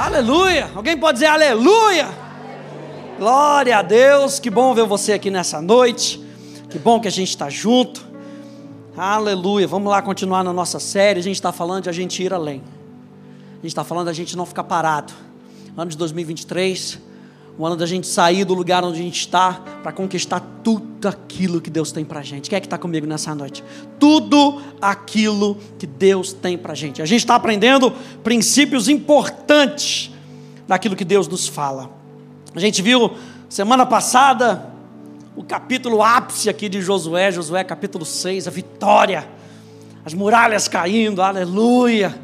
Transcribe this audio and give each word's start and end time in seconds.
Aleluia! 0.00 0.70
Alguém 0.74 0.96
pode 0.96 1.16
dizer 1.16 1.26
aleluia? 1.26 2.08
Glória 3.18 3.76
a 3.76 3.82
Deus, 3.82 4.38
que 4.38 4.48
bom 4.48 4.72
ver 4.72 4.86
você 4.86 5.12
aqui 5.12 5.30
nessa 5.30 5.60
noite. 5.60 6.18
Que 6.70 6.78
bom 6.78 6.98
que 6.98 7.06
a 7.06 7.10
gente 7.10 7.28
está 7.28 7.50
junto. 7.50 8.02
Aleluia. 8.96 9.66
Vamos 9.66 9.90
lá 9.90 10.00
continuar 10.00 10.42
na 10.42 10.54
nossa 10.54 10.80
série. 10.80 11.20
A 11.20 11.22
gente 11.22 11.34
está 11.34 11.52
falando 11.52 11.82
de 11.82 11.90
a 11.90 11.92
gente 11.92 12.22
ir 12.22 12.32
além. 12.32 12.62
A 13.50 13.56
gente 13.56 13.66
está 13.66 13.84
falando 13.84 14.06
de 14.06 14.12
a 14.12 14.14
gente 14.14 14.34
não 14.38 14.46
ficar 14.46 14.64
parado. 14.64 15.12
Ano 15.76 15.90
de 15.90 15.98
2023 15.98 16.98
o 17.60 17.66
ano 17.66 17.76
da 17.76 17.84
gente 17.84 18.06
sair 18.06 18.46
do 18.46 18.54
lugar 18.54 18.82
onde 18.82 18.98
a 18.98 19.02
gente 19.02 19.20
está 19.20 19.60
para 19.82 19.92
conquistar 19.92 20.40
tudo 20.64 21.06
aquilo 21.06 21.60
que 21.60 21.68
Deus 21.68 21.92
tem 21.92 22.06
para 22.06 22.20
a 22.20 22.22
gente. 22.22 22.48
Quem 22.48 22.56
é 22.56 22.60
que 22.60 22.66
está 22.66 22.78
comigo 22.78 23.06
nessa 23.06 23.34
noite? 23.34 23.62
Tudo 23.98 24.62
aquilo 24.80 25.58
que 25.78 25.86
Deus 25.86 26.32
tem 26.32 26.56
para 26.56 26.72
a 26.72 26.74
gente. 26.74 27.02
A 27.02 27.04
gente 27.04 27.18
está 27.20 27.34
aprendendo 27.34 27.92
princípios 28.24 28.88
importantes 28.88 30.10
daquilo 30.66 30.96
que 30.96 31.04
Deus 31.04 31.28
nos 31.28 31.48
fala. 31.48 31.90
A 32.54 32.58
gente 32.58 32.80
viu 32.80 33.10
semana 33.46 33.84
passada 33.84 34.72
o 35.36 35.44
capítulo 35.44 36.02
ápice 36.02 36.48
aqui 36.48 36.66
de 36.66 36.80
Josué, 36.80 37.30
Josué 37.30 37.62
capítulo 37.62 38.06
6, 38.06 38.48
a 38.48 38.50
vitória, 38.50 39.28
as 40.02 40.14
muralhas 40.14 40.66
caindo, 40.66 41.20
aleluia, 41.20 42.18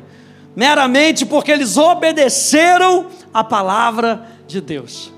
meramente 0.57 1.27
porque 1.27 1.53
eles 1.53 1.77
obedeceram 1.77 3.09
a 3.35 3.45
palavra 3.45 4.27
de 4.49 4.63
Deus. 4.63 5.15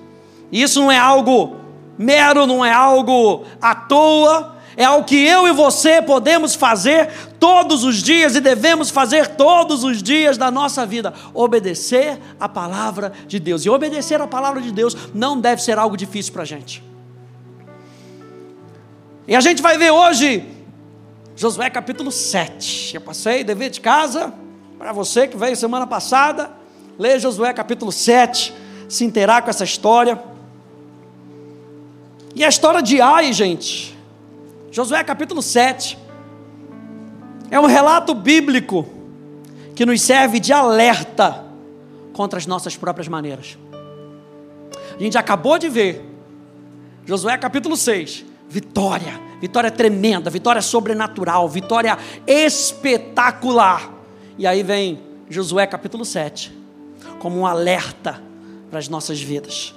Isso 0.51 0.80
não 0.80 0.91
é 0.91 0.98
algo 0.98 1.57
mero, 1.98 2.47
não 2.47 2.65
é 2.65 2.73
algo 2.73 3.45
à 3.61 3.75
toa, 3.75 4.56
é 4.79 4.84
algo 4.84 5.05
que 5.05 5.16
eu 5.16 5.48
e 5.48 5.52
você 5.52 6.01
podemos 6.01 6.55
fazer 6.55 7.11
todos 7.41 7.83
os 7.83 8.01
dias 8.01 8.37
e 8.37 8.41
devemos 8.41 8.91
fazer 8.91 9.27
todos 9.27 9.83
os 9.83 10.01
dias 10.01 10.39
da 10.39 10.53
nossa 10.53 10.87
vida: 10.87 11.12
obedecer 11.34 12.16
a 12.39 12.48
palavra 12.48 13.12
de 13.27 13.41
Deus. 13.41 13.65
E 13.65 13.70
obedecer 13.70 14.20
a 14.20 14.27
palavra 14.29 14.62
de 14.62 14.70
Deus 14.70 14.97
não 15.12 15.41
deve 15.41 15.61
ser 15.62 15.78
algo 15.78 15.97
difícil 15.97 16.33
para 16.33 16.42
a 16.42 16.47
gente. 16.47 16.80
E 19.27 19.34
a 19.34 19.41
gente 19.41 19.61
vai 19.61 19.77
ver 19.77 19.91
hoje, 19.91 20.47
Josué 21.34 21.69
capítulo 21.69 22.12
7. 22.12 22.95
Eu 22.95 23.01
passei 23.01 23.42
dever 23.42 23.70
de 23.70 23.80
casa 23.80 24.33
para 24.78 24.92
você 24.92 25.27
que 25.27 25.36
veio 25.36 25.56
semana 25.56 25.89
passada, 25.89 26.53
ler 26.97 27.19
Josué 27.19 27.53
capítulo 27.53 27.91
7, 27.91 28.55
se 28.89 29.05
inteirar 29.05 29.42
com 29.42 29.51
essa 29.51 29.64
história. 29.64 30.23
E 32.39 32.44
a 32.44 32.48
história 32.48 32.81
de 32.81 33.00
Ai, 33.00 33.33
gente, 33.33 33.98
Josué 34.70 35.03
capítulo 35.03 35.42
7, 35.42 35.98
é 37.50 37.58
um 37.58 37.67
relato 37.67 38.14
bíblico 38.14 38.86
que 39.75 39.84
nos 39.84 40.00
serve 40.00 40.39
de 40.39 40.53
alerta 40.53 41.45
contra 42.12 42.39
as 42.39 42.47
nossas 42.47 42.77
próprias 42.77 43.08
maneiras. 43.08 43.58
A 44.95 45.03
gente 45.03 45.19
acabou 45.19 45.58
de 45.58 45.69
ver, 45.69 46.00
Josué 47.05 47.36
capítulo 47.36 47.77
6, 47.77 48.25
vitória, 48.48 49.20
vitória 49.41 49.70
tremenda, 49.73 50.30
vitória 50.30 50.62
sobrenatural, 50.62 51.48
vitória 51.48 51.98
espetacular. 52.25 53.92
E 54.39 54.47
aí 54.47 54.62
vem 54.62 55.00
Josué 55.28 55.67
capítulo 55.67 56.05
7, 56.05 56.56
como 57.19 57.41
um 57.41 57.45
alerta 57.45 58.23
para 58.70 58.78
as 58.78 58.89
nossas 58.89 59.20
vidas. 59.20 59.75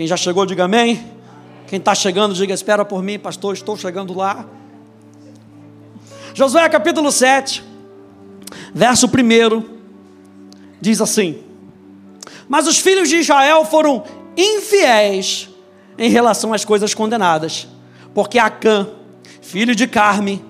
Quem 0.00 0.06
já 0.06 0.16
chegou, 0.16 0.46
diga 0.46 0.64
amém. 0.64 1.04
Quem 1.66 1.78
está 1.78 1.94
chegando, 1.94 2.32
diga: 2.32 2.54
Espera 2.54 2.86
por 2.86 3.02
mim, 3.02 3.18
pastor, 3.18 3.52
estou 3.52 3.76
chegando 3.76 4.14
lá. 4.14 4.46
Josué 6.32 6.66
capítulo 6.70 7.12
7, 7.12 7.62
verso 8.74 9.06
1, 9.08 9.62
diz 10.80 11.02
assim: 11.02 11.42
Mas 12.48 12.66
os 12.66 12.78
filhos 12.78 13.10
de 13.10 13.16
Israel 13.16 13.62
foram 13.66 14.02
infiéis 14.38 15.50
em 15.98 16.08
relação 16.08 16.54
às 16.54 16.64
coisas 16.64 16.94
condenadas, 16.94 17.68
porque 18.14 18.38
Acã, 18.38 18.88
filho 19.42 19.74
de 19.74 19.86
Carme, 19.86 20.42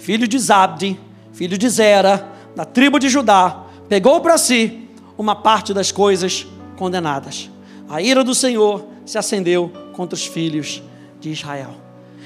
filho 0.00 0.26
de 0.26 0.36
Zabdi, 0.36 0.98
filho 1.32 1.56
de 1.56 1.68
Zera, 1.68 2.28
da 2.56 2.64
tribo 2.64 2.98
de 2.98 3.08
Judá, 3.08 3.66
pegou 3.88 4.20
para 4.20 4.36
si 4.36 4.88
uma 5.16 5.36
parte 5.36 5.72
das 5.72 5.92
coisas 5.92 6.44
condenadas 6.76 7.50
a 7.88 8.00
ira 8.00 8.24
do 8.24 8.34
Senhor 8.34 8.95
se 9.06 9.16
acendeu 9.16 9.72
contra 9.92 10.14
os 10.14 10.26
filhos 10.26 10.82
de 11.20 11.30
Israel. 11.30 11.74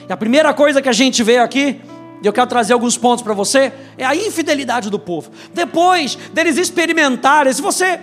E 0.09 0.13
a 0.13 0.17
primeira 0.17 0.53
coisa 0.53 0.83
que 0.83 0.89
a 0.89 0.93
gente 0.93 1.23
vê 1.23 1.39
aqui, 1.39 1.81
e 2.23 2.27
eu 2.27 2.33
quero 2.33 2.49
trazer 2.49 2.73
alguns 2.73 2.97
pontos 2.97 3.23
para 3.23 3.35
você, 3.35 3.73
é 3.97 4.05
a 4.05 4.17
infidelidade 4.17 4.91
do 4.91 4.99
povo. 4.99 5.31
Depois 5.55 6.17
deles 6.33 6.57
experimentarem, 6.57 7.53
se 7.53 7.63
você 7.63 8.01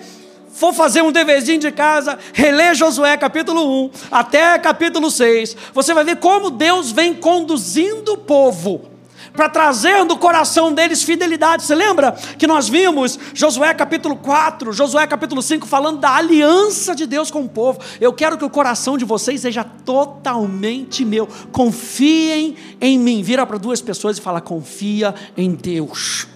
for 0.54 0.74
fazer 0.74 1.02
um 1.02 1.12
deverzinho 1.12 1.60
de 1.60 1.72
casa, 1.72 2.18
reler 2.34 2.74
Josué 2.76 3.18
capítulo 3.18 3.86
1 3.86 3.92
até 4.12 4.58
capítulo 4.58 5.12
6, 5.12 5.58
você 5.74 5.94
vai 5.94 6.04
ver 6.04 6.18
como 6.18 6.50
Deus 6.50 6.92
vem 6.92 7.14
conduzindo 7.14 8.14
o 8.14 8.18
povo 8.18 8.97
para 9.38 9.48
trazer 9.48 10.04
no 10.04 10.18
coração 10.18 10.74
deles 10.74 11.04
fidelidade. 11.04 11.64
Você 11.64 11.76
lembra 11.76 12.12
que 12.38 12.48
nós 12.48 12.68
vimos 12.68 13.20
Josué 13.36 13.72
capítulo 13.76 14.16
4, 14.16 14.74
Josué 14.74 15.06
capítulo 15.06 15.44
5 15.44 15.68
falando 15.68 16.00
da 16.00 16.16
aliança 16.16 16.96
de 16.96 17.06
Deus 17.06 17.30
com 17.30 17.44
o 17.44 17.48
povo? 17.48 17.80
Eu 18.02 18.12
quero 18.12 18.36
que 18.36 18.44
o 18.44 18.50
coração 18.50 18.98
de 18.98 19.06
vocês 19.06 19.42
seja 19.42 19.64
totalmente 19.64 21.06
meu. 21.06 21.30
Confiem 21.52 22.56
em 22.82 22.98
mim. 22.98 23.22
Vira 23.22 23.46
para 23.46 23.60
duas 23.60 23.80
pessoas 23.80 24.18
e 24.18 24.22
fala: 24.22 24.42
confia 24.42 25.14
em 25.38 25.52
Deus. 25.52 26.28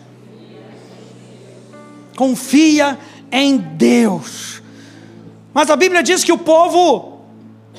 Confia 2.16 3.00
em 3.32 3.58
Deus. 3.58 4.62
Mas 5.52 5.72
a 5.72 5.76
Bíblia 5.76 6.04
diz 6.04 6.24
que 6.24 6.32
o 6.32 6.38
povo 6.38 7.22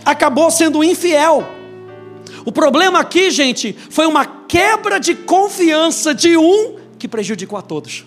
acabou 0.04 0.50
sendo 0.50 0.82
infiel. 0.82 1.61
O 2.44 2.52
problema 2.52 3.00
aqui, 3.00 3.30
gente, 3.30 3.76
foi 3.90 4.06
uma 4.06 4.24
quebra 4.24 4.98
de 4.98 5.14
confiança 5.14 6.14
de 6.14 6.36
um 6.36 6.76
que 6.98 7.08
prejudicou 7.08 7.58
a 7.58 7.62
todos. 7.62 8.04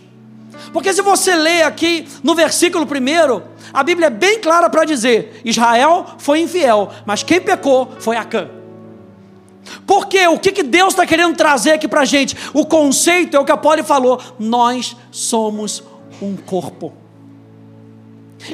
Porque 0.73 0.93
se 0.93 1.01
você 1.01 1.35
lê 1.35 1.63
aqui 1.63 2.07
no 2.23 2.35
versículo 2.35 2.85
primeiro, 2.85 3.43
a 3.73 3.83
Bíblia 3.83 4.07
é 4.07 4.09
bem 4.09 4.39
clara 4.39 4.69
para 4.69 4.85
dizer: 4.85 5.41
Israel 5.43 6.05
foi 6.17 6.41
infiel, 6.41 6.91
mas 7.05 7.23
quem 7.23 7.41
pecou 7.41 7.91
foi 7.99 8.15
Acã. 8.15 8.49
Porque 9.85 10.27
o 10.27 10.37
que, 10.37 10.51
que 10.51 10.63
Deus 10.63 10.93
está 10.93 11.05
querendo 11.05 11.35
trazer 11.35 11.71
aqui 11.71 11.87
para 11.87 12.01
a 12.01 12.05
gente? 12.05 12.35
O 12.53 12.65
conceito 12.65 13.35
é 13.35 13.39
o 13.39 13.45
que 13.45 13.51
a 13.51 13.83
falou: 13.83 14.21
nós 14.39 14.95
somos 15.11 15.83
um 16.21 16.35
corpo. 16.35 17.04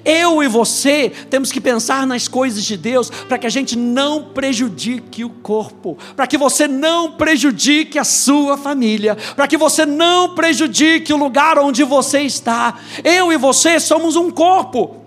Eu 0.05 0.41
e 0.41 0.47
você 0.47 1.11
temos 1.29 1.51
que 1.51 1.59
pensar 1.59 2.07
nas 2.07 2.27
coisas 2.27 2.63
de 2.63 2.77
Deus 2.77 3.09
para 3.09 3.37
que 3.37 3.47
a 3.47 3.49
gente 3.49 3.77
não 3.77 4.25
prejudique 4.25 5.23
o 5.23 5.29
corpo, 5.29 5.97
para 6.15 6.27
que 6.27 6.37
você 6.37 6.67
não 6.67 7.11
prejudique 7.11 7.99
a 7.99 8.03
sua 8.03 8.57
família, 8.57 9.17
para 9.35 9.47
que 9.47 9.57
você 9.57 9.85
não 9.85 10.35
prejudique 10.35 11.13
o 11.13 11.17
lugar 11.17 11.59
onde 11.59 11.83
você 11.83 12.21
está. 12.21 12.79
Eu 13.03 13.31
e 13.31 13.37
você 13.37 13.79
somos 13.79 14.15
um 14.15 14.29
corpo. 14.29 14.97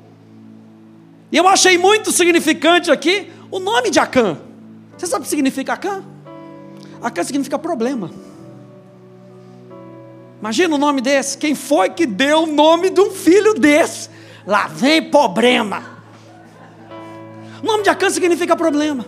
E 1.32 1.36
eu 1.36 1.48
achei 1.48 1.76
muito 1.76 2.12
significante 2.12 2.90
aqui 2.90 3.30
o 3.50 3.58
nome 3.58 3.90
de 3.90 3.98
Acã. 3.98 4.38
Você 4.96 5.06
sabe 5.06 5.22
o 5.22 5.24
que 5.24 5.30
significa 5.30 5.72
Acã? 5.72 6.02
Acã 7.02 7.24
significa 7.24 7.58
problema. 7.58 8.10
Imagina 10.40 10.74
o 10.74 10.78
nome 10.78 11.00
desse. 11.00 11.38
Quem 11.38 11.54
foi 11.54 11.90
que 11.90 12.06
deu 12.06 12.42
o 12.42 12.46
nome 12.46 12.90
de 12.90 13.00
um 13.00 13.10
filho 13.10 13.54
desse? 13.54 14.10
Lá 14.46 14.66
vem 14.66 15.10
problema. 15.10 15.82
O 17.62 17.66
nome 17.66 17.82
de 17.82 17.88
Acã 17.88 18.10
significa 18.10 18.54
problema. 18.56 19.06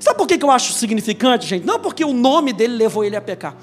Sabe 0.00 0.16
por 0.16 0.26
que 0.26 0.42
eu 0.42 0.50
acho 0.50 0.72
significante, 0.72 1.46
gente? 1.46 1.66
Não 1.66 1.78
porque 1.78 2.04
o 2.04 2.12
nome 2.12 2.52
dele 2.52 2.76
levou 2.76 3.04
ele 3.04 3.16
a 3.16 3.20
pecar. 3.20 3.54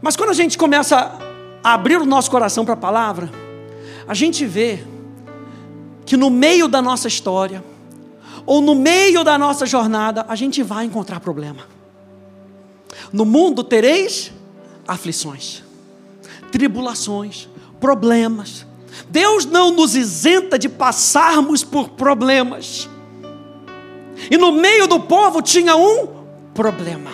Mas 0.00 0.16
quando 0.16 0.30
a 0.30 0.34
gente 0.34 0.56
começa 0.56 1.18
a 1.62 1.74
abrir 1.74 1.96
o 1.96 2.06
nosso 2.06 2.30
coração 2.30 2.64
para 2.64 2.74
a 2.74 2.76
palavra, 2.76 3.30
a 4.06 4.14
gente 4.14 4.44
vê 4.46 4.84
que 6.04 6.16
no 6.16 6.30
meio 6.30 6.68
da 6.68 6.82
nossa 6.82 7.06
história, 7.06 7.62
ou 8.44 8.60
no 8.60 8.74
meio 8.74 9.22
da 9.22 9.38
nossa 9.38 9.66
jornada, 9.66 10.24
a 10.28 10.34
gente 10.34 10.62
vai 10.62 10.84
encontrar 10.84 11.20
problema. 11.20 11.66
No 13.12 13.24
mundo 13.24 13.62
tereis 13.62 14.32
aflições, 14.86 15.62
tribulações, 16.50 17.48
problemas, 17.78 18.66
Deus 19.08 19.44
não 19.44 19.70
nos 19.70 19.94
isenta 19.94 20.58
de 20.58 20.68
passarmos 20.68 21.64
por 21.64 21.90
problemas. 21.90 22.88
E 24.30 24.36
no 24.36 24.52
meio 24.52 24.86
do 24.86 25.00
povo 25.00 25.42
tinha 25.42 25.76
um 25.76 26.08
problema. 26.54 27.10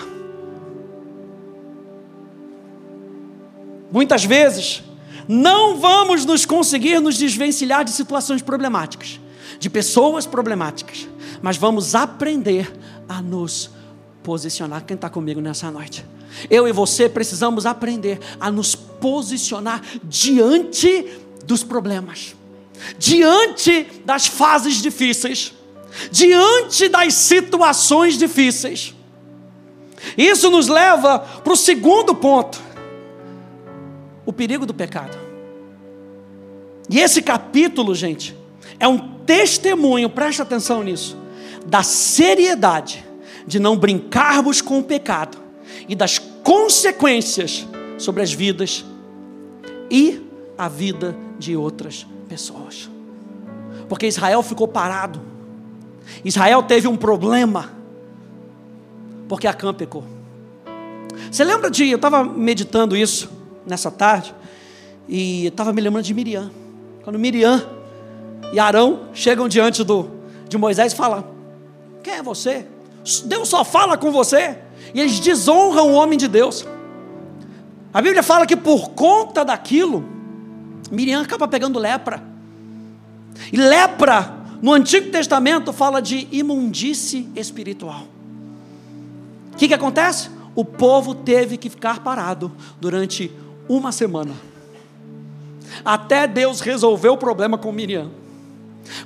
Muitas 3.91 4.25
vezes, 4.25 4.83
não 5.27 5.79
vamos 5.79 6.25
nos 6.25 6.45
conseguir 6.45 7.01
nos 7.01 7.17
desvencilhar 7.17 7.85
de 7.85 7.91
situações 7.91 8.43
problemáticas, 8.43 9.19
de 9.59 9.71
pessoas 9.71 10.27
problemáticas, 10.27 11.09
mas 11.41 11.57
vamos 11.57 11.95
aprender 11.95 12.71
a 13.09 13.23
nos 13.23 13.71
posicionar. 14.23 14.85
Quem 14.85 14.95
está 14.95 15.09
comigo 15.09 15.41
nessa 15.41 15.71
noite? 15.71 16.05
Eu 16.51 16.69
e 16.69 16.73
você 16.73 17.09
precisamos 17.09 17.65
aprender 17.65 18.21
a 18.39 18.51
nos 18.51 18.75
posicionar 18.75 19.83
diante 20.05 21.07
dos 21.49 21.65
problemas. 21.65 22.37
diante 22.97 23.87
das 24.05 24.29
fases 24.29 24.81
difíceis, 24.81 25.53
diante 26.13 26.89
das 26.89 27.15
situações 27.15 28.17
difíceis. 28.17 28.95
Isso 30.17 30.49
nos 30.49 30.69
leva 30.69 31.19
para 31.19 31.53
o 31.53 31.57
segundo 31.57 32.15
ponto: 32.15 32.61
o 34.25 34.33
perigo 34.33 34.65
do 34.65 34.73
pecado. 34.73 35.19
E 36.89 37.01
esse 37.01 37.21
capítulo, 37.21 37.97
gente, 37.97 38.37
é 38.79 38.87
um 38.87 39.19
testemunho, 39.25 40.09
preste 40.09 40.41
atenção 40.41 40.85
nisso, 40.85 41.17
da 41.67 41.83
seriedade 41.83 43.05
de 43.45 43.59
não 43.59 43.77
brincarmos 43.77 44.61
com 44.61 44.79
o 44.79 44.85
pecado 44.85 45.37
e 45.89 45.97
das 45.97 46.19
consequências 46.19 47.67
sobre 47.99 48.23
as 48.23 48.33
vidas 48.33 48.85
e 49.91 50.23
a 50.57 50.69
vida 50.69 51.28
de 51.39 51.57
outras 51.57 52.07
pessoas. 52.29 52.91
Porque 53.89 54.07
Israel 54.07 54.43
ficou 54.43 54.67
parado. 54.69 55.21
Israel 56.25 56.63
teve 56.63 56.89
um 56.89 56.97
problema. 56.97 57.73
Porque 59.29 59.47
Acã 59.47 59.73
pecou. 59.73 60.05
Você 61.31 61.45
lembra 61.45 61.71
de. 61.71 61.89
Eu 61.89 61.97
estava 61.97 62.25
meditando 62.25 62.97
isso 62.97 63.31
nessa 63.67 63.91
tarde. 63.91 64.35
E 65.09 65.47
estava 65.47 65.73
me 65.73 65.81
lembrando 65.81 66.05
de 66.05 66.15
Miriam. 66.15 66.51
Quando 67.03 67.19
Miriam 67.19 67.67
e 68.53 68.59
Arão 68.59 69.09
chegam 69.13 69.49
diante 69.49 69.85
do, 69.85 70.11
de 70.49 70.59
Moisés 70.59 70.93
e 70.93 70.97
falam: 70.97 71.25
Quem 72.03 72.15
é 72.15 72.23
você? 72.23 72.67
Deus 73.25 73.49
só 73.49 73.65
fala 73.65 73.97
com 73.97 74.11
você. 74.11 74.59
E 74.95 75.01
eles 75.01 75.21
desonram 75.21 75.91
o 75.91 75.95
homem 75.95 76.19
de 76.19 76.29
Deus. 76.29 76.67
A 77.93 78.03
Bíblia 78.03 78.23
fala 78.23 78.47
que 78.47 78.57
por 78.57 78.91
conta 78.91 79.45
daquilo, 79.45 80.05
Miriam 80.91 81.23
acaba 81.23 81.47
pegando 81.47 81.79
lepra. 81.79 82.23
E 83.53 83.57
lepra, 83.57 84.37
no 84.61 84.73
Antigo 84.73 85.11
Testamento, 85.11 85.73
fala 85.73 86.01
de 86.01 86.27
imundície 86.33 87.29
espiritual. 87.37 88.07
O 89.53 89.57
que, 89.57 89.69
que 89.69 89.75
acontece? 89.75 90.31
O 90.55 90.65
povo 90.65 91.15
teve 91.15 91.57
que 91.57 91.71
ficar 91.71 92.01
parado 92.01 92.51
durante 92.81 93.31
uma 93.69 93.93
semana 93.93 94.35
até 95.85 96.27
Deus 96.27 96.61
resolver 96.61 97.09
o 97.09 97.17
problema 97.17 97.59
com 97.59 97.73
Miriam. 97.73 98.11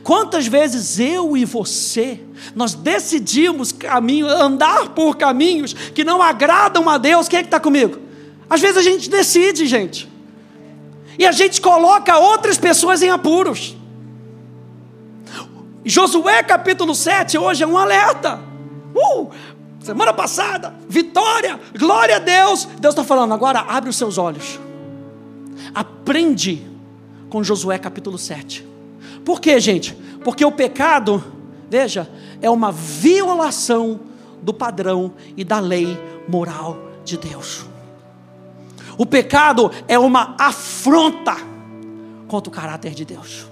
Quantas 0.02 0.46
vezes 0.46 0.98
eu 1.00 1.36
e 1.36 1.44
você, 1.44 2.20
nós 2.54 2.74
decidimos 2.74 3.72
caminho, 3.72 4.28
andar 4.28 4.90
por 4.90 5.16
caminhos 5.16 5.72
que 5.72 6.04
não 6.04 6.22
agradam 6.22 6.88
a 6.88 6.98
Deus, 6.98 7.28
quem 7.28 7.40
é 7.40 7.42
que 7.42 7.48
está 7.48 7.58
comigo? 7.58 7.98
Às 8.48 8.60
vezes 8.60 8.76
a 8.76 8.82
gente 8.82 9.10
decide, 9.10 9.66
gente, 9.66 10.08
e 11.18 11.26
a 11.26 11.32
gente 11.32 11.60
coloca 11.60 12.18
outras 12.18 12.58
pessoas 12.58 13.02
em 13.02 13.10
apuros. 13.10 13.76
Josué 15.84 16.42
capítulo 16.42 16.94
7 16.94 17.36
hoje 17.36 17.64
é 17.64 17.66
um 17.66 17.76
alerta. 17.76 18.40
Uh, 18.94 19.30
semana 19.80 20.12
passada, 20.12 20.74
vitória, 20.88 21.58
glória 21.76 22.16
a 22.16 22.18
Deus. 22.18 22.66
Deus 22.78 22.94
está 22.94 23.04
falando, 23.04 23.34
agora 23.34 23.60
abre 23.60 23.90
os 23.90 23.96
seus 23.96 24.16
olhos. 24.16 24.60
Aprende 25.74 26.66
com 27.28 27.42
Josué 27.42 27.78
capítulo 27.78 28.18
7. 28.18 28.66
Por 29.24 29.40
quê, 29.40 29.58
gente? 29.58 29.94
Porque 30.24 30.44
o 30.44 30.52
pecado, 30.52 31.22
veja, 31.68 32.08
é 32.40 32.48
uma 32.48 32.70
violação 32.70 34.00
do 34.40 34.52
padrão 34.52 35.12
e 35.36 35.44
da 35.44 35.58
lei 35.58 35.98
moral 36.28 36.76
de 37.04 37.16
Deus. 37.16 37.71
O 38.96 39.06
pecado 39.06 39.70
é 39.88 39.98
uma 39.98 40.34
afronta 40.38 41.36
contra 42.28 42.50
o 42.50 42.52
caráter 42.54 42.94
de 42.94 43.04
Deus. 43.04 43.46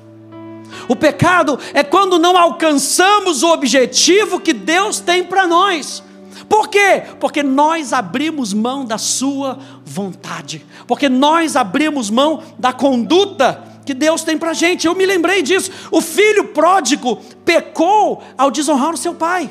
O 0.89 0.97
pecado 0.97 1.59
é 1.75 1.83
quando 1.83 2.19
não 2.19 2.37
alcançamos 2.37 3.43
o 3.43 3.53
objetivo 3.53 4.41
que 4.41 4.53
Deus 4.53 5.01
tem 5.01 5.25
para 5.25 5.47
nós. 5.47 6.03
Por 6.49 6.69
quê? 6.69 7.03
Porque 7.21 7.43
nós 7.43 7.93
abrimos 7.93 8.53
mão 8.53 8.85
da 8.85 8.99
Sua 8.99 9.59
vontade, 9.85 10.67
porque 10.87 11.09
nós 11.09 11.55
abrimos 11.55 12.11
mão 12.11 12.43
da 12.59 12.73
conduta 12.73 13.63
que 13.85 13.95
Deus 13.95 14.23
tem 14.23 14.39
para 14.39 14.51
a 14.51 14.55
gente. 14.55 14.87
Eu 14.87 14.95
me 14.95 15.07
lembrei 15.07 15.43
disso. 15.43 15.71
O 15.91 16.01
filho 16.01 16.49
pródigo 16.49 17.17
pecou 17.45 18.23
ao 18.37 18.51
desonrar 18.51 18.93
o 18.93 18.97
seu 18.97 19.15
pai. 19.15 19.51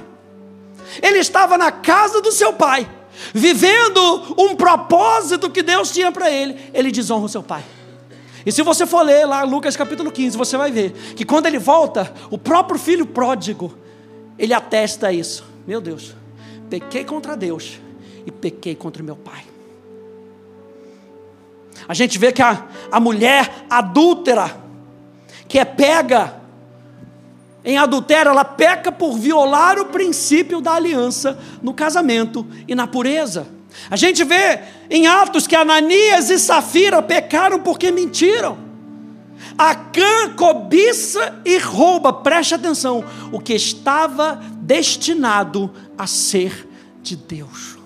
Ele 1.01 1.19
estava 1.19 1.57
na 1.57 1.71
casa 1.71 2.21
do 2.21 2.31
seu 2.31 2.53
pai, 2.53 2.89
vivendo 3.33 4.35
um 4.37 4.55
propósito 4.55 5.49
que 5.49 5.61
Deus 5.61 5.91
tinha 5.91 6.11
para 6.11 6.29
ele. 6.29 6.57
Ele 6.73 6.91
desonra 6.91 7.25
o 7.25 7.29
seu 7.29 7.43
pai. 7.43 7.63
E 8.45 8.51
se 8.51 8.61
você 8.63 8.85
for 8.85 9.03
ler 9.03 9.25
lá 9.25 9.43
Lucas 9.43 9.75
capítulo 9.75 10.11
15, 10.11 10.37
você 10.37 10.57
vai 10.57 10.71
ver 10.71 10.91
que 11.15 11.25
quando 11.25 11.45
ele 11.45 11.59
volta, 11.59 12.13
o 12.29 12.37
próprio 12.37 12.79
filho 12.79 13.05
pródigo, 13.05 13.77
ele 14.37 14.53
atesta 14.53 15.11
isso. 15.11 15.43
Meu 15.67 15.81
Deus, 15.81 16.15
pequei 16.69 17.03
contra 17.03 17.35
Deus 17.35 17.79
e 18.25 18.31
pequei 18.31 18.75
contra 18.75 19.03
meu 19.03 19.15
pai. 19.15 19.43
A 21.87 21.93
gente 21.93 22.17
vê 22.17 22.31
que 22.31 22.41
a, 22.41 22.67
a 22.91 22.99
mulher 22.99 23.65
adúltera, 23.69 24.55
que 25.47 25.59
é 25.59 25.65
pega 25.65 26.38
em 27.63 27.77
adultério, 27.77 28.29
ela 28.29 28.45
peca 28.45 28.91
por 28.91 29.17
violar 29.17 29.77
o 29.79 29.85
princípio 29.85 30.61
da 30.61 30.73
aliança 30.73 31.37
no 31.61 31.73
casamento 31.73 32.45
e 32.67 32.73
na 32.73 32.87
pureza. 32.87 33.47
A 33.89 33.95
gente 33.95 34.23
vê 34.23 34.61
em 34.89 35.07
Atos 35.07 35.45
que 35.45 35.55
Ananias 35.55 36.29
e 36.29 36.39
Safira 36.39 37.01
pecaram 37.01 37.59
porque 37.59 37.91
mentiram. 37.91 38.57
Acã 39.57 40.33
cobiça 40.35 41.41
e 41.45 41.57
rouba, 41.57 42.13
preste 42.13 42.55
atenção, 42.55 43.03
o 43.31 43.39
que 43.39 43.53
estava 43.53 44.41
destinado 44.61 45.71
a 45.97 46.07
ser 46.07 46.67
de 47.01 47.15
Deus. 47.15 47.77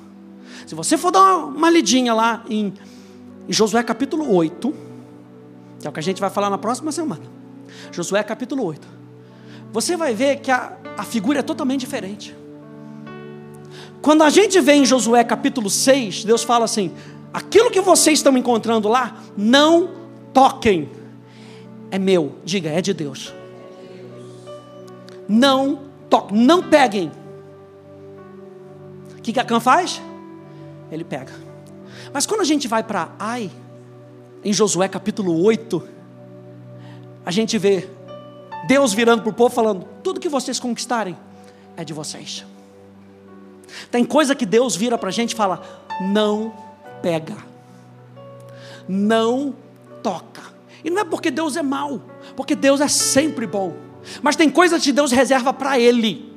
Se 0.68 0.76
você 0.76 0.98
for 0.98 1.12
dar 1.12 1.36
uma, 1.38 1.69
lidinha 1.69 2.14
lá 2.14 2.44
em, 2.50 2.74
em 3.48 3.54
Josué 3.54 3.84
capítulo 3.84 4.34
8, 4.34 4.74
que 5.80 5.88
é 5.88 5.90
o 5.90 5.94
que 5.94 6.00
a 6.00 6.04
gente 6.04 6.22
vai 6.22 6.30
falar 6.30 6.50
na 6.50 6.58
próxima 6.58 6.92
semana. 6.92 7.24
Josué 7.92 8.24
capítulo 8.24 8.64
8. 8.66 8.88
Você 9.74 9.98
vai 9.98 10.14
ver 10.14 10.38
que 10.38 10.50
a, 10.50 10.78
a 10.98 11.04
figura 11.04 11.40
é 11.40 11.44
totalmente 11.44 11.81
diferente. 11.81 12.34
Quando 14.02 14.24
a 14.24 14.30
gente 14.30 14.62
vê 14.62 14.74
em 14.74 14.86
Josué 14.86 15.22
capítulo 15.25 15.70
6, 15.70 16.24
Deus 16.24 16.44
fala 16.44 16.64
assim: 16.64 16.94
aquilo 17.34 17.70
que 17.70 17.81
vocês 17.81 18.20
estão 18.20 18.38
encontrando 18.38 18.88
lá, 18.88 19.22
não 19.36 19.90
toquem. 20.34 20.90
É 21.92 22.00
meu, 22.00 22.36
diga, 22.46 22.70
é 22.70 22.81
de 22.81 22.94
Deus. 22.94 23.34
Não 25.28 25.80
toquem, 26.09 26.38
não 26.38 26.64
peguem 26.64 27.12
que, 29.24 29.31
que 29.31 29.40
Acã 29.40 29.59
faz? 29.59 30.02
Ele 30.92 31.06
pega. 31.06 31.31
Mas 32.14 32.28
quando 32.28 32.42
a 32.42 32.44
gente 32.44 32.68
vai 32.68 32.83
para 32.83 33.09
Ai, 33.18 33.50
em 34.44 34.52
Josué 34.52 34.88
capítulo 34.90 35.42
8, 35.42 35.81
a 37.26 37.31
gente 37.31 37.57
vê 37.57 37.88
Deus 38.68 38.94
virando 38.94 39.22
para 39.22 39.30
o 39.30 39.34
povo 39.34 39.54
falando: 39.54 39.88
tudo 40.04 40.20
que 40.20 40.30
vocês 40.30 40.60
conquistarem 40.60 41.18
é 41.76 41.84
de 41.84 41.94
vocês. 41.94 42.46
Tem 43.90 44.06
coisa 44.06 44.36
que 44.36 44.46
Deus 44.46 44.76
vira 44.76 44.98
para 44.98 45.10
a 45.10 45.12
gente 45.12 45.34
e 45.34 45.36
fala: 45.36 45.62
não 46.02 46.54
pega, 47.02 47.38
não 48.88 49.56
toca. 50.02 50.42
E 50.84 50.90
não 50.90 51.02
é 51.02 51.06
porque 51.06 51.32
Deus 51.32 51.56
é 51.56 51.64
mau, 51.64 52.02
porque 52.36 52.56
Deus 52.56 52.82
é 52.82 52.88
sempre 52.88 53.48
bom. 53.48 53.74
Mas 54.22 54.36
tem 54.36 54.50
coisas 54.50 54.84
que 54.84 54.92
Deus 54.92 55.12
reserva 55.12 55.54
para 55.54 55.80
Ele. 55.80 56.34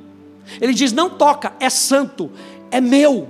Ele 0.59 0.73
diz: 0.73 0.91
não 0.91 1.09
toca, 1.09 1.53
é 1.59 1.69
santo, 1.69 2.31
é 2.71 2.79
meu. 2.79 3.29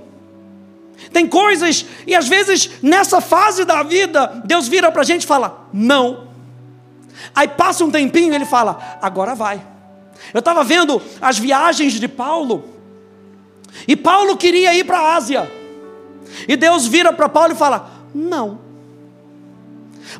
Tem 1.12 1.28
coisas, 1.28 1.86
e 2.06 2.14
às 2.14 2.26
vezes 2.26 2.82
nessa 2.82 3.20
fase 3.20 3.64
da 3.64 3.82
vida, 3.84 4.42
Deus 4.44 4.66
vira 4.66 4.90
para 4.90 5.02
a 5.02 5.04
gente 5.04 5.22
e 5.22 5.26
fala: 5.26 5.68
não. 5.72 6.27
Aí 7.34 7.48
passa 7.48 7.84
um 7.84 7.90
tempinho 7.90 8.32
e 8.32 8.34
ele 8.34 8.44
fala: 8.44 8.98
agora 9.00 9.34
vai. 9.34 9.60
Eu 10.32 10.40
estava 10.40 10.64
vendo 10.64 11.00
as 11.20 11.38
viagens 11.38 11.94
de 11.94 12.08
Paulo, 12.08 12.64
e 13.86 13.96
Paulo 13.96 14.36
queria 14.36 14.74
ir 14.74 14.84
para 14.84 14.98
a 14.98 15.16
Ásia, 15.16 15.50
e 16.46 16.56
Deus 16.56 16.86
vira 16.86 17.12
para 17.12 17.28
Paulo 17.28 17.52
e 17.52 17.56
fala: 17.56 17.90
não. 18.14 18.58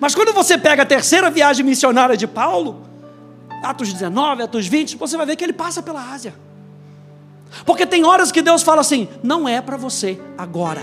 Mas 0.00 0.14
quando 0.14 0.32
você 0.32 0.58
pega 0.58 0.82
a 0.82 0.86
terceira 0.86 1.30
viagem 1.30 1.64
missionária 1.64 2.16
de 2.16 2.26
Paulo, 2.26 2.82
Atos 3.62 3.92
19, 3.92 4.42
Atos 4.42 4.66
20, 4.66 4.96
você 4.96 5.16
vai 5.16 5.26
ver 5.26 5.36
que 5.36 5.44
ele 5.44 5.52
passa 5.52 5.82
pela 5.82 6.12
Ásia. 6.12 6.34
Porque 7.64 7.86
tem 7.86 8.04
horas 8.04 8.30
que 8.30 8.42
Deus 8.42 8.62
fala 8.62 8.80
assim: 8.80 9.08
não 9.22 9.48
é 9.48 9.60
para 9.60 9.76
você 9.76 10.18
agora. 10.36 10.82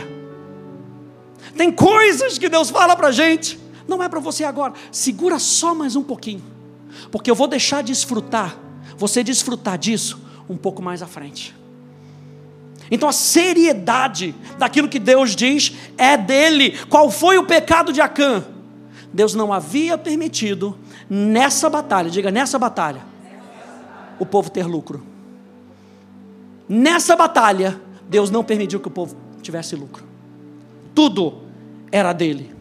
Tem 1.55 1.71
coisas 1.71 2.37
que 2.37 2.49
Deus 2.49 2.69
fala 2.69 2.95
para 2.95 3.09
a 3.09 3.11
gente, 3.11 3.59
não 3.87 4.01
é 4.01 4.09
para 4.09 4.19
você 4.19 4.43
agora. 4.43 4.73
Segura 4.91 5.39
só 5.39 5.73
mais 5.73 5.95
um 5.95 6.03
pouquinho, 6.03 6.43
porque 7.11 7.29
eu 7.29 7.35
vou 7.35 7.47
deixar 7.47 7.81
de 7.81 7.91
desfrutar, 7.91 8.57
você 8.97 9.23
desfrutar 9.23 9.77
disso 9.77 10.21
um 10.49 10.57
pouco 10.57 10.81
mais 10.81 11.01
à 11.01 11.07
frente. 11.07 11.55
Então 12.89 13.09
a 13.09 13.13
seriedade 13.13 14.35
daquilo 14.57 14.87
que 14.87 14.99
Deus 14.99 15.35
diz 15.35 15.73
é 15.97 16.15
dele. 16.15 16.77
Qual 16.87 17.09
foi 17.09 17.37
o 17.37 17.45
pecado 17.45 17.91
de 17.91 18.01
Acã? 18.01 18.45
Deus 19.11 19.33
não 19.33 19.51
havia 19.51 19.97
permitido 19.97 20.77
nessa 21.09 21.69
batalha, 21.69 22.09
diga 22.09 22.31
nessa 22.31 22.59
batalha, 22.59 23.01
o 24.19 24.25
povo 24.25 24.49
ter 24.49 24.65
lucro. 24.65 25.05
Nessa 26.67 27.15
batalha, 27.15 27.79
Deus 28.09 28.29
não 28.29 28.43
permitiu 28.43 28.79
que 28.79 28.87
o 28.87 28.91
povo 28.91 29.15
tivesse 29.41 29.75
lucro. 29.75 30.03
Tudo 30.93 31.41
era 31.91 32.11
dele. 32.11 32.54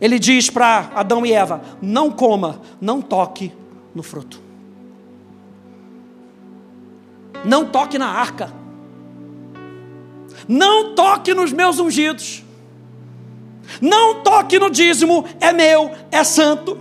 Ele 0.00 0.18
diz 0.18 0.48
para 0.48 0.90
Adão 0.94 1.24
e 1.26 1.32
Eva: 1.32 1.62
não 1.80 2.10
coma, 2.10 2.60
não 2.80 3.02
toque 3.02 3.52
no 3.94 4.02
fruto. 4.02 4.40
Não 7.44 7.66
toque 7.66 7.98
na 7.98 8.08
arca. 8.08 8.52
Não 10.48 10.94
toque 10.94 11.34
nos 11.34 11.52
meus 11.52 11.78
ungidos. 11.78 12.42
Não 13.80 14.22
toque 14.22 14.58
no 14.58 14.68
dízimo, 14.68 15.24
é 15.38 15.52
meu, 15.52 15.92
é 16.10 16.24
santo. 16.24 16.78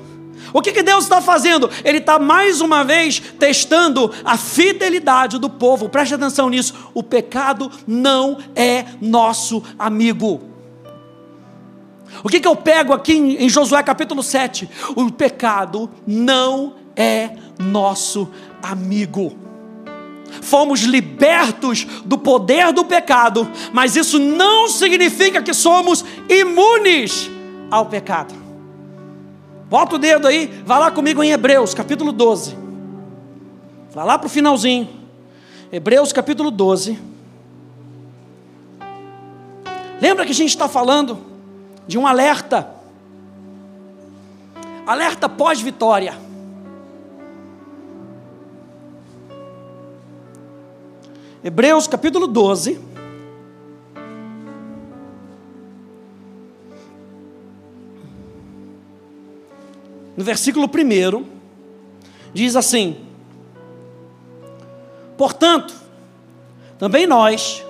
O 0.51 0.61
que, 0.61 0.71
que 0.71 0.81
Deus 0.81 1.03
está 1.03 1.21
fazendo? 1.21 1.69
Ele 1.83 1.99
está 1.99 2.17
mais 2.17 2.61
uma 2.61 2.83
vez 2.83 3.19
testando 3.37 4.11
a 4.25 4.35
fidelidade 4.35 5.37
do 5.37 5.49
povo. 5.49 5.89
Preste 5.89 6.15
atenção 6.15 6.49
nisso. 6.49 6.73
O 6.93 7.03
pecado 7.03 7.71
não 7.85 8.39
é 8.55 8.85
nosso 8.99 9.61
amigo. 9.77 10.48
O 12.23 12.29
que, 12.29 12.39
que 12.39 12.47
eu 12.47 12.55
pego 12.55 12.93
aqui 12.93 13.13
em, 13.13 13.45
em 13.45 13.49
Josué 13.49 13.81
capítulo 13.83 14.23
7? 14.23 14.69
O 14.95 15.11
pecado 15.11 15.89
não 16.05 16.75
é 16.95 17.31
nosso 17.59 18.29
amigo 18.61 19.49
fomos 20.41 20.81
libertos 20.81 21.85
do 22.05 22.17
poder 22.17 22.71
do 22.71 22.85
pecado, 22.85 23.49
mas 23.73 23.95
isso 23.95 24.19
não 24.19 24.67
significa 24.67 25.41
que 25.41 25.53
somos 25.53 26.05
imunes 26.29 27.29
ao 27.69 27.85
pecado. 27.85 28.33
Bota 29.69 29.95
o 29.95 29.99
dedo 29.99 30.27
aí, 30.27 30.47
vá 30.65 30.79
lá 30.79 30.91
comigo 30.91 31.23
em 31.23 31.31
Hebreus, 31.31 31.73
capítulo 31.73 32.11
12. 32.11 32.57
Vá 33.91 34.03
lá 34.03 34.17
para 34.17 34.27
o 34.27 34.29
finalzinho. 34.29 34.89
Hebreus, 35.71 36.11
capítulo 36.11 36.49
12. 36.49 36.97
Lembra 40.01 40.25
que 40.25 40.31
a 40.31 40.35
gente 40.35 40.49
está 40.49 40.67
falando 40.67 41.19
de 41.89 41.97
um 41.97 42.05
alerta. 42.05 42.69
Alerta 44.85 45.27
pós-vitória. 45.27 46.13
Hebreus 51.43 51.87
capítulo 51.87 52.27
12. 52.27 52.79
No 60.15 60.23
versículo 60.23 60.67
1, 60.67 61.25
diz 62.31 62.55
assim: 62.55 63.03
Portanto, 65.17 65.73
também 66.77 67.07
nós, 67.07 67.65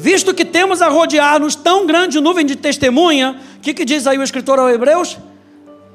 visto 0.00 0.34
que 0.34 0.44
temos 0.44 0.82
a 0.82 0.88
rodear-nos 0.88 1.54
tão 1.54 1.86
grande 1.86 2.20
nuvem 2.20 2.44
de 2.44 2.56
testemunha, 2.56 3.40
o 3.58 3.60
que, 3.60 3.74
que 3.74 3.84
diz 3.84 4.06
aí 4.06 4.18
o 4.18 4.22
escritor 4.22 4.58
aos 4.58 4.72
Hebreus? 4.72 5.18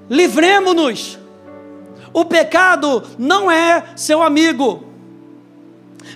Livremos-nos. 0.09 1.17
O 2.13 2.23
pecado 2.23 3.03
não 3.17 3.51
é 3.51 3.83
seu 3.95 4.21
amigo 4.21 4.85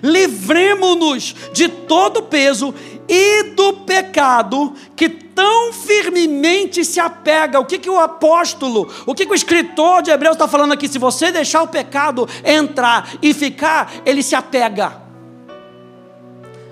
livremos-nos 0.02 1.36
de 1.54 1.68
todo 1.68 2.24
peso 2.24 2.74
e 3.08 3.44
do 3.56 3.74
pecado 3.74 4.74
que 4.96 5.10
tão 5.10 5.74
firmemente 5.74 6.86
se 6.86 7.00
apega. 7.00 7.60
O 7.60 7.66
que, 7.66 7.80
que 7.80 7.90
o 7.90 8.00
apóstolo, 8.00 8.92
o 9.06 9.16
que, 9.16 9.26
que 9.26 9.32
o 9.32 9.36
escritor 9.36 10.02
de 10.02 10.12
Hebreus 10.12 10.36
está 10.36 10.48
falando 10.48 10.74
aqui? 10.74 10.88
Se 10.88 11.00
você 11.00 11.32
deixar 11.32 11.64
o 11.64 11.68
pecado 11.68 12.28
entrar 12.44 13.10
e 13.22 13.34
ficar, 13.34 13.92
ele 14.06 14.22
se 14.22 14.36
apega. 14.36 15.09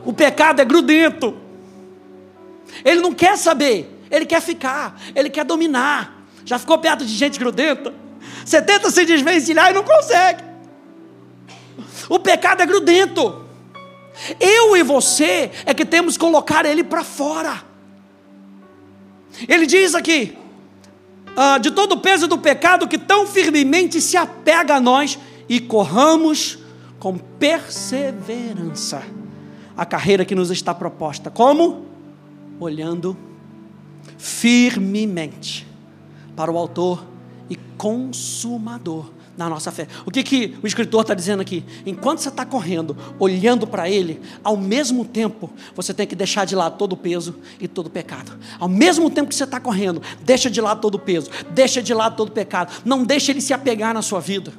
O 0.08 0.14
pecado 0.14 0.62
é 0.62 0.66
grudento. 0.66 1.36
Ele 2.86 3.02
não 3.02 3.14
quer 3.14 3.38
saber, 3.38 4.06
ele 4.10 4.26
quer 4.26 4.42
ficar, 4.42 4.98
ele 5.14 5.30
quer 5.30 5.44
dominar. 5.44 6.26
Já 6.46 6.58
ficou 6.58 6.78
perto 6.78 7.06
de 7.06 7.14
gente 7.14 7.38
grudenta? 7.38 7.94
Você 8.46 8.62
tenta 8.62 8.90
se 8.90 9.04
desvencilhar 9.04 9.70
e 9.70 9.74
não 9.74 9.84
consegue. 9.84 10.42
O 12.08 12.18
pecado 12.20 12.62
é 12.62 12.66
grudento. 12.66 13.46
Eu 14.40 14.78
e 14.78 14.82
você 14.82 15.52
é 15.66 15.74
que 15.74 15.84
temos 15.84 16.14
que 16.14 16.22
colocar 16.22 16.66
ele 16.66 16.86
para 16.86 17.04
fora. 17.04 17.62
Ele 19.46 19.66
diz 19.66 19.94
aqui: 19.94 20.38
ah, 21.36 21.58
de 21.58 21.70
todo 21.70 21.96
o 21.96 22.00
peso 22.00 22.30
do 22.30 22.38
pecado 22.38 22.88
que 22.88 22.98
tão 22.98 23.28
firmemente 23.28 24.00
se 24.00 24.16
apega 24.16 24.76
a 24.76 24.80
nós 24.80 25.20
e 25.50 25.60
corramos 25.60 26.60
com 26.98 27.18
perseverança 27.18 29.04
a 29.78 29.86
carreira 29.86 30.26
que 30.26 30.34
nos 30.34 30.50
está 30.50 30.74
proposta. 30.74 31.30
Como? 31.30 31.86
Olhando 32.60 33.16
firmemente 34.18 35.68
para 36.36 36.52
o 36.52 36.58
Autor 36.58 37.06
e 37.50 37.56
Consumador 37.78 39.12
na 39.38 39.48
nossa 39.48 39.72
fé. 39.72 39.88
O 40.04 40.10
que, 40.10 40.24
que 40.24 40.58
o 40.64 40.68
escritor 40.68 41.02
está 41.02 41.14
dizendo 41.14 41.42
aqui? 41.42 41.64
Enquanto 41.86 42.20
você 42.20 42.30
está 42.30 42.44
correndo, 42.44 42.98
olhando 43.20 43.68
para 43.68 43.88
Ele, 43.88 44.20
ao 44.44 44.58
mesmo 44.58 45.06
tempo 45.06 45.52
você 45.76 45.94
tem 45.94 46.08
que 46.08 46.16
deixar 46.16 46.46
de 46.46 46.56
lado 46.56 46.76
todo 46.78 46.94
o 46.94 46.98
peso 46.98 47.36
e 47.60 47.68
todo 47.68 47.86
o 47.86 47.90
pecado. 47.90 48.32
Ao 48.60 48.68
mesmo 48.68 49.12
tempo 49.12 49.30
que 49.30 49.36
você 49.36 49.44
está 49.44 49.60
correndo, 49.60 50.02
deixa 50.22 50.50
de 50.50 50.60
lado 50.60 50.82
todo 50.82 50.96
o 50.96 51.00
peso, 51.00 51.30
deixa 51.52 51.84
de 51.84 51.94
lado 51.94 52.16
todo 52.16 52.30
o 52.30 52.32
pecado. 52.32 52.74
Não 52.84 53.04
deixa 53.04 53.32
ele 53.32 53.42
se 53.42 53.54
apegar 53.54 53.94
na 53.94 54.02
sua 54.02 54.20
vida. 54.20 54.52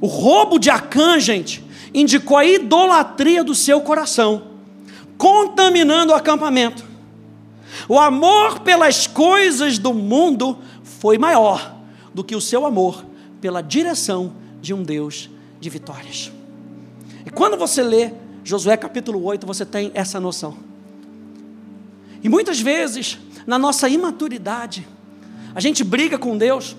O 0.00 0.06
roubo 0.06 0.58
de 0.58 0.70
Acã, 0.70 1.18
gente, 1.18 1.64
indicou 2.00 2.36
a 2.36 2.44
idolatria 2.44 3.42
do 3.42 3.54
seu 3.54 3.80
coração, 3.80 4.42
contaminando 5.16 6.12
o 6.12 6.14
acampamento. 6.14 6.84
O 7.88 7.98
amor 7.98 8.60
pelas 8.60 9.06
coisas 9.06 9.78
do 9.78 9.92
mundo 9.92 10.58
foi 10.82 11.18
maior 11.18 11.74
do 12.14 12.24
que 12.24 12.34
o 12.34 12.40
seu 12.40 12.66
amor 12.66 13.04
pela 13.40 13.62
direção 13.62 14.32
de 14.60 14.74
um 14.74 14.82
Deus 14.82 15.30
de 15.60 15.70
vitórias. 15.70 16.32
E 17.24 17.30
quando 17.30 17.56
você 17.56 17.82
lê 17.82 18.12
Josué 18.44 18.76
capítulo 18.76 19.22
8, 19.24 19.46
você 19.46 19.64
tem 19.64 19.90
essa 19.94 20.18
noção. 20.18 20.56
E 22.22 22.28
muitas 22.28 22.60
vezes, 22.60 23.18
na 23.46 23.58
nossa 23.58 23.88
imaturidade, 23.88 24.86
a 25.54 25.60
gente 25.60 25.84
briga 25.84 26.18
com 26.18 26.36
Deus 26.36 26.76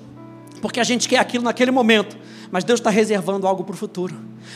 porque 0.62 0.80
a 0.80 0.84
gente 0.84 1.08
quer 1.08 1.20
aquilo 1.20 1.44
naquele 1.44 1.72
momento, 1.72 2.18
mas 2.52 2.64
Deus 2.64 2.80
está 2.80 2.90
reservando 2.90 3.46
algo 3.46 3.64
para 3.64 3.74
o 3.74 3.78
futuro. 3.78 4.16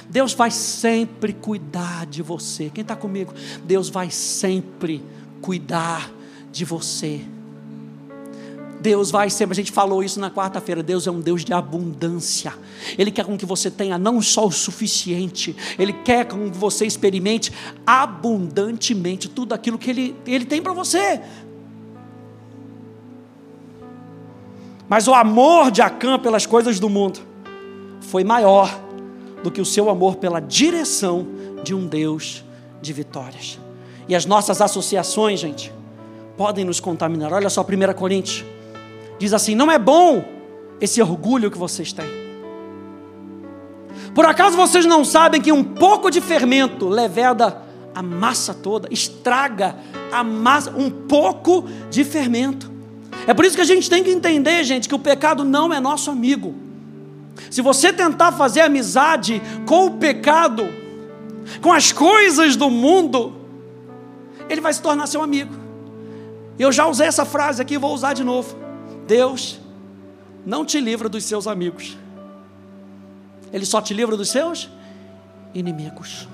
Deus 0.10 0.34
vai 0.34 0.50
sempre 0.50 1.34
cuidar 1.34 2.06
de 2.06 2.22
você. 2.22 2.70
Quem 2.74 2.82
está 2.82 2.96
comigo? 2.96 3.34
Deus 3.64 3.90
vai 3.90 4.10
sempre 4.10 5.04
cuidar 5.42 6.12
de 6.52 6.66
você. 6.66 7.22
Deus 8.82 9.12
vai 9.12 9.30
sempre, 9.30 9.54
a 9.54 9.56
gente 9.56 9.72
falou 9.72 10.04
isso 10.04 10.20
na 10.20 10.30
quarta-feira, 10.30 10.84
Deus 10.84 11.08
é 11.08 11.12
um 11.12 11.22
Deus 11.22 11.46
de 11.46 11.54
abundância. 11.54 12.54
Ele 12.98 13.12
quer 13.12 13.24
com 13.24 13.38
que 13.38 13.46
você 13.46 13.72
tenha 13.72 13.98
não 13.98 14.22
só 14.22 14.46
o 14.46 14.52
suficiente, 14.52 15.56
Ele 15.80 15.94
quer 15.94 16.28
com 16.28 16.52
que 16.52 16.58
você 16.58 16.86
experimente 16.86 17.54
abundantemente 17.86 19.30
tudo 19.30 19.54
aquilo 19.54 19.78
que 19.78 19.90
Ele, 19.90 20.16
ele 20.28 20.44
tem 20.44 20.62
para 20.62 20.74
você. 20.74 21.22
Mas 24.90 25.08
o 25.08 25.14
amor 25.14 25.72
de 25.72 25.82
Acã 25.82 26.20
pelas 26.20 26.46
coisas 26.46 26.78
do 26.78 26.90
mundo 26.90 27.33
foi 28.14 28.24
maior 28.24 28.70
do 29.42 29.50
que 29.50 29.60
o 29.60 29.66
seu 29.66 29.90
amor 29.90 30.18
pela 30.18 30.40
direção 30.40 31.26
de 31.64 31.74
um 31.74 31.88
Deus 31.88 32.44
de 32.80 32.94
vitórias. 32.94 33.58
E 34.08 34.14
as 34.14 34.24
nossas 34.24 34.62
associações, 34.62 35.40
gente, 35.40 35.74
podem 36.38 36.64
nos 36.64 36.80
contaminar. 36.80 37.34
Olha 37.34 37.50
só 37.50 37.64
1 37.64 37.94
Coríntios 37.96 38.46
diz 39.18 39.34
assim: 39.34 39.56
não 39.56 39.72
é 39.72 39.80
bom 39.80 40.24
esse 40.80 41.02
orgulho 41.02 41.50
que 41.50 41.58
vocês 41.58 41.92
têm. 41.92 42.06
Por 44.14 44.28
acaso 44.28 44.56
vocês 44.56 44.86
não 44.86 45.04
sabem 45.04 45.42
que 45.42 45.52
um 45.52 45.64
pouco 45.64 46.12
de 46.12 46.22
fermento 46.22 46.88
leveda 46.88 47.64
a 47.96 48.04
massa 48.04 48.54
toda, 48.54 48.88
estraga 48.92 49.76
a 50.12 50.24
massa, 50.24 50.70
um 50.70 50.92
pouco 50.92 51.66
de 51.90 52.04
fermento. 52.04 52.72
É 53.26 53.34
por 53.34 53.44
isso 53.44 53.56
que 53.56 53.62
a 53.62 53.66
gente 53.66 53.90
tem 53.90 54.04
que 54.04 54.12
entender, 54.12 54.64
gente, 54.64 54.88
que 54.88 54.94
o 54.94 55.00
pecado 55.00 55.44
não 55.44 55.74
é 55.74 55.80
nosso 55.80 56.12
amigo. 56.12 56.62
Se 57.50 57.62
você 57.62 57.92
tentar 57.92 58.32
fazer 58.34 58.62
amizade 58.62 59.42
com 59.66 59.88
o 59.88 59.92
pecado, 59.98 60.68
com 61.62 61.72
as 61.72 61.92
coisas 61.92 62.56
do 62.56 62.70
mundo, 62.70 63.34
ele 64.50 64.62
vai 64.62 64.74
se 64.74 64.82
tornar 64.82 65.08
seu 65.08 65.22
amigo. 65.22 65.54
Eu 66.58 66.72
já 66.72 66.86
usei 66.88 67.08
essa 67.08 67.26
frase 67.26 67.62
aqui 67.62 67.78
vou 67.78 67.94
usar 67.94 68.14
de 68.14 68.24
novo. 68.24 68.56
Deus 69.08 69.60
não 70.46 70.66
te 70.66 70.80
livra 70.80 71.08
dos 71.08 71.24
seus 71.24 71.48
amigos, 71.48 71.98
Ele 73.52 73.66
só 73.66 73.82
te 73.82 73.94
livra 73.94 74.18
dos 74.18 74.30
seus 74.30 74.70
inimigos. 75.54 76.28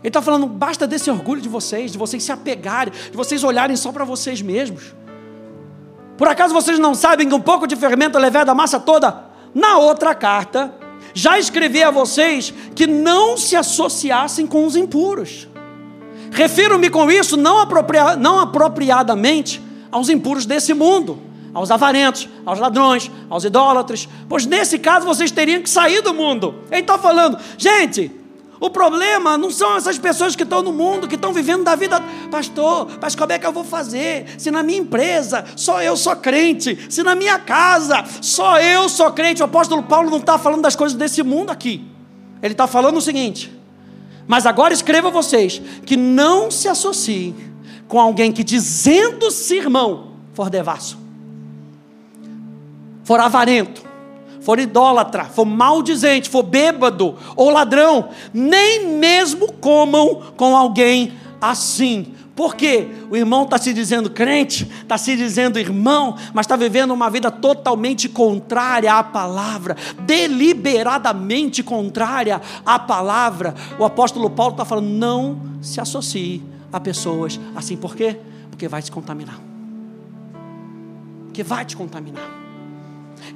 Ele 0.00 0.08
está 0.08 0.20
falando, 0.20 0.46
basta 0.46 0.86
desse 0.86 1.10
orgulho 1.10 1.40
de 1.40 1.48
vocês, 1.48 1.92
de 1.92 1.98
vocês 1.98 2.22
se 2.22 2.30
apegarem, 2.30 2.92
de 3.10 3.16
vocês 3.16 3.42
olharem 3.42 3.76
só 3.76 3.90
para 3.90 4.04
vocês 4.04 4.42
mesmos. 4.42 4.94
Por 6.16 6.28
acaso 6.28 6.54
vocês 6.54 6.78
não 6.78 6.94
sabem 6.94 7.28
que 7.28 7.34
um 7.34 7.40
pouco 7.40 7.66
de 7.66 7.76
fermento 7.76 8.18
leveda 8.18 8.52
a 8.52 8.54
massa 8.54 8.80
toda? 8.80 9.24
Na 9.54 9.78
outra 9.78 10.14
carta, 10.14 10.74
já 11.12 11.38
escrevi 11.38 11.82
a 11.82 11.90
vocês 11.90 12.52
que 12.74 12.86
não 12.86 13.36
se 13.36 13.56
associassem 13.56 14.46
com 14.46 14.64
os 14.64 14.76
impuros. 14.76 15.48
Refiro-me 16.30 16.90
com 16.90 17.10
isso 17.10 17.36
não, 17.36 17.58
apropria, 17.58 18.16
não 18.16 18.38
apropriadamente 18.38 19.62
aos 19.90 20.08
impuros 20.08 20.44
desse 20.44 20.74
mundo, 20.74 21.18
aos 21.54 21.70
avarentos, 21.70 22.28
aos 22.44 22.58
ladrões, 22.58 23.10
aos 23.30 23.44
idólatras, 23.44 24.08
pois 24.28 24.44
nesse 24.44 24.78
caso 24.78 25.06
vocês 25.06 25.30
teriam 25.30 25.62
que 25.62 25.70
sair 25.70 26.02
do 26.02 26.12
mundo. 26.12 26.56
Ele 26.70 26.82
está 26.82 26.98
falando, 26.98 27.38
gente, 27.56 28.10
o 28.58 28.70
problema 28.70 29.36
não 29.36 29.50
são 29.50 29.76
essas 29.76 29.98
pessoas 29.98 30.34
que 30.34 30.42
estão 30.42 30.62
no 30.62 30.72
mundo, 30.72 31.06
que 31.06 31.14
estão 31.14 31.32
vivendo 31.32 31.64
da 31.64 31.74
vida. 31.74 32.02
Pastor, 32.30 32.88
mas 33.00 33.14
como 33.14 33.32
é 33.32 33.38
que 33.38 33.46
eu 33.46 33.52
vou 33.52 33.64
fazer? 33.64 34.34
Se 34.38 34.50
na 34.50 34.62
minha 34.62 34.78
empresa 34.78 35.44
só 35.56 35.82
eu 35.82 35.96
sou 35.96 36.16
crente, 36.16 36.86
se 36.88 37.02
na 37.02 37.14
minha 37.14 37.38
casa 37.38 38.04
só 38.22 38.58
eu 38.58 38.88
sou 38.88 39.10
crente. 39.12 39.42
O 39.42 39.44
apóstolo 39.44 39.82
Paulo 39.82 40.10
não 40.10 40.18
está 40.18 40.38
falando 40.38 40.62
das 40.62 40.74
coisas 40.74 40.96
desse 40.96 41.22
mundo 41.22 41.50
aqui. 41.50 41.84
Ele 42.42 42.54
está 42.54 42.66
falando 42.66 42.96
o 42.96 43.02
seguinte: 43.02 43.52
mas 44.26 44.46
agora 44.46 44.72
escreva 44.72 45.10
vocês 45.10 45.60
que 45.84 45.96
não 45.96 46.50
se 46.50 46.68
associem 46.68 47.34
com 47.86 48.00
alguém 48.00 48.32
que, 48.32 48.42
dizendo-se 48.42 49.54
irmão, 49.54 50.12
for 50.32 50.50
devasso, 50.50 50.98
for 53.04 53.20
avarento, 53.20 53.85
for 54.46 54.60
idólatra, 54.60 55.24
for 55.24 55.44
maldizente, 55.44 56.30
for 56.30 56.44
bêbado 56.44 57.16
ou 57.34 57.50
ladrão, 57.50 58.10
nem 58.32 58.86
mesmo 58.86 59.52
comam 59.54 60.22
com 60.36 60.56
alguém 60.56 61.14
assim. 61.40 62.14
Porque 62.36 62.86
o 63.10 63.16
irmão 63.16 63.42
está 63.42 63.58
se 63.58 63.72
dizendo 63.72 64.08
crente, 64.08 64.70
está 64.82 64.96
se 64.96 65.16
dizendo 65.16 65.58
irmão, 65.58 66.16
mas 66.32 66.44
está 66.46 66.54
vivendo 66.54 66.92
uma 66.92 67.10
vida 67.10 67.28
totalmente 67.28 68.08
contrária 68.08 68.94
à 68.94 69.02
palavra, 69.02 69.76
deliberadamente 70.02 71.64
contrária 71.64 72.40
à 72.64 72.78
palavra. 72.78 73.52
O 73.80 73.84
apóstolo 73.84 74.30
Paulo 74.30 74.52
está 74.52 74.64
falando: 74.64 74.86
não 74.86 75.40
se 75.60 75.80
associe 75.80 76.40
a 76.72 76.78
pessoas 76.78 77.40
assim. 77.56 77.76
Por 77.76 77.96
quê? 77.96 78.16
Porque 78.48 78.68
vai 78.68 78.80
te 78.80 78.92
contaminar. 78.92 79.40
Porque 81.24 81.42
vai 81.42 81.64
te 81.64 81.76
contaminar 81.76 82.35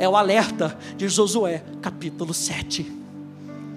é 0.01 0.09
o 0.09 0.17
alerta 0.17 0.77
de 0.97 1.07
Josué, 1.11 1.63
capítulo 1.83 2.33
7. 2.33 2.91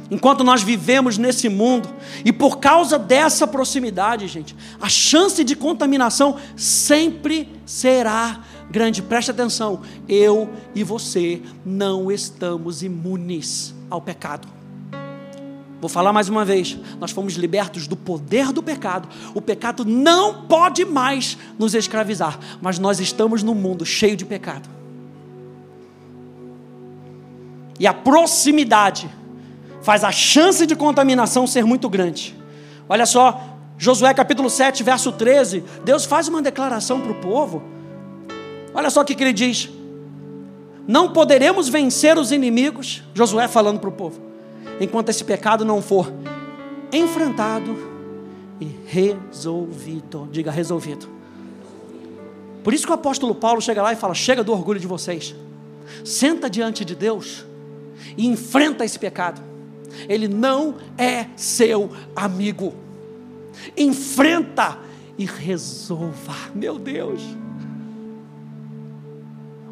Enquanto 0.10 0.42
nós 0.42 0.64
vivemos 0.64 1.18
nesse 1.18 1.50
mundo, 1.50 1.90
e 2.24 2.32
por 2.32 2.60
causa 2.60 2.98
dessa 2.98 3.46
proximidade, 3.46 4.26
gente, 4.30 4.56
a 4.80 4.88
chance 4.88 5.44
de 5.44 5.54
contaminação 5.54 6.38
sempre 6.56 7.50
será 7.66 8.42
grande. 8.72 9.02
Preste 9.02 9.32
atenção, 9.32 9.82
eu 10.08 10.50
e 10.74 10.82
você 10.82 11.42
não 11.66 12.10
estamos 12.10 12.84
imunes 12.84 13.76
ao 13.90 14.00
pecado. 14.00 14.48
Vou 15.82 15.90
falar 15.90 16.14
mais 16.14 16.30
uma 16.30 16.46
vez: 16.46 16.78
nós 17.02 17.12
fomos 17.12 17.34
libertos 17.34 17.86
do 17.86 17.98
poder 17.98 18.54
do 18.54 18.64
pecado. 18.64 19.10
O 19.34 19.42
pecado 19.42 19.84
não 19.84 20.44
pode 20.44 20.86
mais 20.86 21.38
nos 21.60 21.74
escravizar, 21.74 22.40
mas 22.62 22.80
nós 22.80 23.02
estamos 23.02 23.44
num 23.44 23.56
mundo 23.56 23.86
cheio 23.86 24.16
de 24.16 24.24
pecado. 24.24 24.83
E 27.84 27.88
a 27.88 27.94
proximidade 27.94 29.10
faz 29.82 30.06
a 30.06 30.12
chance 30.14 30.66
de 30.66 30.74
contaminação 30.74 31.46
ser 31.46 31.66
muito 31.66 31.90
grande. 31.90 32.34
Olha 32.88 33.06
só, 33.06 33.58
Josué 33.78 34.14
capítulo 34.14 34.50
7, 34.50 34.82
verso 34.84 35.12
13, 35.12 35.66
Deus 35.84 36.06
faz 36.06 36.30
uma 36.30 36.42
declaração 36.42 37.02
para 37.02 37.12
o 37.12 37.16
povo. 37.16 37.62
Olha 38.74 38.90
só 38.90 39.02
o 39.02 39.06
que, 39.06 39.14
que 39.14 39.22
ele 39.22 39.34
diz: 39.34 39.70
Não 40.88 41.12
poderemos 41.12 41.68
vencer 41.68 42.18
os 42.18 42.32
inimigos, 42.32 43.04
Josué 43.14 43.50
falando 43.50 43.82
para 43.82 43.90
o 43.90 43.92
povo, 43.92 44.22
enquanto 44.80 45.10
esse 45.10 45.26
pecado 45.26 45.66
não 45.66 45.82
for 45.82 46.10
enfrentado 46.90 47.76
e 48.62 48.72
resolvido. 48.88 50.30
Diga 50.32 50.52
resolvido. 50.52 51.10
Por 52.64 52.74
isso 52.74 52.86
que 52.86 52.94
o 52.94 52.96
apóstolo 52.96 53.36
Paulo 53.36 53.60
chega 53.62 53.84
lá 53.84 53.92
e 53.92 53.98
fala: 53.98 54.14
Chega 54.14 54.42
do 54.42 54.54
orgulho 54.54 54.80
de 54.80 54.88
vocês, 54.88 55.36
senta 56.06 56.50
diante 56.50 56.86
de 56.86 56.96
Deus 56.96 57.52
e 58.18 58.28
enfrenta 58.28 58.86
esse 58.86 58.98
pecado. 58.98 59.42
Ele 60.08 60.28
não 60.28 60.76
é 60.98 61.28
seu 61.36 61.92
amigo. 62.16 62.74
Enfrenta 63.78 64.78
e 65.18 65.26
resolva. 65.26 66.34
Meu 66.54 66.80
Deus. 66.80 67.22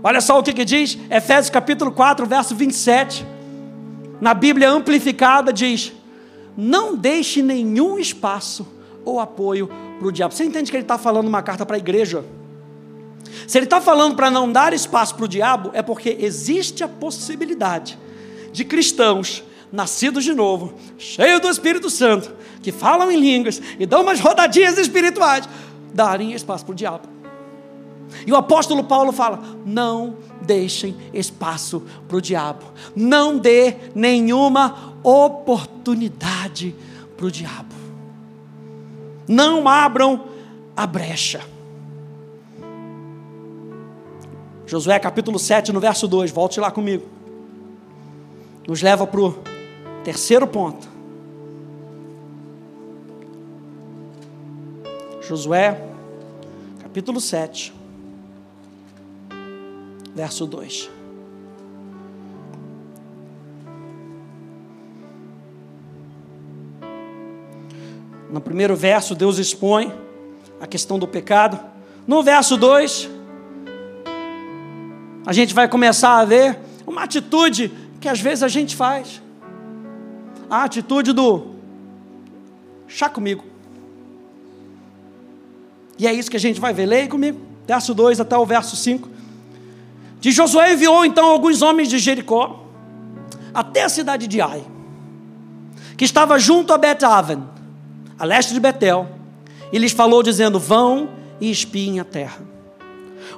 Olha 0.04 0.22
só 0.22 0.40
o 0.40 0.44
que, 0.44 0.54
que 0.54 0.66
diz 0.66 0.98
Efésios 1.10 1.50
capítulo 1.50 1.92
4, 1.92 2.26
verso 2.26 2.56
27. 2.56 3.26
Na 4.20 4.34
Bíblia 4.34 4.70
amplificada 4.70 5.52
diz: 5.52 5.92
Não 6.56 6.96
deixe 6.96 7.42
nenhum 7.42 7.98
espaço 7.98 8.68
ou 9.04 9.20
apoio 9.20 9.70
para 10.00 10.08
o 10.08 10.12
diabo. 10.12 10.34
Você 10.34 10.44
entende 10.44 10.72
que 10.72 10.78
ele 10.78 10.84
está 10.84 10.98
falando 10.98 11.28
uma 11.28 11.42
carta 11.42 11.66
para 11.66 11.76
a 11.76 11.80
igreja? 11.80 12.24
Se 13.48 13.58
ele 13.58 13.66
está 13.66 13.82
falando 13.82 14.16
para 14.16 14.32
não 14.32 14.52
dar 14.52 14.74
espaço 14.74 15.16
para 15.16 15.26
o 15.26 15.28
diabo, 15.28 15.72
é 15.74 15.82
porque 15.82 16.18
existe 16.20 16.84
a 16.84 16.88
possibilidade 16.88 17.98
de 18.52 18.66
cristãos 18.66 19.44
nascidos 19.72 20.24
de 20.24 20.34
novo, 20.34 20.74
cheios 20.98 21.40
do 21.40 21.50
Espírito 21.50 21.90
Santo, 21.90 22.34
que 22.62 22.72
falam 22.72 23.12
em 23.12 23.18
línguas 23.18 23.62
e 23.80 23.86
dão 23.86 24.02
umas 24.02 24.20
rodadinhas 24.20 24.78
espirituais, 24.78 25.48
darem 25.94 26.34
espaço 26.34 26.66
para 26.66 26.74
o 26.74 26.76
diabo. 26.76 27.08
E 28.28 28.32
o 28.32 28.36
apóstolo 28.36 28.84
Paulo 28.84 29.14
fala: 29.14 29.40
não 29.66 30.18
deixem 30.42 30.96
espaço 31.14 31.84
para 32.08 32.18
o 32.18 32.22
diabo, 32.22 32.66
não 32.96 33.38
dê 33.38 33.76
nenhuma 33.96 34.96
oportunidade 35.02 36.76
para 37.16 37.26
o 37.26 37.32
diabo, 37.32 37.74
não 39.28 39.68
abram 39.68 40.26
a 40.76 40.86
brecha. 40.86 41.42
Josué 44.66 45.00
capítulo 45.00 45.38
7, 45.38 45.72
no 45.72 45.80
verso 45.80 46.08
2, 46.08 46.32
volte 46.32 46.60
lá 46.60 46.72
comigo 46.72 47.21
nos 48.68 48.82
leva 48.82 49.06
para 49.08 49.22
o 49.22 49.36
terceiro 50.04 50.48
ponto. 50.48 50.88
Josué, 55.22 55.82
capítulo 56.82 57.22
7, 57.22 57.74
verso 60.14 60.46
2. 60.46 60.90
No 68.30 68.40
primeiro 68.40 68.76
verso, 68.76 69.14
Deus 69.14 69.38
expõe 69.38 69.94
a 70.60 70.68
questão 70.68 70.98
do 70.98 71.08
pecado. 71.08 71.60
No 72.08 72.24
verso 72.24 72.56
2, 72.56 73.10
a 75.26 75.34
gente 75.34 75.54
vai 75.54 75.68
começar 75.68 76.18
a 76.18 76.26
ver 76.26 76.58
uma 76.88 77.04
atitude 77.04 77.72
que 78.02 78.10
às 78.10 78.20
vezes 78.20 78.44
a 78.44 78.48
gente 78.48 78.76
faz. 78.76 79.22
A 80.50 80.64
atitude 80.64 81.14
do 81.14 81.56
chá 82.88 83.08
comigo. 83.08 83.46
E 85.98 86.08
é 86.08 86.14
isso 86.14 86.30
que 86.30 86.36
a 86.36 86.40
gente 86.40 86.60
vai 86.60 86.74
ver. 86.74 86.88
Leia 86.88 87.08
comigo, 87.08 87.40
verso 87.66 87.94
2 87.94 88.20
até 88.20 88.36
o 88.36 88.46
verso 88.46 88.76
5. 88.76 89.08
De 90.20 90.32
Josué 90.32 90.74
enviou 90.74 91.06
então 91.06 91.26
alguns 91.26 91.62
homens 91.62 91.88
de 91.88 92.00
Jericó 92.00 92.66
até 93.54 93.84
a 93.84 93.90
cidade 93.90 94.28
de 94.28 94.42
Ai, 94.42 94.64
que 95.96 96.04
estava 96.04 96.38
junto 96.40 96.74
a 96.74 96.78
Bet-Aven, 96.78 97.44
a 98.18 98.26
leste 98.26 98.54
de 98.54 98.60
Betel, 98.60 99.08
e 99.72 99.78
lhes 99.78 99.92
falou 99.92 100.22
dizendo: 100.24 100.60
Vão 100.60 101.10
e 101.40 101.50
espiem 101.50 102.00
a 102.00 102.04
terra. 102.04 102.42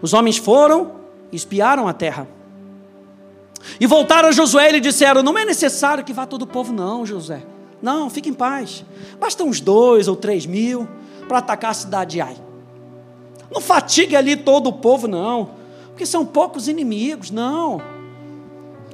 Os 0.02 0.14
homens 0.14 0.38
foram 0.38 0.94
e 1.32 1.36
espiaram 1.36 1.88
a 1.88 1.94
terra. 1.94 2.28
E 3.80 3.88
voltaram 3.88 4.30
a 4.30 4.32
Josué 4.32 4.70
e 4.70 4.74
lhe 4.74 4.80
disseram: 4.80 5.24
Não 5.24 5.38
é 5.38 5.46
necessário 5.46 6.04
que 6.04 6.14
vá 6.14 6.26
todo 6.26 6.44
o 6.44 6.48
povo, 6.48 6.74
não, 6.74 7.06
José. 7.06 7.44
Não, 7.82 8.10
fique 8.10 8.30
em 8.30 8.34
paz. 8.34 8.86
Basta 9.20 9.44
uns 9.44 9.60
dois 9.60 10.08
ou 10.08 10.16
três 10.16 10.46
mil 10.46 10.88
para 11.28 11.40
atacar 11.40 11.72
a 11.72 11.74
cidade 11.74 12.12
de 12.12 12.22
Ai. 12.22 12.36
Não 13.52 13.62
fatigue 13.62 14.16
ali 14.16 14.36
todo 14.36 14.68
o 14.68 14.74
povo, 14.74 15.08
não, 15.08 15.52
porque 15.90 16.06
são 16.06 16.26
poucos 16.26 16.68
inimigos, 16.68 17.30
não. 17.30 17.82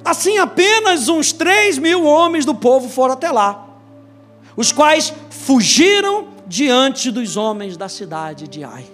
Assim, 0.03 0.37
apenas 0.37 1.07
uns 1.07 1.31
três 1.31 1.77
mil 1.77 2.03
homens 2.05 2.45
do 2.45 2.55
povo 2.55 2.89
foram 2.89 3.13
até 3.13 3.31
lá, 3.31 3.67
os 4.55 4.71
quais 4.71 5.13
fugiram 5.29 6.27
diante 6.47 7.11
dos 7.11 7.37
homens 7.37 7.77
da 7.77 7.87
cidade 7.87 8.47
de 8.47 8.63
Ai. 8.63 8.85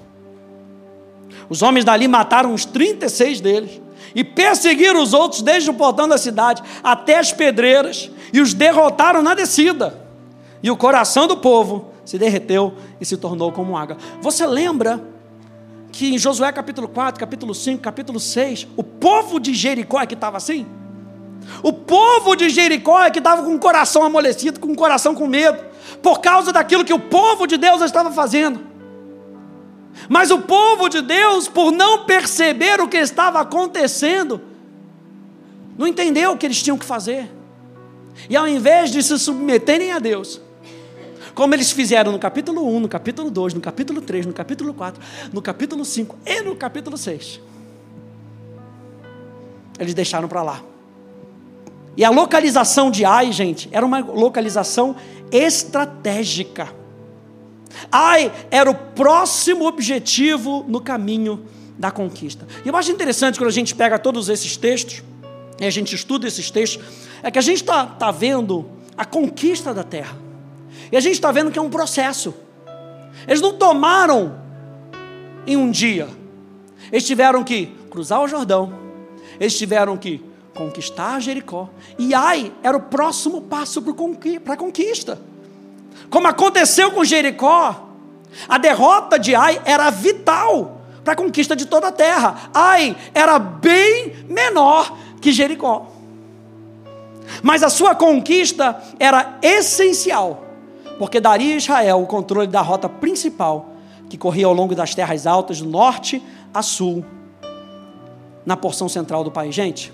Os 1.50 1.62
homens 1.62 1.86
dali 1.86 2.08
mataram 2.08 2.54
uns 2.54 2.66
36 2.66 3.40
deles 3.40 3.85
e 4.16 4.24
perseguiram 4.24 5.04
os 5.04 5.14
outros 5.14 5.42
desde 5.42 5.70
o 5.70 5.74
portão 5.74 6.08
da 6.08 6.18
cidade 6.18 6.64
até 6.82 7.20
as 7.20 7.34
pedreiras 7.34 8.10
e 8.32 8.40
os 8.40 8.54
derrotaram 8.54 9.22
na 9.22 9.36
descida. 9.36 10.02
E 10.64 10.72
o 10.72 10.78
coração 10.78 11.28
do 11.28 11.38
povo 11.38 11.92
se 12.06 12.18
derreteu 12.18 12.74
e 13.00 13.06
se 13.06 13.18
tornou 13.18 13.52
como 13.52 13.78
água. 13.78 13.98
Você 14.22 14.48
lembra 14.48 15.04
que 15.92 16.14
em 16.14 16.18
Josué 16.18 16.52
capítulo 16.52 16.88
4, 16.88 17.20
capítulo 17.20 17.54
5, 17.54 17.82
capítulo 17.82 18.20
6, 18.20 18.68
o 18.76 18.84
povo 18.84 19.40
de 19.40 19.54
Jericó 19.54 20.02
é 20.02 20.06
que 20.06 20.14
estava 20.14 20.38
assim? 20.38 20.66
O 21.62 21.72
povo 21.72 22.36
de 22.36 22.50
Jericó 22.50 23.04
é 23.04 23.12
que 23.12 23.20
estava 23.20 23.44
com 23.44 23.54
o 23.54 23.60
coração 23.60 24.04
amolecido, 24.04 24.60
com 24.60 24.72
o 24.72 24.76
coração 24.76 25.14
com 25.14 25.28
medo, 25.28 25.64
por 26.02 26.20
causa 26.20 26.52
daquilo 26.52 26.86
que 26.86 26.94
o 26.94 27.00
povo 27.00 27.46
de 27.46 27.58
Deus 27.58 27.82
estava 27.82 28.12
fazendo. 28.12 28.75
Mas 30.10 30.32
o 30.32 30.40
povo 30.40 30.90
de 30.90 31.02
Deus, 31.02 31.48
por 31.48 31.72
não 31.72 32.06
perceber 32.06 32.80
o 32.82 32.88
que 32.88 32.98
estava 32.98 33.40
acontecendo, 33.40 34.42
não 35.78 35.88
entendeu 35.88 36.32
o 36.32 36.38
que 36.38 36.46
eles 36.46 36.62
tinham 36.62 36.78
que 36.78 36.86
fazer. 36.86 37.32
E 38.30 38.36
ao 38.36 38.48
invés 38.48 38.92
de 38.92 39.02
se 39.04 39.18
submeterem 39.20 39.92
a 39.92 40.00
Deus, 40.00 40.42
como 41.34 41.54
eles 41.54 41.72
fizeram 41.72 42.12
no 42.12 42.20
capítulo 42.20 42.66
1, 42.76 42.80
no 42.80 42.88
capítulo 42.88 43.30
2, 43.30 43.54
no 43.54 43.62
capítulo 43.62 44.02
3, 44.02 44.26
no 44.26 44.34
capítulo 44.34 44.74
4, 44.74 45.02
no 45.34 45.42
capítulo 45.42 45.84
5 45.84 46.18
e 46.26 46.42
no 46.42 46.56
capítulo 46.56 46.98
6, 46.98 47.42
eles 49.78 49.94
deixaram 49.94 50.28
para 50.28 50.42
lá. 50.42 50.62
E 51.98 52.04
a 52.04 52.10
localização 52.10 52.92
de 52.92 53.06
Ai, 53.06 53.32
gente, 53.32 53.70
era 53.72 53.86
uma 53.86 54.00
localização 54.00 54.96
estratégica. 55.32 56.70
Ai 57.92 58.32
era 58.50 58.70
o 58.70 58.76
próximo 58.76 59.66
objetivo 59.68 60.66
no 60.68 60.82
caminho 60.82 61.46
da 61.78 61.92
conquista. 61.92 62.48
E 62.64 62.68
eu 62.68 62.76
acho 62.76 62.92
interessante 62.92 63.38
quando 63.38 63.50
a 63.50 63.54
gente 63.54 63.76
pega 63.76 64.00
todos 64.00 64.30
esses 64.30 64.56
textos, 64.58 65.04
e 65.60 65.66
a 65.66 65.70
gente 65.70 65.96
estuda 65.96 66.28
esses 66.28 66.52
textos, 66.52 66.84
é 67.22 67.32
que 67.32 67.40
a 67.40 67.42
gente 67.42 67.62
está 67.62 67.86
tá 67.86 68.12
vendo 68.12 68.66
a 68.98 69.06
conquista 69.06 69.74
da 69.74 69.84
terra. 69.84 70.18
E 70.92 70.98
a 70.98 71.00
gente 71.00 71.16
está 71.16 71.32
vendo 71.32 71.52
que 71.52 71.60
é 71.60 71.62
um 71.62 71.70
processo. 71.70 72.34
Eles 73.28 73.42
não 73.42 73.54
tomaram 73.54 74.40
em 75.48 75.58
um 75.58 75.70
dia. 75.70 76.08
Eles 76.92 77.06
tiveram 77.06 77.44
que 77.44 77.68
cruzar 77.90 78.22
o 78.22 78.28
Jordão. 78.28 78.74
Eles 79.40 79.58
tiveram 79.58 79.98
que 79.98 80.24
conquistar 80.54 81.20
Jericó. 81.20 81.70
E 81.98 82.14
Ai 82.14 82.52
era 82.64 82.78
o 82.78 82.82
próximo 82.82 83.42
passo 83.42 83.82
para 83.82 84.54
a 84.54 84.58
conquista. 84.58 85.20
Como 86.10 86.28
aconteceu 86.28 86.92
com 86.92 87.04
Jericó, 87.04 87.90
a 88.48 88.58
derrota 88.58 89.18
de 89.18 89.36
Ai 89.36 89.62
era 89.66 89.90
vital 89.90 90.82
para 91.04 91.14
a 91.14 91.16
conquista 91.16 91.56
de 91.56 91.66
toda 91.66 91.88
a 91.88 91.92
terra. 91.92 92.50
Ai 92.54 92.96
era 93.14 93.38
bem 93.40 94.26
menor 94.28 94.98
que 95.22 95.32
Jericó. 95.32 95.88
Mas 97.42 97.64
a 97.64 97.70
sua 97.70 97.96
conquista 97.96 98.82
era 99.00 99.38
essencial, 99.42 100.44
porque 100.98 101.20
daria 101.20 101.54
a 101.54 101.58
Israel 101.58 102.02
o 102.02 102.08
controle 102.08 102.48
da 102.48 102.62
rota 102.62 102.88
principal 102.88 103.72
que 104.10 104.18
corria 104.18 104.46
ao 104.46 104.54
longo 104.54 104.76
das 104.76 104.94
terras 104.94 105.26
altas, 105.26 105.62
do 105.62 105.70
norte 105.70 106.22
a 106.54 106.62
sul, 106.62 107.04
na 108.46 108.56
porção 108.56 108.88
central 108.88 109.24
do 109.24 109.32
país. 109.32 109.56
Gente, 109.56 109.92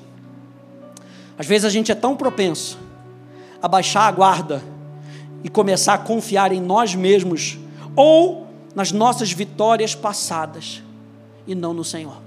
às 1.38 1.46
vezes 1.46 1.66
a 1.66 1.70
gente 1.70 1.92
é 1.92 1.96
tão 1.96 2.16
propenso 2.16 2.78
a 3.62 3.68
baixar 3.68 4.08
a 4.08 4.12
guarda 4.12 4.62
e 5.44 5.50
começar 5.50 5.94
a 5.94 5.98
confiar 5.98 6.52
em 6.52 6.62
nós 6.62 6.96
mesmos 6.96 7.58
ou 7.96 8.48
nas 8.76 8.92
nossas 8.92 9.32
vitórias 9.32 9.96
passadas 9.96 10.82
e 11.46 11.56
não 11.56 11.74
no 11.74 11.84
Senhor. 11.84 12.18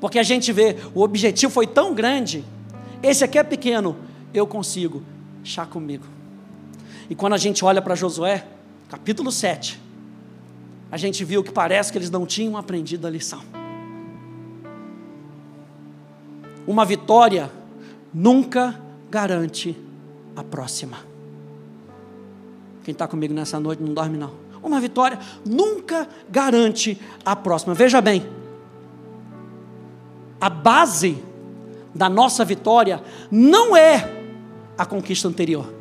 Porque 0.00 0.18
a 0.18 0.22
gente 0.22 0.52
vê, 0.52 0.76
o 0.94 1.02
objetivo 1.02 1.52
foi 1.52 1.66
tão 1.66 1.94
grande, 1.94 2.44
esse 3.02 3.22
aqui 3.22 3.38
é 3.38 3.42
pequeno, 3.42 3.96
eu 4.32 4.46
consigo, 4.46 5.02
chá 5.44 5.66
comigo. 5.66 6.04
E 7.10 7.14
quando 7.14 7.34
a 7.34 7.38
gente 7.38 7.64
olha 7.64 7.82
para 7.82 7.94
Josué, 7.94 8.46
capítulo 8.88 9.30
7, 9.30 9.80
a 10.90 10.96
gente 10.96 11.24
viu 11.24 11.42
que 11.42 11.52
parece 11.52 11.90
que 11.90 11.98
eles 11.98 12.10
não 12.10 12.26
tinham 12.26 12.56
aprendido 12.56 13.06
a 13.06 13.10
lição. 13.10 13.42
Uma 16.66 16.84
vitória 16.84 17.50
nunca 18.12 18.80
garante 19.10 19.76
a 20.36 20.44
próxima. 20.44 21.11
Quem 22.82 22.92
está 22.92 23.06
comigo 23.06 23.32
nessa 23.32 23.60
noite 23.60 23.82
não 23.82 23.94
dorme, 23.94 24.16
não. 24.16 24.32
Uma 24.62 24.80
vitória 24.80 25.18
nunca 25.44 26.08
garante 26.28 27.00
a 27.24 27.34
próxima. 27.34 27.74
Veja 27.74 28.00
bem, 28.00 28.24
a 30.40 30.48
base 30.48 31.22
da 31.94 32.08
nossa 32.08 32.44
vitória 32.44 33.02
não 33.30 33.76
é 33.76 34.10
a 34.76 34.86
conquista 34.86 35.28
anterior. 35.28 35.72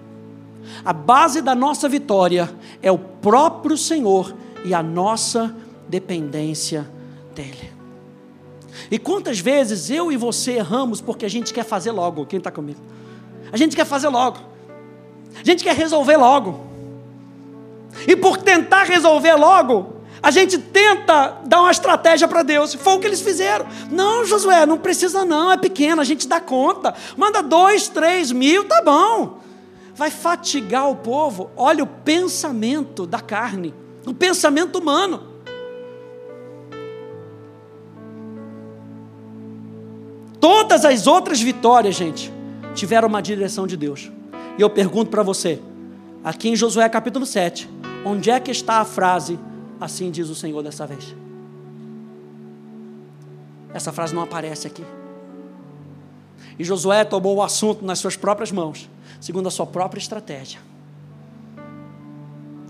A 0.86 0.94
base 0.94 1.42
da 1.42 1.56
nossa 1.56 1.88
vitória 1.90 2.50
é 2.82 2.92
o 2.92 2.98
próprio 2.98 3.78
Senhor 3.78 4.36
e 4.64 4.74
a 4.74 4.84
nossa 4.84 5.56
dependência 5.88 6.90
dEle. 7.34 7.72
E 8.90 9.00
quantas 9.00 9.40
vezes 9.40 9.90
eu 9.90 10.12
e 10.12 10.18
você 10.18 10.54
erramos 10.54 11.02
porque 11.02 11.26
a 11.26 11.30
gente 11.30 11.54
quer 11.54 11.64
fazer 11.64 11.92
logo? 11.92 12.26
Quem 12.26 12.38
está 12.38 12.52
comigo? 12.52 12.80
A 13.52 13.58
gente 13.58 13.76
quer 13.76 13.86
fazer 13.86 14.08
logo. 14.10 14.40
A 15.40 15.44
gente 15.44 15.64
quer 15.64 15.76
resolver 15.76 16.18
logo. 16.18 16.71
E 18.08 18.16
por 18.16 18.38
tentar 18.38 18.84
resolver 18.84 19.36
logo, 19.36 20.02
a 20.24 20.30
gente 20.30 20.58
tenta 20.58 21.40
dar 21.46 21.62
uma 21.62 21.72
estratégia 21.72 22.28
para 22.28 22.44
Deus. 22.44 22.74
Foi 22.76 22.94
o 22.94 23.00
que 23.00 23.08
eles 23.08 23.22
fizeram. 23.22 23.66
Não, 23.90 24.24
Josué, 24.24 24.66
não 24.66 24.78
precisa 24.78 25.26
não, 25.26 25.52
é 25.52 25.58
pequeno, 25.58 26.02
a 26.02 26.06
gente 26.06 26.28
dá 26.28 26.40
conta. 26.40 26.94
Manda 27.18 27.42
dois, 27.42 27.88
três 27.88 28.32
mil, 28.32 28.64
tá 28.66 28.82
bom. 28.84 29.40
Vai 29.96 30.12
fatigar 30.12 30.90
o 30.90 30.96
povo. 30.96 31.50
Olha 31.58 31.84
o 31.84 31.88
pensamento 31.88 33.08
da 33.08 33.20
carne, 33.20 33.74
o 34.06 34.14
pensamento 34.14 34.78
humano. 34.78 35.32
Todas 40.40 40.86
as 40.86 41.06
outras 41.08 41.40
vitórias, 41.40 41.96
gente, 41.96 42.32
tiveram 42.76 43.08
uma 43.08 43.22
direção 43.22 43.66
de 43.66 43.76
Deus. 43.76 44.12
E 44.58 44.62
eu 44.62 44.70
pergunto 44.70 45.10
para 45.10 45.24
você, 45.24 45.60
aqui 46.24 46.50
em 46.50 46.56
Josué 46.56 46.88
capítulo 46.90 47.26
7, 47.26 47.70
onde 48.06 48.30
é 48.30 48.40
que 48.40 48.52
está 48.52 48.76
a 48.76 48.86
frase, 48.86 49.40
assim 49.80 50.12
diz 50.12 50.30
o 50.30 50.36
Senhor 50.36 50.62
dessa 50.62 50.86
vez? 50.86 51.16
Essa 53.74 53.92
frase 53.92 54.14
não 54.14 54.22
aparece 54.22 54.68
aqui. 54.68 54.84
E 56.58 56.64
Josué 56.64 57.04
tomou 57.06 57.38
o 57.38 57.44
assunto 57.44 57.86
nas 57.86 58.00
suas 58.00 58.16
próprias 58.16 58.52
mãos, 58.52 58.90
segundo 59.20 59.48
a 59.48 59.52
sua 59.52 59.66
própria 59.66 60.00
estratégia. 60.00 60.60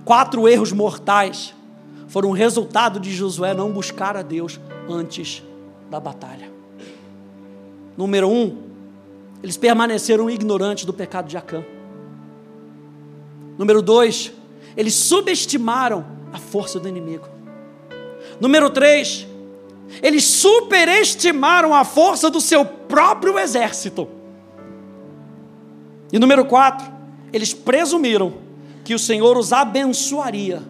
Quatro 0.06 0.48
erros 0.48 0.72
mortais 0.72 1.54
foram 2.08 2.32
resultado 2.32 3.00
de 3.00 3.12
Josué 3.12 3.54
não 3.54 3.72
buscar 3.72 4.17
a 4.17 4.22
Deus 4.22 4.60
antes 4.89 5.44
da 5.89 6.00
batalha. 6.00 6.52
Número 7.98 8.30
um, 8.30 8.58
eles 9.44 9.58
permaneceram 9.58 10.30
ignorantes 10.30 10.86
do 10.86 10.94
pecado 10.94 11.28
de 11.28 11.38
Acã. 11.38 11.63
Número 13.58 13.82
dois, 13.82 14.32
eles 14.75 14.93
subestimaram 14.93 16.05
a 16.31 16.38
força 16.38 16.79
do 16.79 16.88
inimigo. 16.88 17.27
Número 18.39 18.69
três, 18.69 19.27
eles 20.01 20.23
superestimaram 20.23 21.73
a 21.73 21.84
força 21.84 22.29
do 22.29 22.39
seu 22.39 22.65
próprio 22.65 23.38
exército. 23.38 24.07
E 26.12 26.19
número 26.19 26.45
quatro, 26.45 26.91
eles 27.31 27.53
presumiram 27.53 28.34
que 28.84 28.93
o 28.93 28.99
Senhor 28.99 29.38
os 29.38 29.53
abençoaria, 29.53 30.62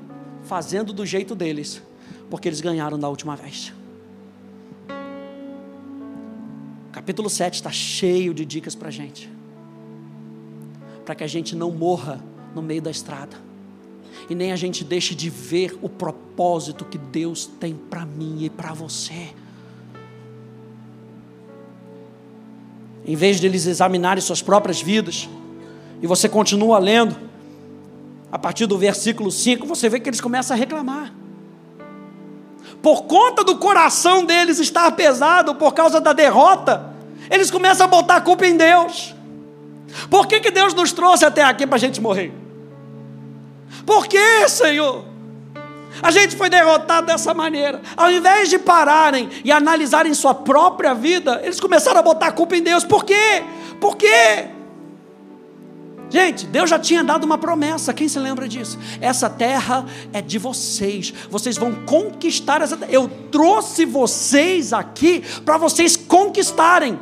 fazendo 0.43 0.91
do 0.91 1.05
jeito 1.05 1.33
deles, 1.35 1.81
porque 2.29 2.47
eles 2.47 2.61
ganharam 2.61 2.99
da 2.99 3.07
última 3.09 3.35
vez. 3.35 3.73
Capítulo 6.91 7.29
7 7.29 7.55
está 7.55 7.71
cheio 7.71 8.33
de 8.33 8.45
dicas 8.45 8.75
para 8.75 8.89
a 8.89 8.91
gente. 8.91 9.29
Para 11.05 11.15
que 11.15 11.23
a 11.23 11.27
gente 11.27 11.55
não 11.55 11.71
morra 11.71 12.23
no 12.53 12.61
meio 12.61 12.81
da 12.81 12.91
estrada. 12.91 13.50
E 14.29 14.36
nem 14.36 14.51
a 14.51 14.55
gente 14.55 14.84
deixe 14.84 15.13
de 15.13 15.29
ver 15.29 15.77
o 15.81 15.89
propósito 15.89 16.86
que 16.86 16.97
Deus 16.97 17.45
tem 17.60 17.73
para 17.75 18.05
mim 18.05 18.43
e 18.43 18.49
para 18.49 18.73
você. 18.73 19.29
Em 23.05 23.15
vez 23.15 23.39
de 23.39 23.47
eles 23.47 23.65
examinarem 23.65 24.21
suas 24.21 24.41
próprias 24.41 24.81
vidas, 24.81 25.29
e 26.01 26.07
você 26.07 26.29
continua 26.29 26.79
lendo, 26.79 27.15
a 28.31 28.39
partir 28.39 28.65
do 28.65 28.77
versículo 28.77 29.31
5, 29.31 29.65
você 29.65 29.89
vê 29.89 29.99
que 29.99 30.10
eles 30.10 30.21
começam 30.21 30.55
a 30.55 30.60
reclamar 30.60 31.13
por 32.81 33.03
conta 33.03 33.43
do 33.43 33.57
coração 33.57 34.25
deles 34.25 34.60
estar 34.60 34.91
pesado 34.93 35.55
por 35.55 35.73
causa 35.73 36.01
da 36.01 36.13
derrota, 36.13 36.93
eles 37.29 37.51
começam 37.51 37.86
a 37.86 37.88
botar 37.88 38.17
a 38.17 38.21
culpa 38.21 38.45
em 38.45 38.57
Deus. 38.57 39.15
Por 40.10 40.25
que, 40.27 40.39
que 40.39 40.51
Deus 40.51 40.73
nos 40.73 40.91
trouxe 40.91 41.25
até 41.25 41.43
aqui 41.43 41.67
para 41.67 41.75
a 41.75 41.79
gente 41.79 42.01
morrer? 42.01 42.34
Por 43.86 44.08
que, 44.08 44.48
Senhor? 44.50 45.06
A 46.02 46.10
gente 46.10 46.36
foi 46.36 46.50
derrotado 46.50 47.08
dessa 47.08 47.34
maneira. 47.34 47.82
Ao 47.96 48.12
invés 48.12 48.50
de 48.50 48.58
pararem 48.58 49.30
e 49.44 49.52
analisarem 49.52 50.13
sua 50.13 50.34
própria 50.34 50.94
vida, 50.94 51.41
eles 51.44 51.60
começaram 51.60 52.00
a 52.00 52.04
botar 52.04 52.28
a 52.28 52.32
culpa 52.32 52.56
em 52.56 52.63
Deus. 52.63 52.84
Por 52.84 53.04
quê? 53.04 53.44
Por 53.80 53.96
quê? 53.98 54.48
Gente, 56.10 56.46
Deus 56.46 56.70
já 56.70 56.78
tinha 56.78 57.04
dado 57.06 57.24
uma 57.24 57.38
promessa, 57.38 57.94
quem 57.94 58.10
se 58.10 58.20
lembra 58.20 58.46
disso? 58.46 58.78
Essa 59.00 59.30
terra 59.30 59.86
é 60.12 60.22
de 60.22 60.38
vocês, 60.38 61.13
vocês 61.30 61.58
vão 61.58 61.74
conquistar 61.86 62.62
essa 62.62 62.76
terra. 62.76 62.91
Eu 62.91 63.10
trouxe 63.32 63.86
vocês 63.86 64.74
aqui 64.74 65.24
para 65.46 65.58
vocês 65.58 65.96
conquistarem. 65.96 67.00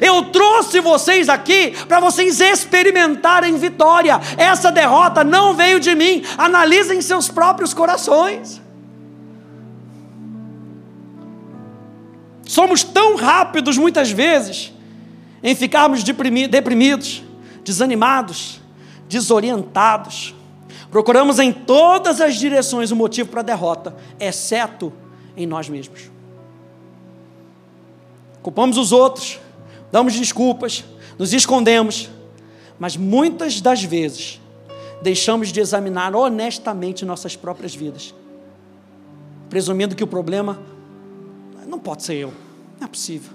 Eu 0.00 0.24
trouxe 0.24 0.80
vocês 0.80 1.28
aqui 1.28 1.72
para 1.86 2.00
vocês 2.00 2.40
experimentarem 2.40 3.56
vitória. 3.56 4.20
Essa 4.36 4.70
derrota 4.72 5.22
não 5.22 5.54
veio 5.54 5.80
de 5.80 5.94
mim. 5.94 6.22
Analisem 6.38 7.00
seus 7.00 7.28
próprios 7.28 7.74
corações. 7.74 8.60
Somos 12.46 12.82
tão 12.82 13.16
rápidos 13.16 13.78
muitas 13.78 14.10
vezes 14.10 14.72
em 15.42 15.54
ficarmos 15.54 16.02
deprimidos 16.02 17.22
desanimados, 17.64 18.60
desorientados. 19.08 20.34
Procuramos 20.90 21.38
em 21.38 21.50
todas 21.50 22.20
as 22.20 22.36
direções 22.36 22.90
o 22.90 22.96
motivo 22.96 23.30
para 23.30 23.40
a 23.40 23.44
derrota, 23.44 23.96
exceto 24.20 24.92
em 25.36 25.46
nós 25.46 25.68
mesmos. 25.68 26.10
Culpamos 28.42 28.76
os 28.76 28.92
outros, 28.92 29.40
damos 29.94 30.14
desculpas, 30.14 30.84
nos 31.16 31.32
escondemos, 31.32 32.10
mas 32.80 32.96
muitas 32.96 33.60
das 33.60 33.84
vezes 33.84 34.40
deixamos 35.00 35.52
de 35.52 35.60
examinar 35.60 36.16
honestamente 36.16 37.04
nossas 37.04 37.36
próprias 37.36 37.76
vidas, 37.76 38.12
presumindo 39.48 39.94
que 39.94 40.02
o 40.02 40.06
problema 40.08 40.60
não 41.68 41.78
pode 41.78 42.02
ser 42.02 42.14
eu, 42.14 42.32
não 42.80 42.88
é 42.88 42.90
possível. 42.90 43.30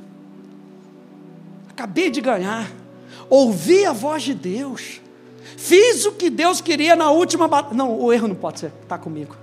Acabei 1.69 2.09
de 2.11 2.19
ganhar, 2.19 2.69
ouvi 3.29 3.85
a 3.85 3.93
voz 3.93 4.23
de 4.23 4.33
Deus, 4.33 4.99
fiz 5.55 6.05
o 6.05 6.11
que 6.11 6.29
Deus 6.29 6.59
queria 6.59 6.93
na 6.93 7.09
última 7.09 7.47
batalha. 7.47 7.73
Não, 7.73 7.97
o 7.97 8.11
erro 8.11 8.27
não 8.27 8.35
pode 8.35 8.59
ser, 8.59 8.73
está 8.83 8.97
comigo. 8.97 9.33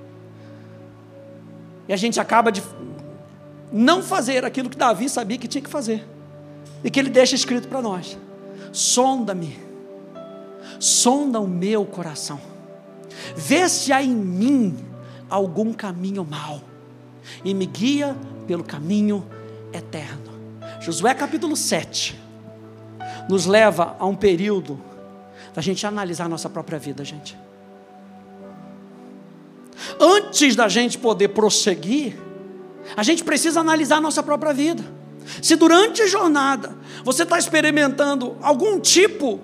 E 1.88 1.94
a 1.94 1.96
gente 1.96 2.20
acaba 2.20 2.52
de 2.52 2.62
não 3.72 4.02
fazer 4.02 4.44
aquilo 4.44 4.68
que 4.68 4.76
Davi 4.76 5.08
sabia 5.08 5.38
que 5.38 5.48
tinha 5.48 5.62
que 5.62 5.70
fazer, 5.70 6.06
e 6.82 6.90
que 6.90 7.00
ele 7.00 7.10
deixa 7.10 7.34
escrito 7.34 7.68
para 7.68 7.82
nós: 7.82 8.18
sonda-me, 8.72 9.58
sonda 10.78 11.40
o 11.40 11.48
meu 11.48 11.84
coração, 11.84 12.40
vê 13.36 13.68
se 13.68 13.92
há 13.92 14.02
em 14.02 14.14
mim 14.14 14.76
algum 15.28 15.72
caminho 15.72 16.24
mau, 16.24 16.60
e 17.44 17.52
me 17.54 17.66
guia 17.66 18.16
pelo 18.46 18.64
caminho 18.64 19.26
eterno. 19.72 20.36
Josué 20.80 21.14
capítulo 21.14 21.56
7 21.56 22.20
nos 23.28 23.46
leva 23.46 23.96
a 23.98 24.06
um 24.06 24.14
período 24.14 24.80
da 25.54 25.60
gente 25.60 25.86
analisar 25.86 26.26
a 26.26 26.28
nossa 26.28 26.48
própria 26.48 26.78
vida, 26.78 27.04
gente. 27.04 27.36
Antes 29.98 30.54
da 30.54 30.68
gente 30.68 30.98
poder 30.98 31.28
prosseguir, 31.28 32.16
a 32.96 33.02
gente 33.02 33.24
precisa 33.24 33.60
analisar 33.60 33.96
a 33.96 34.00
nossa 34.00 34.22
própria 34.22 34.52
vida. 34.52 34.95
Se 35.42 35.56
durante 35.56 36.02
a 36.02 36.06
jornada 36.06 36.76
você 37.04 37.22
está 37.22 37.38
experimentando 37.38 38.36
algum 38.40 38.78
tipo 38.80 39.40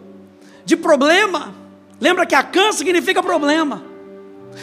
de 0.64 0.76
problema, 0.76 1.54
lembra 2.00 2.26
que 2.26 2.34
a 2.34 2.42
can 2.42 2.72
significa 2.72 3.22
problema. 3.22 3.82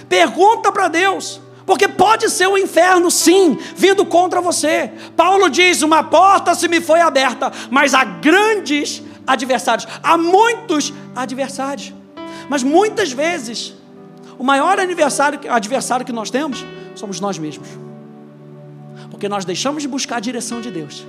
Pergunta 0.07 0.71
para 0.71 0.87
Deus, 0.87 1.41
porque 1.65 1.87
pode 1.87 2.29
ser 2.29 2.47
o 2.47 2.53
um 2.53 2.57
inferno, 2.57 3.11
sim, 3.11 3.57
vindo 3.75 4.05
contra 4.05 4.41
você. 4.41 4.91
Paulo 5.15 5.49
diz: 5.49 5.81
Uma 5.81 6.03
porta 6.03 6.55
se 6.55 6.67
me 6.67 6.81
foi 6.81 6.99
aberta, 6.99 7.51
mas 7.69 7.93
há 7.93 8.03
grandes 8.03 9.03
adversários. 9.25 9.87
Há 10.01 10.17
muitos 10.17 10.93
adversários. 11.15 11.93
Mas 12.49 12.63
muitas 12.63 13.11
vezes, 13.11 13.73
o 14.37 14.43
maior 14.43 14.79
adversário, 14.79 15.39
adversário 15.51 16.05
que 16.05 16.11
nós 16.11 16.29
temos 16.29 16.65
somos 16.95 17.19
nós 17.19 17.37
mesmos. 17.37 17.67
Porque 19.19 19.27
nós 19.27 19.43
deixamos 19.43 19.81
de 19.81 19.87
buscar 19.89 20.15
a 20.15 20.19
direção 20.21 20.61
de 20.61 20.71
Deus 20.71 21.05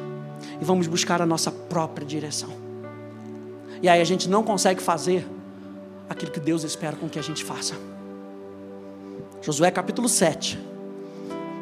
e 0.60 0.64
vamos 0.64 0.88
buscar 0.88 1.22
a 1.22 1.26
nossa 1.26 1.52
própria 1.52 2.04
direção. 2.04 2.50
E 3.80 3.88
aí 3.88 4.00
a 4.00 4.04
gente 4.04 4.28
não 4.28 4.42
consegue 4.42 4.82
fazer 4.82 5.24
aquilo 6.08 6.32
que 6.32 6.40
Deus 6.40 6.64
espera 6.64 6.96
com 6.96 7.08
que 7.08 7.20
a 7.20 7.22
gente 7.22 7.44
faça. 7.44 7.76
Josué 9.40 9.70
capítulo 9.70 10.08
7. 10.08 10.58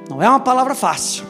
Não 0.08 0.22
é 0.22 0.28
uma 0.30 0.40
palavra 0.40 0.74
fácil, 0.74 1.26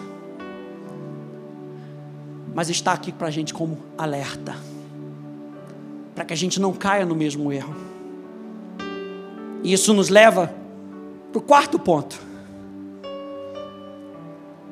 mas 2.55 2.71
está 2.71 2.93
aqui 2.93 3.11
para 3.11 3.27
a 3.27 3.31
gente 3.33 3.53
como 3.53 3.77
alerta 3.99 4.55
para 6.15 6.25
que 6.25 6.33
a 6.33 6.37
gente 6.37 6.61
não 6.61 6.73
caia 6.73 7.05
no 7.05 7.17
mesmo 7.17 7.53
erro. 7.53 7.75
E 9.65 9.73
isso 9.73 9.93
nos 9.93 10.11
leva 10.11 10.55
para 11.33 11.41
o 11.41 11.43
quarto 11.43 11.77
ponto. 11.77 12.28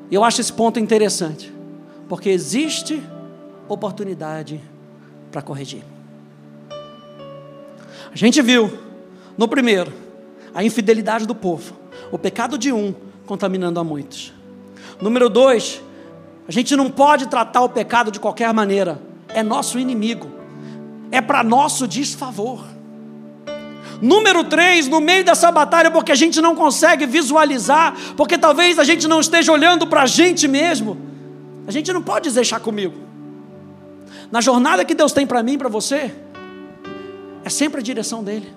E 0.09 0.15
eu 0.15 0.23
acho 0.23 0.41
esse 0.41 0.53
ponto 0.53 0.79
interessante, 0.79 1.53
porque 2.07 2.29
existe 2.29 3.01
oportunidade 3.67 4.61
para 5.31 5.41
corrigir. 5.41 5.83
A 8.11 8.15
gente 8.15 8.41
viu 8.41 8.71
no 9.37 9.47
primeiro 9.47 9.91
a 10.53 10.63
infidelidade 10.63 11.25
do 11.25 11.35
povo, 11.35 11.75
o 12.11 12.17
pecado 12.17 12.57
de 12.57 12.71
um 12.71 12.95
contaminando 13.25 13.79
a 13.79 13.83
muitos. 13.83 14.33
Número 15.01 15.29
dois, 15.29 15.81
a 16.47 16.51
gente 16.51 16.75
não 16.75 16.89
pode 16.89 17.27
tratar 17.27 17.61
o 17.61 17.69
pecado 17.69 18.09
de 18.09 18.19
qualquer 18.19 18.53
maneira, 18.53 19.01
é 19.29 19.43
nosso 19.43 19.77
inimigo 19.77 20.37
é 21.11 21.21
para 21.21 21.43
nosso 21.43 21.87
desfavor. 21.87 22.63
Número 24.01 24.43
três, 24.43 24.87
no 24.87 24.99
meio 24.99 25.23
dessa 25.23 25.51
batalha, 25.51 25.89
porque 25.89 26.11
a 26.11 26.15
gente 26.15 26.39
não 26.39 26.55
consegue 26.55 27.05
visualizar, 27.05 27.95
porque 28.15 28.37
talvez 28.37 28.77
a 28.77 28.83
gente 28.83 29.07
não 29.07 29.19
esteja 29.19 29.51
olhando 29.51 29.87
para 29.87 30.03
a 30.03 30.05
gente 30.05 30.47
mesmo, 30.47 30.97
a 31.65 31.71
gente 31.71 31.91
não 31.91 32.01
pode 32.01 32.29
deixar 32.31 32.59
comigo. 32.59 32.95
Na 34.31 34.41
jornada 34.41 34.85
que 34.85 34.93
Deus 34.93 35.11
tem 35.11 35.25
para 35.25 35.41
mim 35.41 35.57
para 35.57 35.69
você, 35.69 36.13
é 37.43 37.49
sempre 37.49 37.79
a 37.79 37.83
direção 37.83 38.23
dele. 38.23 38.53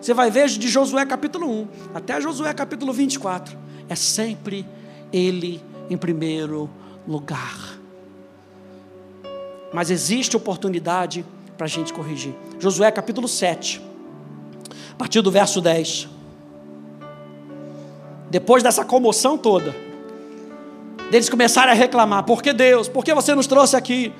Você 0.00 0.14
vai 0.14 0.30
ver 0.30 0.48
de 0.48 0.68
Josué 0.68 1.04
capítulo 1.04 1.50
1 1.50 1.68
até 1.94 2.20
Josué 2.20 2.54
capítulo 2.54 2.92
24, 2.92 3.56
é 3.88 3.94
sempre 3.94 4.66
ele 5.12 5.62
em 5.90 5.96
primeiro 5.96 6.70
lugar. 7.06 7.78
Mas 9.72 9.90
existe 9.90 10.36
oportunidade 10.36 11.24
para 11.56 11.66
a 11.66 11.68
gente 11.68 11.92
corrigir. 11.92 12.34
Josué 12.58 12.90
capítulo 12.90 13.26
7, 13.26 13.82
a 13.82 13.87
partir 14.98 15.20
do 15.22 15.30
verso 15.30 15.60
10. 15.60 16.08
Depois 18.30 18.62
dessa 18.62 18.84
comoção 18.84 19.38
toda, 19.38 19.74
deles 21.10 21.30
começarem 21.30 21.70
a 21.72 21.74
reclamar: 21.74 22.24
por 22.24 22.42
que 22.42 22.52
Deus? 22.52 22.88
Por 22.88 23.04
que 23.04 23.14
você 23.14 23.34
nos 23.34 23.46
trouxe 23.46 23.76
aqui? 23.76 24.12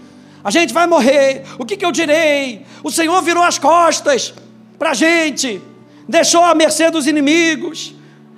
A 0.42 0.50
gente 0.50 0.72
vai 0.72 0.86
morrer, 0.86 1.44
o 1.58 1.64
que, 1.64 1.76
que 1.76 1.84
eu 1.84 1.92
direi? 1.92 2.64
O 2.82 2.90
Senhor 2.90 3.20
virou 3.22 3.42
as 3.42 3.58
costas 3.58 4.32
para 4.78 4.90
a 4.90 4.94
gente, 4.94 5.60
deixou 6.08 6.42
a 6.44 6.54
mercê 6.54 6.90
dos 6.90 7.06
inimigos. 7.06 7.94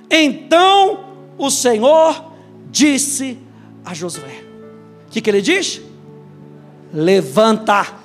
Então 0.09 1.05
o 1.37 1.49
Senhor 1.49 2.33
disse 2.69 3.37
a 3.85 3.93
Josué: 3.93 4.43
O 5.07 5.11
que, 5.11 5.21
que 5.21 5.29
ele 5.29 5.41
diz? 5.41 5.81
Levanta 6.93 8.01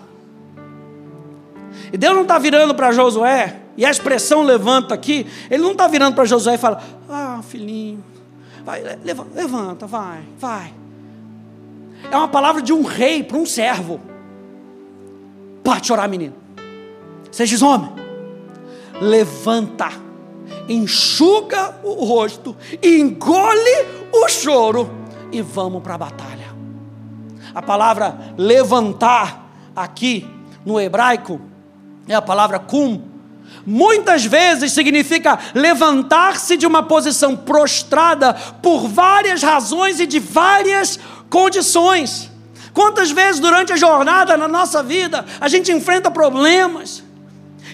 e 1.92 1.96
Deus 1.96 2.14
não 2.14 2.22
está 2.22 2.38
virando 2.38 2.74
para 2.74 2.92
Josué, 2.92 3.60
e 3.76 3.84
a 3.84 3.90
expressão 3.90 4.42
levanta 4.42 4.94
aqui, 4.94 5.26
ele 5.50 5.62
não 5.62 5.72
está 5.72 5.86
virando 5.86 6.14
para 6.14 6.24
Josué 6.24 6.54
e 6.54 6.58
fala: 6.58 6.82
Ah, 7.08 7.40
filhinho, 7.42 8.02
vai, 8.64 8.82
levanta, 9.34 9.86
vai, 9.86 10.22
vai. 10.38 10.72
É 12.10 12.16
uma 12.16 12.28
palavra 12.28 12.62
de 12.62 12.72
um 12.72 12.82
rei 12.82 13.22
para 13.22 13.36
um 13.36 13.46
servo. 13.46 14.00
Pode 15.62 15.86
chorar, 15.86 16.08
menino. 16.08 16.34
Seja 17.30 17.64
homem. 17.66 17.90
Levanta, 19.00 19.90
enxuga 20.68 21.76
o 21.82 22.04
rosto, 22.04 22.56
engole 22.82 23.86
o 24.12 24.28
choro 24.28 24.88
e 25.30 25.42
vamos 25.42 25.82
para 25.82 25.94
a 25.94 25.98
batalha. 25.98 26.54
A 27.54 27.60
palavra 27.60 28.34
levantar 28.38 29.50
aqui 29.74 30.26
no 30.64 30.80
hebraico 30.80 31.40
é 32.08 32.14
a 32.14 32.22
palavra 32.22 32.58
cum. 32.58 33.15
Muitas 33.66 34.24
vezes 34.24 34.72
significa 34.72 35.38
levantar-se 35.54 36.56
de 36.56 36.66
uma 36.66 36.82
posição 36.82 37.36
prostrada 37.36 38.34
por 38.62 38.88
várias 38.88 39.42
razões 39.42 39.98
e 40.00 40.06
de 40.06 40.18
várias 40.18 40.98
condições. 41.28 42.30
Quantas 42.72 43.10
vezes 43.10 43.40
durante 43.40 43.72
a 43.72 43.76
jornada 43.76 44.36
na 44.36 44.46
nossa 44.46 44.82
vida 44.82 45.24
a 45.40 45.48
gente 45.48 45.72
enfrenta 45.72 46.10
problemas, 46.10 47.02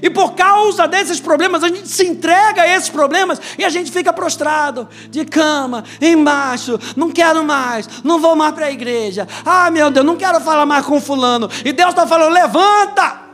e 0.01 0.11
por 0.11 0.35
causa 0.35 0.89
desses 0.89 1.21
problemas, 1.21 1.63
a 1.63 1.69
gente 1.69 1.89
se 1.89 2.05
entrega 2.05 2.63
a 2.63 2.69
esses 2.69 2.89
problemas 2.89 3.41
e 3.57 3.65
a 3.65 3.69
gente 3.69 3.91
fica 3.93 4.13
prostrado, 4.13 4.89
de 5.09 5.25
cama, 5.25 5.85
embaixo, 6.01 6.79
não 6.97 7.11
quero 7.11 7.45
mais, 7.45 7.89
não 8.03 8.19
vou 8.19 8.35
mais 8.35 8.53
para 8.53 8.67
a 8.67 8.73
igreja. 8.73 9.29
Ah, 9.45 9.71
meu 9.71 9.91
Deus, 9.91 10.05
não 10.05 10.17
quero 10.17 10.41
falar 10.41 10.67
mais 10.67 10.85
com 10.85 11.01
fulano. 11.01 11.49
E 11.65 11.73
Deus 11.73 11.91
está 11.91 12.05
falando: 12.05 12.33
levanta! 12.33 13.32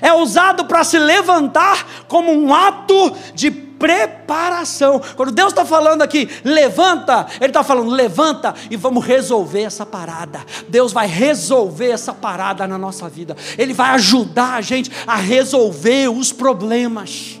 É 0.00 0.12
usado 0.12 0.64
para 0.66 0.84
se 0.84 0.98
levantar 0.98 2.04
como 2.08 2.32
um 2.32 2.54
ato 2.54 3.14
de 3.34 3.50
preparação. 3.50 5.00
Quando 5.16 5.32
Deus 5.32 5.52
está 5.52 5.64
falando 5.64 6.02
aqui, 6.02 6.28
levanta, 6.44 7.26
Ele 7.40 7.48
está 7.50 7.62
falando, 7.62 7.90
levanta 7.90 8.54
e 8.70 8.76
vamos 8.76 9.04
resolver 9.04 9.62
essa 9.62 9.84
parada. 9.84 10.44
Deus 10.68 10.92
vai 10.92 11.06
resolver 11.06 11.90
essa 11.90 12.12
parada 12.12 12.66
na 12.66 12.78
nossa 12.78 13.08
vida. 13.08 13.36
Ele 13.56 13.72
vai 13.72 13.90
ajudar 13.90 14.54
a 14.54 14.60
gente 14.60 14.90
a 15.06 15.16
resolver 15.16 16.08
os 16.08 16.32
problemas. 16.32 17.40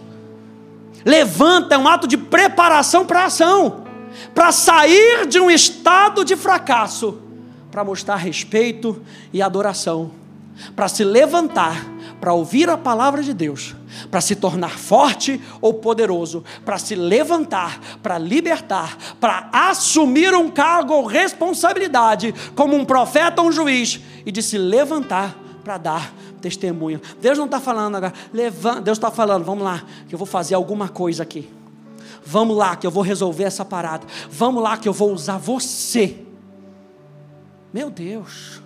Levanta 1.04 1.76
é 1.76 1.78
um 1.78 1.86
ato 1.86 2.06
de 2.06 2.16
preparação 2.16 3.06
para 3.06 3.26
ação, 3.26 3.84
para 4.34 4.50
sair 4.50 5.26
de 5.26 5.38
um 5.38 5.50
estado 5.50 6.24
de 6.24 6.34
fracasso, 6.34 7.18
para 7.70 7.84
mostrar 7.84 8.16
respeito 8.16 9.00
e 9.32 9.40
adoração, 9.40 10.10
para 10.74 10.88
se 10.88 11.04
levantar 11.04 11.95
para 12.20 12.32
ouvir 12.32 12.68
a 12.68 12.78
palavra 12.78 13.22
de 13.22 13.32
Deus, 13.32 13.74
para 14.10 14.20
se 14.20 14.34
tornar 14.34 14.78
forte 14.78 15.40
ou 15.60 15.74
poderoso, 15.74 16.42
para 16.64 16.78
se 16.78 16.94
levantar, 16.94 17.80
para 18.02 18.18
libertar, 18.18 18.96
para 19.20 19.48
assumir 19.52 20.34
um 20.34 20.50
cargo 20.50 20.94
ou 20.94 21.06
responsabilidade 21.06 22.34
como 22.54 22.74
um 22.74 22.84
profeta 22.84 23.42
ou 23.42 23.48
um 23.48 23.52
juiz 23.52 24.00
e 24.24 24.32
de 24.32 24.42
se 24.42 24.58
levantar 24.58 25.36
para 25.62 25.78
dar 25.78 26.14
testemunho. 26.40 27.00
Deus 27.20 27.36
não 27.36 27.46
está 27.46 27.60
falando 27.60 27.96
agora, 27.96 28.14
levanta, 28.32 28.80
Deus 28.80 28.98
está 28.98 29.10
falando, 29.10 29.44
vamos 29.44 29.64
lá, 29.64 29.84
que 30.08 30.14
eu 30.14 30.18
vou 30.18 30.26
fazer 30.26 30.54
alguma 30.54 30.88
coisa 30.88 31.22
aqui. 31.22 31.50
Vamos 32.24 32.56
lá, 32.56 32.74
que 32.74 32.84
eu 32.86 32.90
vou 32.90 33.04
resolver 33.04 33.44
essa 33.44 33.64
parada. 33.64 34.04
Vamos 34.28 34.60
lá, 34.60 34.76
que 34.76 34.88
eu 34.88 34.92
vou 34.92 35.12
usar 35.12 35.38
você. 35.38 36.16
Meu 37.72 37.88
Deus, 37.88 38.60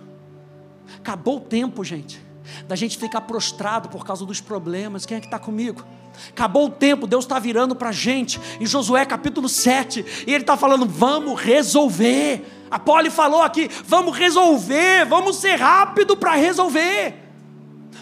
acabou 0.97 1.37
o 1.37 1.41
tempo, 1.41 1.83
gente 1.83 2.30
da 2.67 2.75
gente 2.75 2.97
ficar 2.97 3.21
prostrado 3.21 3.89
por 3.89 4.05
causa 4.05 4.25
dos 4.25 4.41
problemas. 4.41 5.05
Quem 5.05 5.17
é 5.17 5.19
que 5.19 5.27
está 5.27 5.39
comigo? 5.39 5.83
Acabou 6.29 6.65
o 6.65 6.69
tempo, 6.69 7.07
Deus 7.07 7.25
está 7.25 7.39
virando 7.39 7.75
para 7.75 7.89
a 7.89 7.93
gente, 7.93 8.39
em 8.59 8.65
Josué 8.65 9.05
capítulo 9.05 9.47
7, 9.47 10.25
e 10.27 10.33
Ele 10.33 10.43
está 10.43 10.57
falando: 10.57 10.85
vamos 10.85 11.39
resolver. 11.39 12.45
A 12.69 12.79
Poli 12.79 13.09
falou 13.09 13.41
aqui: 13.41 13.69
vamos 13.85 14.17
resolver, 14.17 15.05
vamos 15.05 15.37
ser 15.37 15.55
rápido 15.55 16.15
para 16.15 16.35
resolver. 16.35 17.30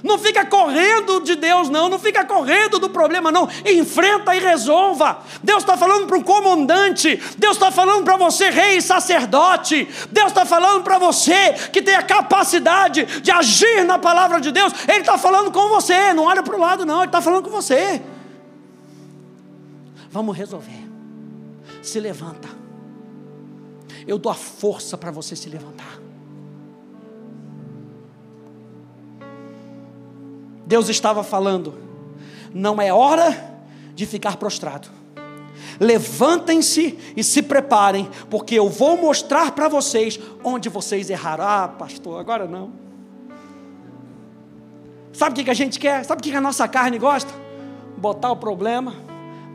Não 0.03 0.17
fica 0.17 0.45
correndo 0.45 1.21
de 1.21 1.35
Deus, 1.35 1.69
não. 1.69 1.89
Não 1.89 1.99
fica 1.99 2.25
correndo 2.25 2.79
do 2.79 2.89
problema, 2.89 3.31
não. 3.31 3.47
Enfrenta 3.65 4.35
e 4.35 4.39
resolva. 4.39 5.19
Deus 5.43 5.63
está 5.63 5.77
falando 5.77 6.07
para 6.07 6.17
o 6.17 6.23
comandante. 6.23 7.21
Deus 7.37 7.55
está 7.55 7.71
falando 7.71 8.03
para 8.03 8.17
você, 8.17 8.49
rei 8.49 8.77
e 8.77 8.81
sacerdote. 8.81 9.87
Deus 10.11 10.27
está 10.27 10.45
falando 10.45 10.83
para 10.83 10.97
você 10.97 11.53
que 11.71 11.81
tem 11.81 11.95
a 11.95 12.03
capacidade 12.03 13.05
de 13.21 13.31
agir 13.31 13.85
na 13.85 13.99
palavra 13.99 14.39
de 14.39 14.51
Deus. 14.51 14.73
Ele 14.87 14.99
está 14.99 15.17
falando 15.17 15.51
com 15.51 15.69
você. 15.69 16.13
Não 16.13 16.25
olha 16.25 16.43
para 16.43 16.55
o 16.55 16.59
lado, 16.59 16.85
não. 16.85 16.99
Ele 16.99 17.05
está 17.05 17.21
falando 17.21 17.43
com 17.43 17.51
você. 17.51 18.01
Vamos 20.09 20.35
resolver. 20.35 20.87
Se 21.81 21.99
levanta. 21.99 22.47
Eu 24.07 24.17
dou 24.17 24.31
a 24.31 24.35
força 24.35 24.97
para 24.97 25.11
você 25.11 25.35
se 25.35 25.49
levantar. 25.49 26.08
Deus 30.69 30.87
estava 30.87 31.23
falando: 31.23 31.73
não 32.53 32.79
é 32.79 32.93
hora 32.93 33.59
de 33.95 34.05
ficar 34.05 34.37
prostrado. 34.37 34.87
Levantem-se 35.79 36.95
e 37.17 37.23
se 37.23 37.41
preparem, 37.41 38.07
porque 38.29 38.53
eu 38.53 38.69
vou 38.69 38.95
mostrar 38.95 39.51
para 39.53 39.67
vocês 39.67 40.19
onde 40.43 40.69
vocês 40.69 41.09
erraram. 41.09 41.43
Ah, 41.43 41.67
pastor, 41.67 42.19
agora 42.19 42.45
não. 42.45 42.71
Sabe 45.11 45.41
o 45.41 45.43
que 45.43 45.49
a 45.49 45.55
gente 45.55 45.79
quer? 45.79 46.05
Sabe 46.05 46.19
o 46.19 46.23
que 46.23 46.35
a 46.35 46.39
nossa 46.39 46.67
carne 46.67 46.99
gosta? 46.99 47.33
Botar 47.97 48.31
o 48.31 48.35
problema 48.35 48.93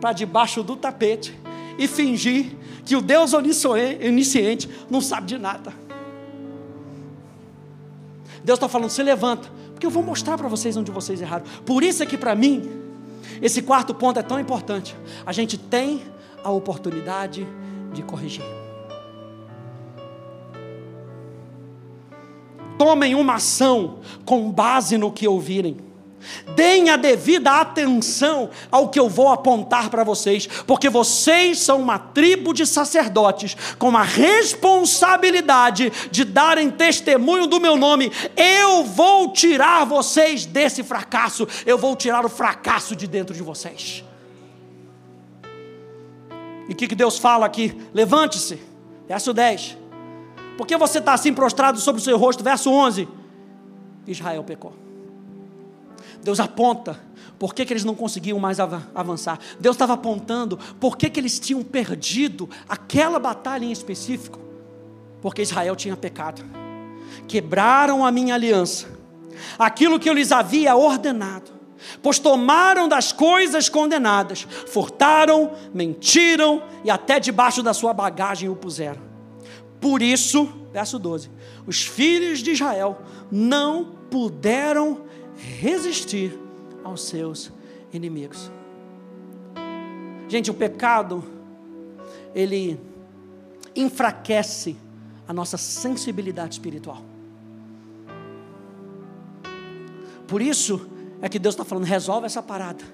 para 0.00 0.12
debaixo 0.12 0.64
do 0.64 0.74
tapete 0.74 1.38
e 1.78 1.86
fingir 1.86 2.56
que 2.84 2.96
o 2.96 3.00
Deus 3.00 3.32
onisciente 3.34 4.68
não 4.90 5.00
sabe 5.00 5.28
de 5.28 5.38
nada. 5.38 5.72
Deus 8.42 8.56
está 8.56 8.68
falando: 8.68 8.90
se 8.90 9.02
levanta, 9.02 9.48
porque 9.84 9.86
eu 9.86 9.90
vou 9.90 10.02
mostrar 10.02 10.38
para 10.38 10.48
vocês 10.48 10.76
onde 10.78 10.90
vocês 10.90 11.20
erraram. 11.20 11.44
Por 11.66 11.82
isso 11.82 12.02
é 12.02 12.06
que 12.06 12.16
para 12.16 12.34
mim, 12.34 12.70
esse 13.42 13.60
quarto 13.60 13.94
ponto 13.94 14.18
é 14.18 14.22
tão 14.22 14.40
importante. 14.40 14.96
A 15.26 15.32
gente 15.32 15.58
tem 15.58 16.02
a 16.42 16.50
oportunidade 16.50 17.46
de 17.92 18.02
corrigir. 18.02 18.44
Tomem 22.78 23.14
uma 23.14 23.34
ação 23.34 23.98
com 24.24 24.50
base 24.50 24.96
no 24.96 25.12
que 25.12 25.28
ouvirem. 25.28 25.76
Deem 26.54 26.90
a 26.90 26.96
devida 26.96 27.60
atenção 27.60 28.50
ao 28.70 28.88
que 28.88 28.98
eu 28.98 29.08
vou 29.08 29.28
apontar 29.28 29.90
para 29.90 30.04
vocês, 30.04 30.46
porque 30.66 30.88
vocês 30.88 31.58
são 31.58 31.80
uma 31.80 31.98
tribo 31.98 32.52
de 32.52 32.66
sacerdotes 32.66 33.56
com 33.78 33.96
a 33.96 34.02
responsabilidade 34.02 35.92
de 36.10 36.24
darem 36.24 36.70
testemunho 36.70 37.46
do 37.46 37.60
meu 37.60 37.76
nome. 37.76 38.12
Eu 38.36 38.84
vou 38.84 39.32
tirar 39.32 39.84
vocês 39.84 40.44
desse 40.46 40.82
fracasso, 40.82 41.46
eu 41.66 41.78
vou 41.78 41.96
tirar 41.96 42.24
o 42.24 42.28
fracasso 42.28 42.94
de 42.94 43.06
dentro 43.06 43.34
de 43.34 43.42
vocês. 43.42 44.04
E 46.68 46.72
o 46.72 46.76
que, 46.76 46.88
que 46.88 46.94
Deus 46.94 47.18
fala 47.18 47.44
aqui? 47.44 47.76
Levante-se, 47.92 48.58
verso 49.06 49.32
10. 49.32 49.76
Por 50.56 50.66
que 50.66 50.76
você 50.76 50.98
está 50.98 51.12
assim 51.12 51.34
prostrado 51.34 51.78
sobre 51.78 52.00
o 52.00 52.04
seu 52.04 52.16
rosto? 52.16 52.42
Verso 52.42 52.70
11. 52.70 53.08
Israel 54.06 54.44
pecou. 54.44 54.72
Deus 56.24 56.40
aponta 56.40 56.98
por 57.38 57.54
que, 57.54 57.66
que 57.66 57.72
eles 57.72 57.84
não 57.84 57.94
conseguiam 57.94 58.38
mais 58.38 58.58
avançar. 58.58 59.38
Deus 59.60 59.74
estava 59.74 59.92
apontando 59.92 60.58
por 60.80 60.96
que, 60.96 61.10
que 61.10 61.20
eles 61.20 61.38
tinham 61.38 61.62
perdido 61.62 62.48
aquela 62.66 63.18
batalha 63.18 63.66
em 63.66 63.70
específico. 63.70 64.40
Porque 65.20 65.42
Israel 65.42 65.76
tinha 65.76 65.94
pecado. 65.96 66.42
Quebraram 67.28 68.04
a 68.04 68.10
minha 68.10 68.34
aliança, 68.34 68.88
aquilo 69.58 70.00
que 70.00 70.08
eu 70.08 70.14
lhes 70.14 70.32
havia 70.32 70.74
ordenado, 70.74 71.52
pois 72.02 72.18
tomaram 72.18 72.88
das 72.88 73.12
coisas 73.12 73.68
condenadas, 73.68 74.46
furtaram, 74.66 75.52
mentiram 75.72 76.62
e 76.82 76.90
até 76.90 77.20
debaixo 77.20 77.62
da 77.62 77.74
sua 77.74 77.92
bagagem 77.92 78.48
o 78.48 78.56
puseram. 78.56 79.02
Por 79.80 80.00
isso, 80.00 80.48
verso 80.72 80.98
12: 80.98 81.30
os 81.66 81.82
filhos 81.82 82.38
de 82.38 82.52
Israel 82.52 83.02
não 83.30 83.84
puderam 84.10 85.02
resistir 85.58 86.38
aos 86.82 87.02
seus 87.02 87.52
inimigos. 87.92 88.50
Gente, 90.28 90.50
o 90.50 90.54
pecado, 90.54 91.22
ele 92.34 92.80
enfraquece 93.76 94.76
a 95.26 95.32
nossa 95.32 95.56
sensibilidade 95.56 96.54
espiritual. 96.54 97.02
Por 100.26 100.40
isso 100.40 100.88
é 101.20 101.28
que 101.28 101.38
Deus 101.38 101.54
está 101.54 101.64
falando: 101.64 101.84
resolve 101.84 102.26
essa 102.26 102.42
parada, 102.42 102.84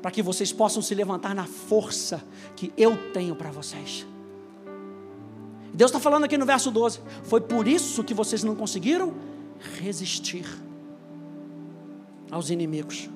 para 0.00 0.10
que 0.10 0.22
vocês 0.22 0.52
possam 0.52 0.82
se 0.82 0.94
levantar 0.94 1.34
na 1.34 1.44
força 1.44 2.22
que 2.56 2.72
eu 2.76 2.96
tenho 3.12 3.36
para 3.36 3.50
vocês. 3.50 4.06
Deus 5.74 5.90
está 5.90 6.00
falando 6.00 6.24
aqui 6.24 6.36
no 6.36 6.46
verso 6.46 6.70
12: 6.70 7.00
foi 7.22 7.40
por 7.40 7.68
isso 7.68 8.02
que 8.02 8.14
vocês 8.14 8.42
não 8.42 8.54
conseguiram 8.54 9.14
resistir 9.78 10.46
aos 12.32 12.48
inimigos. 12.48 13.10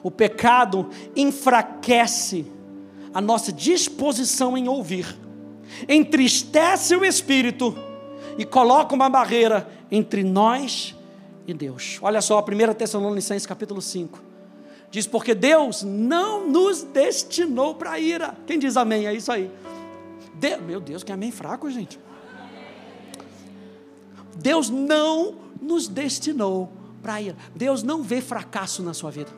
O 0.00 0.10
pecado 0.12 0.88
enfraquece 1.16 2.46
a 3.12 3.20
nossa 3.20 3.52
disposição 3.52 4.56
em 4.56 4.68
ouvir, 4.68 5.18
entristece 5.88 6.94
o 6.94 7.04
espírito 7.04 7.76
e 8.38 8.44
coloca 8.44 8.94
uma 8.94 9.10
barreira 9.10 9.68
entre 9.90 10.22
nós 10.22 10.94
e 11.48 11.52
Deus. 11.52 11.98
Olha 12.00 12.20
só, 12.20 12.38
1 12.40 12.74
Tessalonicenses 12.74 13.44
capítulo 13.44 13.82
5. 13.82 14.22
Diz, 14.90 15.06
porque 15.06 15.34
Deus 15.34 15.82
não 15.82 16.48
nos 16.48 16.82
destinou 16.82 17.74
para 17.74 17.98
ira. 17.98 18.34
Quem 18.46 18.58
diz 18.58 18.76
amém? 18.76 19.06
É 19.06 19.12
isso 19.12 19.32
aí. 19.32 19.50
De... 20.34 20.56
Meu 20.58 20.80
Deus, 20.80 21.02
que 21.02 21.12
amém 21.12 21.30
fraco, 21.30 21.68
gente. 21.70 21.98
Deus 24.36 24.70
não 24.70 25.34
nos 25.60 25.88
destinou 25.88 26.77
praia. 27.02 27.36
Deus 27.54 27.82
não 27.82 28.02
vê 28.02 28.20
fracasso 28.20 28.82
na 28.82 28.94
sua 28.94 29.10
vida. 29.10 29.30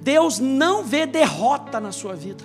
Deus 0.00 0.38
não 0.38 0.84
vê 0.84 1.06
derrota 1.06 1.80
na 1.80 1.92
sua 1.92 2.14
vida. 2.14 2.44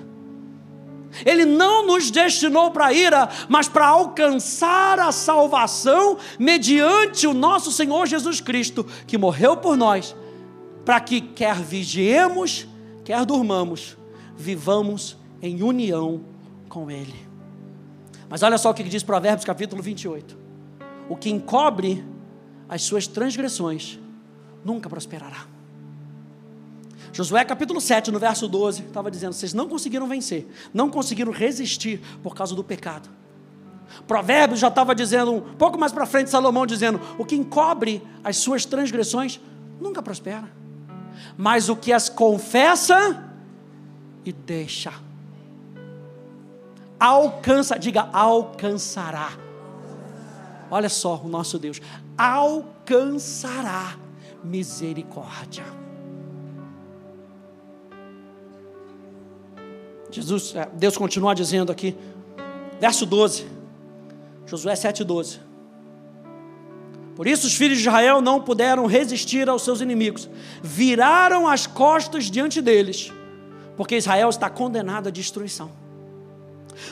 Ele 1.25 1.45
não 1.45 1.85
nos 1.85 2.11
destinou 2.11 2.71
para 2.71 2.93
ira, 2.93 3.29
mas 3.47 3.67
para 3.67 3.87
alcançar 3.87 4.99
a 4.99 5.11
salvação 5.11 6.17
mediante 6.37 7.25
o 7.25 7.33
nosso 7.33 7.71
Senhor 7.71 8.05
Jesus 8.05 8.41
Cristo, 8.41 8.85
que 9.05 9.17
morreu 9.17 9.57
por 9.57 9.77
nós, 9.77 10.15
para 10.85 10.99
que 10.99 11.21
quer 11.21 11.55
vigiemos, 11.55 12.67
quer 13.03 13.25
durmamos, 13.25 13.97
vivamos 14.35 15.17
em 15.41 15.63
união 15.63 16.21
com 16.69 16.91
Ele. 16.91 17.27
Mas 18.29 18.43
olha 18.43 18.57
só 18.57 18.71
o 18.71 18.73
que 18.73 18.83
diz 18.83 19.03
Provérbios 19.03 19.45
capítulo 19.45 19.81
28. 19.81 20.37
O 21.09 21.15
que 21.15 21.29
encobre 21.29 22.03
as 22.69 22.81
suas 22.83 23.07
transgressões, 23.07 23.99
nunca 24.63 24.89
prosperará. 24.89 25.45
Josué 27.13 27.43
capítulo 27.45 27.81
7, 27.81 28.11
no 28.11 28.19
verso 28.19 28.47
12, 28.47 28.83
estava 28.83 29.09
dizendo: 29.09 29.33
vocês 29.33 29.53
não 29.53 29.67
conseguiram 29.67 30.07
vencer, 30.07 30.47
não 30.73 30.89
conseguiram 30.89 31.31
resistir 31.31 32.01
por 32.21 32.35
causa 32.35 32.53
do 32.53 32.63
pecado. 32.63 33.09
Provérbios 34.05 34.59
já 34.59 34.67
estava 34.67 34.93
dizendo, 34.93 35.33
um 35.33 35.41
pouco 35.55 35.79
mais 35.79 35.91
para 35.91 36.05
frente, 36.05 36.29
Salomão 36.29 36.65
dizendo: 36.65 36.99
o 37.17 37.25
que 37.25 37.35
encobre 37.35 38.03
as 38.23 38.37
suas 38.37 38.65
transgressões 38.65 39.39
nunca 39.79 40.03
prospera, 40.03 40.51
mas 41.37 41.69
o 41.69 41.75
que 41.75 41.93
as 41.93 42.09
confessa 42.09 43.23
e 44.25 44.33
deixa, 44.33 44.93
alcança, 46.99 47.79
diga, 47.79 48.09
alcançará. 48.11 49.46
Olha 50.69 50.89
só 50.89 51.21
o 51.23 51.27
nosso 51.27 51.57
Deus, 51.57 51.81
alcançará 52.17 53.97
misericórdia. 54.43 55.63
Jesus, 60.09 60.55
é, 60.55 60.67
Deus 60.73 60.97
continua 60.97 61.33
dizendo 61.35 61.71
aqui, 61.71 61.95
verso 62.79 63.05
12, 63.05 63.47
Josué 64.45 64.73
7,12. 64.73 65.39
Por 67.15 67.27
isso 67.27 67.47
os 67.47 67.55
filhos 67.55 67.77
de 67.79 67.83
Israel 67.87 68.21
não 68.21 68.41
puderam 68.41 68.85
resistir 68.85 69.49
aos 69.49 69.63
seus 69.63 69.81
inimigos, 69.81 70.29
viraram 70.61 71.47
as 71.47 71.65
costas 71.65 72.25
diante 72.25 72.61
deles, 72.61 73.11
porque 73.75 73.95
Israel 73.97 74.29
está 74.29 74.49
condenado 74.49 75.07
à 75.07 75.11
destruição. 75.11 75.71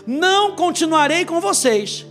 Não 0.05 0.55
continuarei 0.55 1.26
com 1.26 1.39
vocês, 1.39 2.05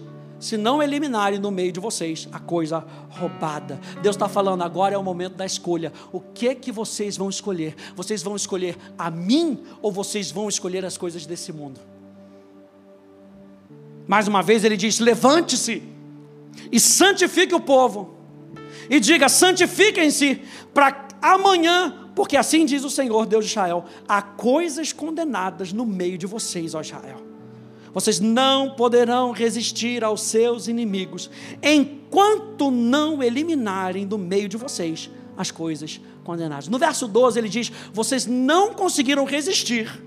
se 0.44 0.58
não 0.58 0.82
eliminarem 0.82 1.38
no 1.38 1.50
meio 1.50 1.72
de 1.72 1.80
vocês 1.80 2.28
a 2.30 2.38
coisa 2.38 2.84
roubada. 3.08 3.80
Deus 4.02 4.14
está 4.14 4.28
falando, 4.28 4.60
agora 4.60 4.94
é 4.94 4.98
o 4.98 5.02
momento 5.02 5.36
da 5.36 5.46
escolha. 5.46 5.90
O 6.12 6.20
que 6.20 6.54
que 6.54 6.70
vocês 6.70 7.16
vão 7.16 7.30
escolher? 7.30 7.74
Vocês 7.96 8.22
vão 8.22 8.36
escolher 8.36 8.76
a 8.98 9.10
mim 9.10 9.62
ou 9.80 9.90
vocês 9.90 10.30
vão 10.30 10.46
escolher 10.46 10.84
as 10.84 10.98
coisas 10.98 11.24
desse 11.24 11.50
mundo? 11.50 11.80
Mais 14.06 14.28
uma 14.28 14.42
vez 14.42 14.64
ele 14.64 14.76
diz: 14.76 14.98
levante-se 14.98 15.82
e 16.70 16.78
santifique 16.78 17.54
o 17.54 17.60
povo, 17.60 18.14
e 18.90 19.00
diga: 19.00 19.30
santifiquem-se 19.30 20.42
para 20.74 21.08
amanhã, 21.22 22.10
porque 22.14 22.36
assim 22.36 22.66
diz 22.66 22.84
o 22.84 22.90
Senhor 22.90 23.24
Deus 23.24 23.46
de 23.46 23.50
Israel: 23.52 23.86
há 24.06 24.20
coisas 24.20 24.92
condenadas 24.92 25.72
no 25.72 25.86
meio 25.86 26.18
de 26.18 26.26
vocês, 26.26 26.74
ó 26.74 26.82
Israel. 26.82 27.33
Vocês 27.94 28.18
não 28.18 28.70
poderão 28.70 29.30
resistir 29.30 30.02
aos 30.02 30.22
seus 30.22 30.66
inimigos, 30.66 31.30
enquanto 31.62 32.70
não 32.70 33.22
eliminarem 33.22 34.04
do 34.04 34.18
meio 34.18 34.48
de 34.48 34.56
vocês 34.56 35.08
as 35.36 35.50
coisas 35.50 36.00
condenadas. 36.24 36.68
No 36.68 36.78
verso 36.78 37.06
12 37.06 37.38
ele 37.38 37.48
diz: 37.48 37.70
Vocês 37.92 38.26
não 38.26 38.74
conseguiram 38.74 39.24
resistir 39.24 40.02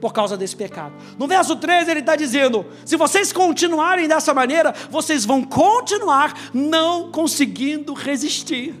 por 0.00 0.12
causa 0.12 0.36
desse 0.36 0.54
pecado. 0.54 0.94
No 1.18 1.26
verso 1.26 1.56
13 1.56 1.90
ele 1.90 2.00
está 2.00 2.16
dizendo: 2.16 2.64
se 2.84 2.96
vocês 2.96 3.32
continuarem 3.32 4.08
dessa 4.08 4.32
maneira, 4.32 4.74
vocês 4.90 5.24
vão 5.24 5.42
continuar 5.42 6.50
não 6.54 7.10
conseguindo 7.10 7.92
resistir. 7.92 8.74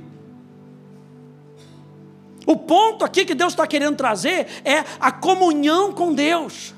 O 2.46 2.56
ponto 2.56 3.04
aqui 3.04 3.24
que 3.24 3.34
Deus 3.34 3.52
está 3.52 3.66
querendo 3.66 3.96
trazer 3.96 4.46
é 4.64 4.84
a 5.00 5.10
comunhão 5.10 5.92
com 5.92 6.14
Deus, 6.14 6.72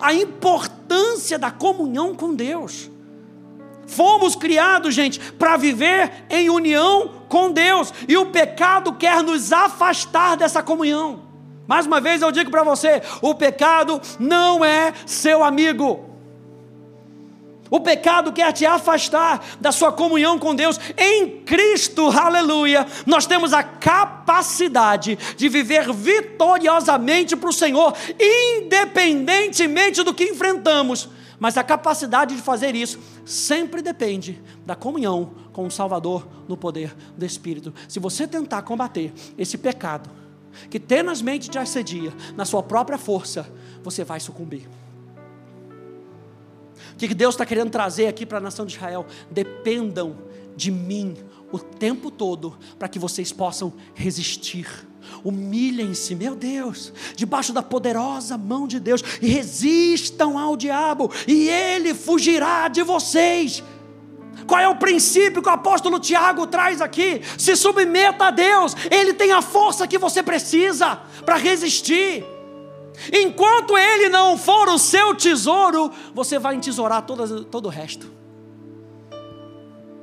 a 0.00 0.12
importância 0.12 1.38
da 1.38 1.50
comunhão 1.50 2.14
com 2.14 2.34
Deus. 2.34 2.90
Fomos 3.86 4.34
criados, 4.34 4.94
gente, 4.94 5.20
para 5.32 5.56
viver 5.56 6.24
em 6.30 6.48
união 6.48 7.22
com 7.28 7.50
Deus, 7.50 7.92
e 8.08 8.16
o 8.16 8.26
pecado 8.26 8.94
quer 8.94 9.22
nos 9.22 9.52
afastar 9.52 10.36
dessa 10.36 10.62
comunhão. 10.62 11.22
Mais 11.66 11.86
uma 11.86 12.00
vez 12.00 12.22
eu 12.22 12.32
digo 12.32 12.50
para 12.50 12.62
você: 12.62 13.02
o 13.20 13.34
pecado 13.34 14.00
não 14.18 14.64
é 14.64 14.92
seu 15.06 15.42
amigo. 15.42 16.13
O 17.74 17.80
pecado 17.80 18.32
quer 18.32 18.52
te 18.52 18.64
afastar 18.64 19.44
da 19.60 19.72
sua 19.72 19.90
comunhão 19.90 20.38
com 20.38 20.54
Deus. 20.54 20.78
Em 20.96 21.40
Cristo, 21.40 22.08
aleluia, 22.08 22.86
nós 23.04 23.26
temos 23.26 23.52
a 23.52 23.64
capacidade 23.64 25.18
de 25.36 25.48
viver 25.48 25.92
vitoriosamente 25.92 27.34
para 27.34 27.48
o 27.50 27.52
Senhor, 27.52 27.92
independentemente 28.16 30.04
do 30.04 30.14
que 30.14 30.22
enfrentamos. 30.22 31.08
Mas 31.36 31.58
a 31.58 31.64
capacidade 31.64 32.36
de 32.36 32.42
fazer 32.42 32.76
isso 32.76 33.00
sempre 33.24 33.82
depende 33.82 34.40
da 34.64 34.76
comunhão 34.76 35.32
com 35.52 35.66
o 35.66 35.70
Salvador 35.70 36.28
no 36.46 36.56
poder 36.56 36.94
do 37.18 37.26
Espírito. 37.26 37.74
Se 37.88 37.98
você 37.98 38.24
tentar 38.28 38.62
combater 38.62 39.12
esse 39.36 39.58
pecado, 39.58 40.08
que 40.70 40.78
tenazmente 40.78 41.50
te 41.50 41.58
assedia, 41.58 42.12
na 42.36 42.44
sua 42.44 42.62
própria 42.62 42.98
força, 42.98 43.52
você 43.82 44.04
vai 44.04 44.20
sucumbir. 44.20 44.68
O 46.94 46.96
que 46.96 47.12
Deus 47.12 47.34
está 47.34 47.44
querendo 47.44 47.70
trazer 47.70 48.06
aqui 48.06 48.24
para 48.24 48.38
a 48.38 48.40
nação 48.40 48.64
de 48.64 48.74
Israel? 48.74 49.04
Dependam 49.30 50.16
de 50.56 50.70
mim 50.70 51.16
o 51.50 51.58
tempo 51.58 52.10
todo, 52.10 52.56
para 52.78 52.88
que 52.88 52.98
vocês 52.98 53.32
possam 53.32 53.72
resistir. 53.94 54.66
Humilhem-se, 55.22 56.14
meu 56.14 56.34
Deus, 56.34 56.92
debaixo 57.14 57.52
da 57.52 57.62
poderosa 57.62 58.38
mão 58.38 58.66
de 58.66 58.80
Deus, 58.80 59.02
e 59.20 59.28
resistam 59.28 60.38
ao 60.38 60.56
diabo, 60.56 61.10
e 61.26 61.48
ele 61.48 61.94
fugirá 61.94 62.68
de 62.68 62.82
vocês. 62.82 63.62
Qual 64.46 64.60
é 64.60 64.68
o 64.68 64.76
princípio 64.76 65.42
que 65.42 65.48
o 65.48 65.52
apóstolo 65.52 65.98
Tiago 65.98 66.46
traz 66.46 66.80
aqui? 66.80 67.22
Se 67.38 67.56
submeta 67.56 68.26
a 68.26 68.30
Deus, 68.30 68.74
Ele 68.90 69.14
tem 69.14 69.32
a 69.32 69.40
força 69.40 69.86
que 69.86 69.96
você 69.96 70.22
precisa 70.22 70.96
para 71.24 71.36
resistir. 71.36 72.24
Enquanto 73.12 73.76
Ele 73.76 74.08
não 74.08 74.38
for 74.38 74.68
o 74.68 74.78
seu 74.78 75.14
tesouro, 75.14 75.90
você 76.14 76.38
vai 76.38 76.54
entesourar 76.54 77.02
todo, 77.02 77.44
todo 77.44 77.66
o 77.66 77.68
resto. 77.68 78.10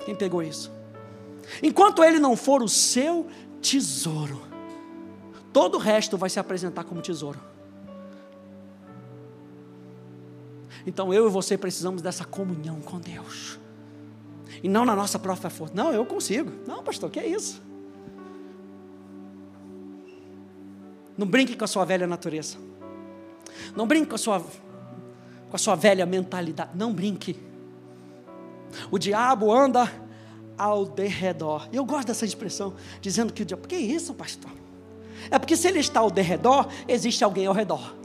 Quem 0.05 0.15
pegou 0.15 0.43
isso? 0.43 0.71
Enquanto 1.61 2.03
Ele 2.03 2.19
não 2.19 2.35
for 2.35 2.61
o 2.61 2.67
seu 2.67 3.27
tesouro, 3.61 4.41
todo 5.53 5.75
o 5.75 5.79
resto 5.79 6.17
vai 6.17 6.29
se 6.29 6.39
apresentar 6.39 6.83
como 6.83 7.01
tesouro. 7.01 7.39
Então 10.85 11.13
eu 11.13 11.27
e 11.27 11.29
você 11.29 11.57
precisamos 11.57 12.01
dessa 12.01 12.25
comunhão 12.25 12.81
com 12.81 12.99
Deus 12.99 13.59
e 14.63 14.67
não 14.67 14.85
na 14.85 14.95
nossa 14.95 15.19
própria 15.19 15.49
força. 15.49 15.73
Não, 15.75 15.91
eu 15.91 16.05
consigo. 16.05 16.51
Não, 16.67 16.83
pastor, 16.83 17.09
que 17.09 17.19
é 17.19 17.27
isso? 17.27 17.61
Não 21.17 21.27
brinque 21.27 21.55
com 21.55 21.63
a 21.63 21.67
sua 21.67 21.85
velha 21.85 22.07
natureza. 22.07 22.57
Não 23.75 23.87
brinque 23.87 24.07
com 24.07 24.15
a 24.15 24.17
sua, 24.17 24.39
com 24.39 25.55
a 25.55 25.57
sua 25.57 25.75
velha 25.75 26.05
mentalidade. 26.05 26.71
Não 26.75 26.93
brinque. 26.93 27.37
O 28.89 28.97
diabo 28.97 29.51
anda 29.51 29.91
ao 30.57 30.85
derredor. 30.85 31.67
Eu 31.71 31.83
gosto 31.85 32.07
dessa 32.07 32.25
expressão, 32.25 32.73
dizendo 33.01 33.33
que 33.33 33.41
o 33.41 33.45
diabo. 33.45 33.67
Que 33.67 33.75
isso, 33.75 34.13
pastor? 34.13 34.51
É 35.29 35.37
porque 35.37 35.55
se 35.55 35.67
ele 35.67 35.79
está 35.79 35.99
ao 35.99 36.09
derredor, 36.09 36.67
existe 36.87 37.23
alguém 37.23 37.45
ao 37.45 37.53
redor. 37.53 37.95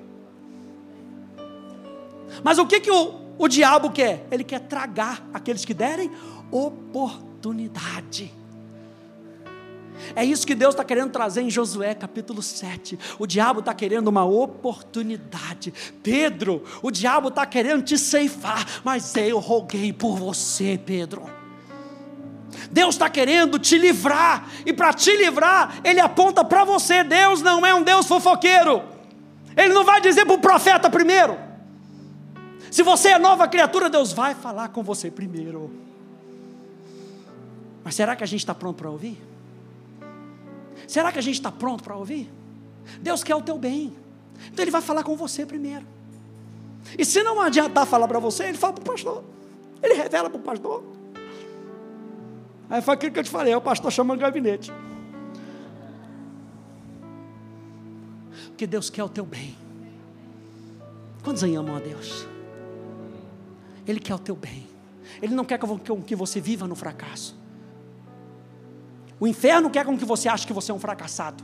Mas 2.43 2.59
o 2.59 2.67
que, 2.67 2.81
que 2.81 2.91
o, 2.91 3.15
o 3.39 3.49
diabo 3.49 3.91
quer? 3.91 4.27
Ele 4.31 4.45
quer 4.45 4.61
tragar 4.61 5.27
aqueles 5.33 5.65
que 5.65 5.73
derem 5.73 6.11
oportunidade. 6.51 8.33
É 10.15 10.25
isso 10.25 10.47
que 10.47 10.55
Deus 10.55 10.75
está 10.75 10.85
querendo 10.85 11.11
trazer 11.11 11.43
em 11.43 11.51
Josué 11.51 11.95
capítulo 11.95 12.43
7. 12.43 12.99
O 13.19 13.27
diabo 13.27 13.61
está 13.61 13.75
querendo 13.75 14.09
uma 14.09 14.25
oportunidade. 14.25 15.73
Pedro, 16.03 16.63
o 16.83 16.91
diabo 16.91 17.29
está 17.29 17.45
querendo 17.47 17.83
te 17.83 17.99
ceifar, 17.99 18.65
mas 18.85 19.15
eu 19.17 19.39
roguei 19.39 19.93
por 19.93 20.17
você, 20.17 20.79
Pedro. 20.85 21.25
Deus 22.71 22.95
está 22.95 23.09
querendo 23.09 23.59
te 23.59 23.77
livrar, 23.77 24.49
e 24.65 24.73
para 24.73 24.93
te 24.93 25.15
livrar, 25.17 25.81
Ele 25.85 26.01
aponta 26.01 26.45
para 26.45 26.65
você. 26.65 27.05
Deus 27.05 27.43
não 27.43 27.65
é 27.67 27.75
um 27.75 27.83
Deus 27.83 28.07
fofoqueiro, 28.07 28.83
Ele 29.57 29.73
não 29.73 29.85
vai 29.85 30.01
dizer 30.01 30.25
para 30.25 30.35
o 30.35 30.39
profeta 30.39 30.89
primeiro. 30.89 31.39
Se 32.71 32.83
você 32.83 33.11
é 33.11 33.19
nova 33.19 33.47
criatura, 33.49 33.89
Deus 33.89 34.13
vai 34.13 34.35
falar 34.35 34.69
com 34.69 34.83
você 34.83 35.11
primeiro. 35.11 35.71
Mas 37.85 37.95
será 37.95 38.17
que 38.17 38.25
a 38.25 38.27
gente 38.27 38.41
está 38.41 38.55
pronto 38.55 38.77
para 38.77 38.91
ouvir? 38.91 39.17
Será 40.87 41.11
que 41.11 41.19
a 41.19 41.23
gente 41.23 41.35
está 41.35 41.51
pronto 41.51 41.83
para 41.83 41.97
ouvir? 41.97 42.31
Deus 43.01 43.25
quer 43.25 43.35
o 43.35 43.43
teu 43.43 43.59
bem. 43.59 43.97
Então 44.53 44.63
Ele 44.63 44.71
vai 44.71 44.81
falar 44.81 45.03
com 45.03 45.17
você 45.17 45.45
primeiro. 45.45 45.85
E 46.99 47.05
se 47.05 47.23
não 47.23 47.41
adiantar 47.41 47.87
falar 47.87 48.07
para 48.07 48.19
você, 48.19 48.45
Ele 48.45 48.59
fala 48.59 48.75
para 48.75 48.83
o 48.83 48.85
pastor. 48.85 49.25
Ele 49.83 49.95
revela 49.95 50.31
para 50.31 50.39
o 50.39 50.43
pastor. 50.43 50.85
Aí 52.69 52.83
foi 52.83 52.95
aquilo 52.95 53.13
que 53.13 53.19
eu 53.21 53.25
te 53.25 53.31
falei, 53.31 53.55
o 53.55 53.61
pastor 53.61 53.93
chama 53.93 54.17
gabinete. 54.17 54.73
Porque 58.49 58.67
Deus 58.67 58.89
quer 58.91 59.05
o 59.05 59.09
teu 59.09 59.25
bem. 59.25 59.57
Quantos 61.23 61.45
aí 61.45 61.55
amam 61.55 61.77
a 61.77 61.81
Deus? 61.81 62.27
Ele 63.87 64.01
quer 64.01 64.15
o 64.15 64.19
teu 64.19 64.35
bem. 64.35 64.67
Ele 65.21 65.35
não 65.35 65.45
quer 65.45 65.59
que 66.07 66.17
você 66.17 66.41
viva 66.41 66.67
no 66.67 66.75
fracasso. 66.75 67.37
O 69.19 69.27
inferno 69.27 69.71
quer 69.71 69.85
com 69.85 69.97
que 69.97 70.05
você 70.05 70.29
ache 70.29 70.47
que 70.47 70.53
você 70.53 70.71
é 70.71 70.75
um 70.75 70.79
fracassado. 70.79 71.43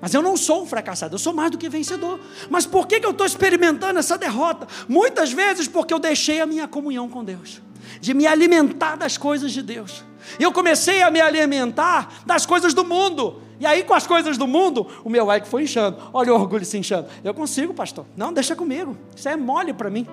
Mas 0.00 0.12
eu 0.12 0.20
não 0.20 0.36
sou 0.36 0.64
um 0.64 0.66
fracassado, 0.66 1.14
eu 1.14 1.18
sou 1.18 1.32
mais 1.32 1.52
do 1.52 1.56
que 1.56 1.68
vencedor. 1.68 2.18
Mas 2.50 2.66
por 2.66 2.88
que, 2.88 2.98
que 2.98 3.06
eu 3.06 3.12
estou 3.12 3.24
experimentando 3.24 4.00
essa 4.00 4.18
derrota? 4.18 4.66
Muitas 4.88 5.32
vezes 5.32 5.68
porque 5.68 5.94
eu 5.94 6.00
deixei 6.00 6.40
a 6.40 6.46
minha 6.46 6.66
comunhão 6.66 7.08
com 7.08 7.22
Deus, 7.22 7.62
de 8.00 8.12
me 8.12 8.26
alimentar 8.26 8.96
das 8.96 9.16
coisas 9.16 9.52
de 9.52 9.62
Deus. 9.62 10.04
Eu 10.40 10.50
comecei 10.50 11.02
a 11.02 11.10
me 11.10 11.20
alimentar 11.20 12.22
das 12.26 12.44
coisas 12.44 12.74
do 12.74 12.84
mundo. 12.84 13.40
E 13.60 13.66
aí, 13.66 13.84
com 13.84 13.94
as 13.94 14.04
coisas 14.04 14.36
do 14.36 14.46
mundo, 14.48 14.88
o 15.04 15.08
meu 15.08 15.30
ego 15.30 15.46
foi 15.46 15.62
inchando. 15.62 15.96
Olha 16.12 16.32
o 16.32 16.36
orgulho 16.36 16.64
se 16.64 16.76
inchando. 16.76 17.06
Eu 17.22 17.32
consigo, 17.32 17.72
pastor. 17.72 18.04
Não, 18.16 18.32
deixa 18.32 18.56
comigo. 18.56 18.96
Isso 19.14 19.28
é 19.28 19.36
mole 19.36 19.72
para 19.72 19.88
mim. 19.88 20.04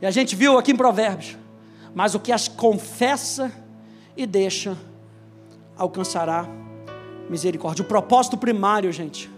E 0.00 0.06
a 0.06 0.10
gente 0.10 0.34
viu 0.34 0.58
aqui 0.58 0.72
em 0.72 0.76
Provérbios. 0.76 1.36
Mas 1.94 2.14
o 2.14 2.20
que 2.20 2.32
as 2.32 2.48
confessa 2.48 3.52
e 4.16 4.26
deixa 4.26 4.76
alcançará 5.76 6.46
misericórdia. 7.28 7.82
O 7.82 7.88
propósito 7.88 8.36
primário, 8.36 8.92
gente, 8.92 9.30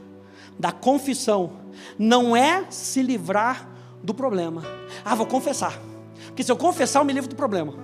da 0.59 0.73
confissão 0.73 1.53
não 1.99 2.37
é 2.37 2.67
se 2.71 3.03
livrar 3.03 3.69
do 4.03 4.13
problema. 4.13 4.63
Ah, 5.05 5.15
vou 5.15 5.27
confessar. 5.27 5.79
Porque 6.27 6.43
se 6.43 6.51
eu 6.51 6.57
confessar, 6.57 7.01
eu 7.01 7.05
me 7.05 7.13
livro 7.13 7.29
do 7.29 7.37
problema. 7.37 7.75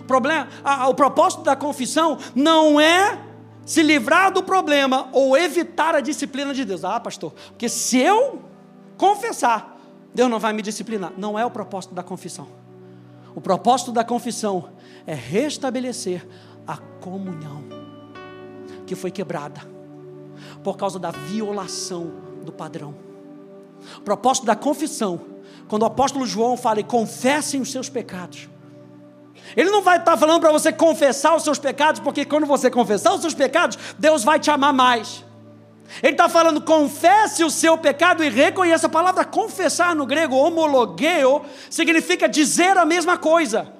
O, 0.00 0.04
problema, 0.04 0.48
o 0.88 0.94
propósito 0.94 1.42
da 1.42 1.54
confissão 1.54 2.18
não 2.34 2.80
é 2.80 3.18
se 3.64 3.82
livrar 3.82 4.32
do 4.32 4.42
problema 4.42 5.08
ou 5.12 5.36
evitar 5.36 5.94
a 5.94 6.00
disciplina 6.00 6.52
de 6.52 6.64
Deus. 6.64 6.84
Ah, 6.84 6.98
pastor, 6.98 7.32
porque 7.48 7.68
se 7.68 7.98
eu 7.98 8.40
confessar, 8.96 9.75
Deus 10.16 10.30
não 10.30 10.40
vai 10.40 10.54
me 10.54 10.62
disciplinar. 10.62 11.12
Não 11.18 11.38
é 11.38 11.44
o 11.44 11.50
propósito 11.50 11.94
da 11.94 12.02
confissão. 12.02 12.48
O 13.34 13.40
propósito 13.40 13.92
da 13.92 14.02
confissão 14.02 14.70
é 15.06 15.12
restabelecer 15.12 16.26
a 16.66 16.78
comunhão 16.78 17.62
que 18.86 18.94
foi 18.94 19.10
quebrada 19.10 19.60
por 20.64 20.78
causa 20.78 20.98
da 20.98 21.10
violação 21.10 22.14
do 22.42 22.50
padrão. 22.50 22.94
O 23.98 24.00
propósito 24.00 24.46
da 24.46 24.56
confissão, 24.56 25.20
quando 25.68 25.82
o 25.82 25.86
apóstolo 25.86 26.24
João 26.24 26.56
fala, 26.56 26.82
confessem 26.82 27.60
os 27.60 27.70
seus 27.70 27.90
pecados. 27.90 28.48
Ele 29.54 29.68
não 29.68 29.82
vai 29.82 29.98
estar 29.98 30.16
falando 30.16 30.40
para 30.40 30.50
você 30.50 30.72
confessar 30.72 31.36
os 31.36 31.44
seus 31.44 31.58
pecados, 31.58 32.00
porque 32.00 32.24
quando 32.24 32.46
você 32.46 32.70
confessar 32.70 33.12
os 33.12 33.20
seus 33.20 33.34
pecados, 33.34 33.78
Deus 33.98 34.24
vai 34.24 34.40
te 34.40 34.50
amar 34.50 34.72
mais. 34.72 35.25
Ele 36.02 36.12
está 36.12 36.28
falando, 36.28 36.60
confesse 36.60 37.44
o 37.44 37.50
seu 37.50 37.78
pecado 37.78 38.22
e 38.22 38.28
reconheça. 38.28 38.86
A 38.86 38.90
palavra 38.90 39.24
confessar 39.24 39.94
no 39.94 40.06
grego, 40.06 40.36
homologeo, 40.36 41.42
significa 41.70 42.28
dizer 42.28 42.76
a 42.76 42.84
mesma 42.84 43.16
coisa. 43.16 43.72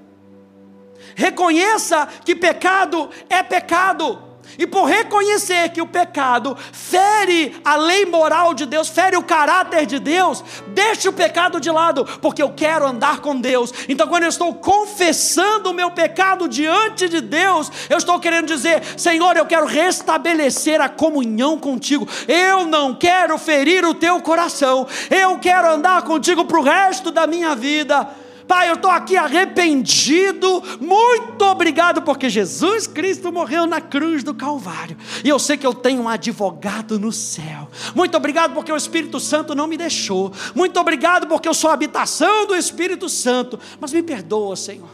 Reconheça 1.15 2.09
que 2.25 2.35
pecado 2.35 3.11
é 3.29 3.43
pecado. 3.43 4.23
E 4.59 4.67
por 4.67 4.85
reconhecer 4.85 5.71
que 5.71 5.81
o 5.81 5.87
pecado 5.87 6.57
fere 6.73 7.61
a 7.65 7.77
lei 7.77 8.07
moral 8.07 8.55
de 8.55 8.67
Deus, 8.67 8.89
fere 8.89 9.17
o 9.17 9.23
caráter 9.23 9.87
de 9.87 9.99
Deus, 9.99 10.43
deixe 10.69 11.09
o 11.09 11.13
pecado 11.13 11.61
de 11.61 11.71
lado, 11.71 12.05
porque 12.21 12.43
eu 12.43 12.51
quero 12.51 12.87
andar 12.87 13.21
com 13.21 13.39
Deus. 13.39 13.73
Então, 13.89 14.09
quando 14.09 14.25
eu 14.25 14.29
estou 14.29 14.55
confessando 14.55 15.71
o 15.71 15.75
meu 15.75 15.91
pecado 15.91 16.49
diante 16.49 17.09
de 17.09 17.21
Deus, 17.21 17.71
eu 17.89 17.99
estou 17.99 18.19
querendo 18.19 18.47
dizer: 18.47 18.83
Senhor, 18.97 19.37
eu 19.37 19.47
quero 19.47 19.67
restabelecer 19.67 20.81
a 20.81 20.89
comunhão 20.89 21.59
contigo. 21.59 22.09
Eu 22.27 22.65
não 22.67 22.95
quero 22.95 23.37
ferir 23.39 23.85
o 23.85 23.95
teu 23.95 24.21
coração, 24.21 24.87
eu 25.11 25.39
quero 25.39 25.69
andar 25.69 26.03
contigo 26.03 26.45
para 26.45 26.59
o 26.59 26.63
resto 26.63 27.11
da 27.11 27.27
minha 27.27 27.55
vida. 27.55 28.09
Pai, 28.47 28.69
eu 28.71 28.75
estou 28.75 28.91
aqui 28.91 29.17
arrependido. 29.17 30.63
Muito 30.81 31.45
obrigado, 31.45 32.03
porque 32.03 32.31
Jesus 32.31 32.87
Cristo 32.87 33.33
morreu 33.33 33.67
na 33.67 33.81
cruz 33.81 34.23
do 34.23 34.33
Calvário. 34.35 34.97
E 35.25 35.29
eu 35.29 35.39
sei 35.39 35.57
que 35.57 35.67
eu 35.67 35.75
tenho 35.75 36.03
um 36.03 36.09
advogado 36.09 36.99
no 36.99 37.11
céu. 37.11 37.69
Muito 37.95 38.17
obrigado, 38.17 38.55
porque 38.55 38.71
o 38.71 38.77
Espírito 38.77 39.19
Santo 39.19 39.55
não 39.55 39.67
me 39.67 39.77
deixou. 39.77 40.33
Muito 40.55 40.79
obrigado, 40.79 41.27
porque 41.27 41.49
eu 41.49 41.55
sou 41.55 41.71
a 41.71 41.73
habitação 41.73 42.47
do 42.47 42.55
Espírito 42.55 43.09
Santo. 43.09 43.59
Mas 43.81 43.93
me 43.93 44.03
perdoa, 44.03 44.55
Senhor. 44.55 44.91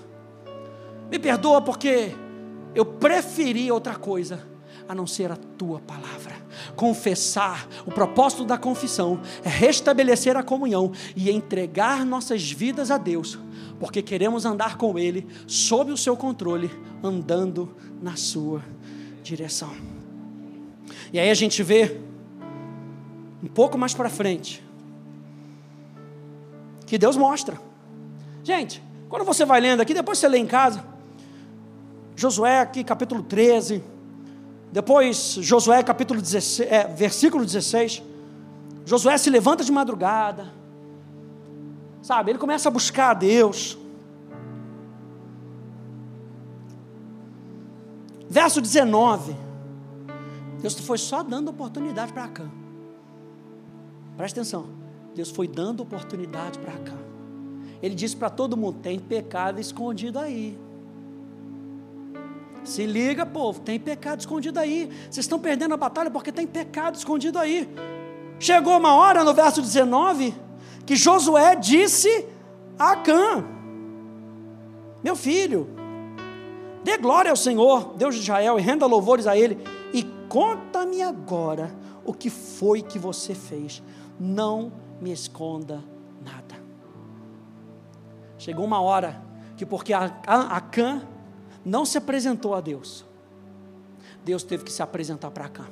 Me 1.11 1.19
perdoa, 1.19 1.61
porque 1.61 2.15
eu 2.75 2.85
preferi 2.85 3.71
outra 3.71 3.95
coisa 3.97 4.52
a 4.89 4.95
não 4.95 5.07
ser 5.07 5.31
a 5.31 5.37
tua 5.37 5.81
palavra. 5.81 6.35
Confessar, 6.77 7.67
o 7.87 7.91
propósito 7.91 8.45
da 8.45 8.59
confissão 8.59 9.21
é 9.45 9.49
restabelecer 9.49 10.37
a 10.37 10.43
comunhão 10.43 10.93
e 11.17 11.31
entregar 11.31 12.05
nossas 12.05 12.51
vidas 12.51 12.91
a 12.91 12.99
Deus, 12.99 13.39
porque 13.79 14.03
queremos 14.03 14.45
andar 14.45 14.77
com 14.77 14.99
Ele, 14.99 15.27
sob 15.47 15.93
o 15.93 15.97
seu 15.97 16.17
controle, 16.17 16.71
andando 17.03 17.75
na 18.01 18.17
sua 18.17 18.63
direção. 19.23 19.73
E 21.13 21.19
aí 21.19 21.31
a 21.31 21.35
gente 21.35 21.63
vê, 21.63 22.01
um 23.43 23.49
pouco 23.49 23.77
mais 23.77 23.95
para 23.95 24.09
frente, 24.09 24.63
que 26.87 26.99
Deus 26.99 27.17
mostra. 27.17 27.61
Gente, 28.45 28.83
quando 29.09 29.25
você 29.25 29.45
vai 29.45 29.61
lendo 29.61 29.81
aqui, 29.81 29.95
depois 29.95 30.19
você 30.19 30.29
lê 30.29 30.39
em 30.39 30.47
casa, 30.47 30.85
Josué 32.15 32.61
aqui, 32.61 32.85
capítulo 32.85 33.23
13, 33.23 33.83
depois, 34.73 35.35
Josué 35.35 35.83
capítulo 35.83 36.19
16, 36.19 36.73
é, 36.73 36.89
versículo 36.89 37.45
16. 37.45 38.03
Josué 38.87 39.19
se 39.19 39.29
levanta 39.29 39.63
de 39.63 39.71
madrugada. 39.71 40.51
Sabe, 42.01 42.31
ele 42.31 42.39
começa 42.39 42.71
a 42.71 42.73
buscar 42.73 43.11
a 43.11 43.15
Deus. 43.15 43.77
Verso 48.31 48.63
19. 48.63 49.37
Deus 50.59 50.81
foi 50.81 50.97
só 50.97 51.23
dando 51.23 51.51
oportunidade 51.51 52.11
para 52.15 52.29
cá. 52.29 52.47
Presta 54.17 54.41
atenção. 54.41 54.67
Deus 55.15 55.29
foi 55.29 55.47
dando 55.47 55.83
oportunidade 55.83 56.59
para 56.59 56.79
cá. 56.79 56.97
Ele 57.83 57.95
disse 57.95 58.17
para 58.17 58.31
todo 58.31 58.57
mundo: 58.57 58.79
tem 58.81 58.99
pecado 58.99 59.61
escondido 59.61 60.19
aí. 60.19 60.59
Se 62.65 62.87
liga, 62.87 63.27
povo, 63.27 63.61
tem 63.61 63.79
pecado 63.79 64.21
escondido 64.21 64.59
aí. 64.59 64.89
Vocês 65.11 65.25
estão 65.25 65.39
perdendo 65.39 65.75
a 65.75 65.77
batalha 65.77 66.11
porque 66.11 66.31
tem 66.31 66.47
pecado 66.47 66.95
escondido 66.95 67.39
aí. 67.39 67.69
Chegou 68.39 68.77
uma 68.77 68.95
hora 68.95 69.25
no 69.25 69.35
verso 69.35 69.61
19 69.61 70.35
que 70.87 70.97
Josué 70.97 71.57
disse 71.57 72.27
a 72.79 72.93
Acã: 72.93 73.45
Meu 75.03 75.17
filho, 75.17 75.69
dê 76.83 76.99
glória 76.99 77.31
ao 77.31 77.37
Senhor, 77.37 77.95
Deus 77.97 78.15
de 78.15 78.23
Israel, 78.23 78.59
e 78.59 78.63
renda 78.63 78.87
louvores 78.87 79.27
a 79.27 79.37
Ele, 79.37 79.59
e 79.93 80.03
conta-me 80.29 81.03
agora 81.03 81.75
o 82.05 82.13
que 82.13 82.31
foi 82.31 82.83
que 82.83 82.99
você 82.99 83.35
fez. 83.35 83.83
Não 84.19 84.73
me 85.01 85.13
esconda 85.13 85.83
nada. 86.25 86.55
Chegou 88.39 88.65
uma 88.65 88.81
hora 88.81 89.23
que, 89.57 89.65
porque 89.65 89.93
Acã 89.93 91.03
não 91.65 91.85
se 91.85 91.99
apresentou 91.99 92.55
a 92.55 92.61
Deus, 92.61 93.05
Deus 94.25 94.43
teve 94.43 94.65
que 94.65 94.73
se 94.73 94.83
apresentar 94.83 95.31
para 95.31 95.47
Acã. 95.47 95.67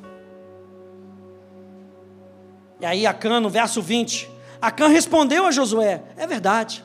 E 2.80 2.86
aí 2.86 3.06
Acã, 3.06 3.40
no 3.40 3.50
verso 3.50 3.82
20, 3.82 4.30
Acã 4.60 4.88
respondeu 4.88 5.46
a 5.46 5.50
Josué: 5.50 6.02
É 6.16 6.26
verdade, 6.26 6.84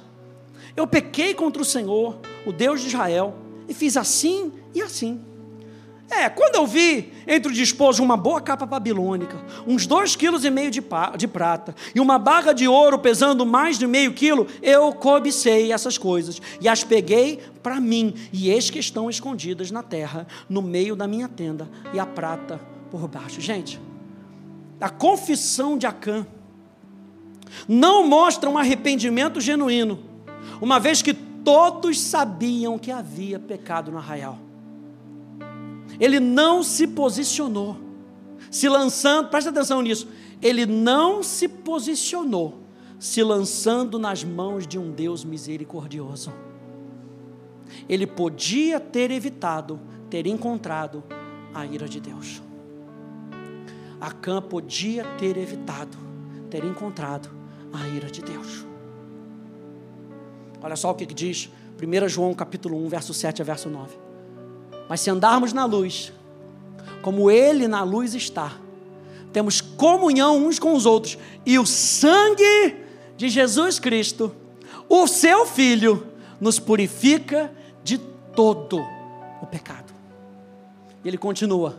eu 0.76 0.86
pequei 0.86 1.34
contra 1.34 1.62
o 1.62 1.66
Senhor, 1.66 2.20
o 2.45 2.51
Deus 2.51 2.82
de 2.82 2.88
Israel, 2.88 3.34
e 3.68 3.74
fiz 3.74 3.97
assim 3.97 4.51
e 4.74 4.82
assim. 4.82 5.24
É, 6.10 6.30
quando 6.30 6.56
eu 6.56 6.68
vi 6.68 7.12
entre 7.26 7.51
o 7.51 7.56
despojo 7.56 8.03
uma 8.03 8.16
boa 8.16 8.39
capa 8.39 8.66
babilônica, 8.66 9.43
uns 9.66 9.88
dois 9.88 10.16
quilos 10.16 10.45
e 10.45 10.51
meio 10.51 10.70
de, 10.70 10.84
de 11.18 11.28
prata 11.28 11.76
e 11.95 11.99
uma 11.99 12.20
barra 12.20 12.53
de 12.53 12.68
ouro 12.68 12.99
pesando 12.99 13.43
mais 13.43 13.80
de 13.80 13.88
meio 13.88 14.14
quilo, 14.14 14.45
eu 14.62 14.93
cobicei 14.93 15.72
essas 15.72 15.97
coisas 15.97 16.39
e 16.62 16.70
as 16.70 16.84
peguei 16.84 17.39
para 17.64 17.82
mim, 17.82 18.14
e 18.32 18.51
eis 18.51 18.70
que 18.70 18.78
estão 18.78 19.10
escondidas 19.10 19.72
na 19.72 19.82
terra, 19.82 20.28
no 20.47 20.62
meio 20.62 20.95
da 20.95 21.08
minha 21.08 21.28
tenda, 21.28 21.68
e 21.91 21.99
a 21.99 22.06
prata 22.06 22.62
por 22.91 23.08
baixo. 23.08 23.41
Gente, 23.41 23.82
a 24.80 24.89
confissão 24.89 25.76
de 25.76 25.88
Acã 25.88 26.28
não 27.68 28.08
mostra 28.08 28.47
um 28.47 28.60
arrependimento 28.60 29.41
genuíno, 29.41 29.99
uma 30.62 30.80
vez 30.80 31.01
que 31.01 31.16
todos 31.16 31.99
sabiam 31.99 32.78
que 32.78 32.91
havia 32.91 33.39
pecado 33.39 33.91
no 33.91 33.97
arraial 33.97 34.45
ele 36.00 36.20
não 36.20 36.64
se 36.64 36.88
posicionou, 36.88 37.78
se 38.52 38.68
lançando, 38.68 39.30
presta 39.30 39.50
atenção 39.50 39.82
nisso, 39.82 40.08
ele 40.41 40.66
não 40.66 41.24
se 41.24 41.48
posicionou, 41.48 42.62
se 43.00 43.24
lançando 43.24 43.98
nas 44.00 44.24
mãos 44.24 44.68
de 44.68 44.78
um 44.78 44.91
Deus 44.91 45.24
misericordioso. 45.24 46.34
Ele 47.89 48.08
podia 48.08 48.80
ter 48.80 49.12
evitado 49.12 49.80
ter 50.10 50.28
encontrado 50.28 51.04
a 51.54 51.66
ira 51.66 51.88
de 51.88 52.00
Deus. 52.00 52.41
Acã 54.00 54.41
podia 54.41 55.04
ter 55.18 55.38
evitado 55.38 55.98
ter 56.50 56.64
encontrado 56.64 57.30
a 57.74 57.88
ira 57.88 58.10
de 58.10 58.22
Deus. 58.22 58.66
Olha 60.62 60.76
só 60.76 60.91
o 60.91 60.96
que 60.96 61.06
diz 61.06 61.52
1 61.82 62.08
João 62.08 62.34
capítulo 62.34 62.78
1, 62.86 62.89
verso 62.89 63.14
7 63.14 63.41
a 63.41 63.46
verso 63.46 63.70
9. 63.70 64.05
Mas 64.88 65.02
se 65.02 65.10
andarmos 65.10 65.54
na 65.54 65.66
luz, 65.66 66.14
como 67.02 67.30
Ele 67.30 67.68
na 67.68 67.84
luz 67.84 68.14
está, 68.14 68.54
temos 69.34 69.60
comunhão 69.60 70.46
uns 70.46 70.60
com 70.60 70.74
os 70.74 70.86
outros, 70.86 71.18
e 71.46 71.60
o 71.60 71.66
sangue 71.66 72.78
de 73.18 73.28
Jesus 73.30 73.80
Cristo, 73.80 74.34
o 74.88 75.08
seu 75.08 75.46
Filho, 75.46 76.08
nos 76.40 76.60
purifica 76.60 77.52
de 77.84 77.98
todo 77.98 78.80
o 79.42 79.46
pecado. 79.46 79.94
E 81.04 81.08
ele 81.08 81.18
continua: 81.18 81.78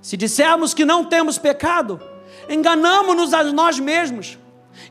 se 0.00 0.16
dissermos 0.16 0.74
que 0.74 0.84
não 0.84 1.04
temos 1.04 1.38
pecado, 1.38 2.00
enganamos-nos 2.48 3.32
a 3.32 3.44
nós 3.44 3.78
mesmos, 3.78 4.38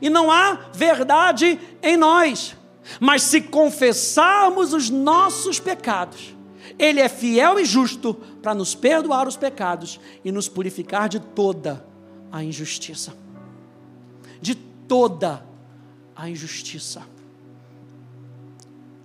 e 0.00 0.08
não 0.08 0.30
há 0.30 0.58
verdade 0.72 1.58
em 1.82 1.96
nós. 1.96 2.56
Mas 2.98 3.22
se 3.22 3.40
confessarmos 3.40 4.72
os 4.72 4.90
nossos 4.90 5.60
pecados, 5.60 6.34
Ele 6.78 7.00
é 7.00 7.08
fiel 7.08 7.58
e 7.58 7.64
justo 7.64 8.14
para 8.14 8.54
nos 8.54 8.74
perdoar 8.74 9.28
os 9.28 9.36
pecados 9.36 10.00
e 10.24 10.32
nos 10.32 10.48
purificar 10.48 11.08
de 11.08 11.20
toda 11.20 11.84
a 12.30 12.42
injustiça. 12.42 13.14
De 14.40 14.54
toda 14.54 15.44
a 16.14 16.28
injustiça. 16.28 17.02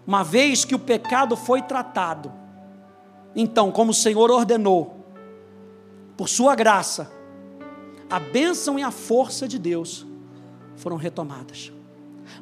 Uma 0.05 0.23
vez 0.23 0.63
que 0.63 0.73
o 0.75 0.79
pecado 0.79 1.35
foi 1.35 1.61
tratado, 1.61 2.31
então, 3.35 3.71
como 3.71 3.91
o 3.91 3.93
Senhor 3.93 4.31
ordenou, 4.31 5.05
por 6.15 6.27
Sua 6.27 6.55
graça, 6.55 7.11
a 8.09 8.19
bênção 8.19 8.79
e 8.79 8.83
a 8.83 8.89
força 8.89 9.47
de 9.47 9.59
Deus 9.59 10.05
foram 10.75 10.95
retomadas. 10.95 11.71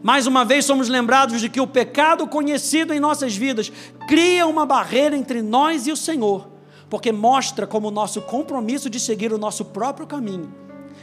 Mais 0.01 0.27
uma 0.27 0.45
vez 0.45 0.65
somos 0.65 0.89
lembrados 0.89 1.41
de 1.41 1.49
que 1.49 1.61
o 1.61 1.67
pecado 1.67 2.27
conhecido 2.27 2.93
em 2.93 2.99
nossas 2.99 3.35
vidas 3.35 3.71
cria 4.07 4.45
uma 4.45 4.65
barreira 4.65 5.15
entre 5.15 5.41
nós 5.41 5.87
e 5.87 5.91
o 5.91 5.97
Senhor, 5.97 6.47
porque 6.89 7.11
mostra 7.11 7.65
como 7.65 7.87
o 7.87 7.91
nosso 7.91 8.21
compromisso 8.21 8.89
de 8.89 8.99
seguir 8.99 9.33
o 9.33 9.37
nosso 9.37 9.65
próprio 9.65 10.05
caminho 10.05 10.53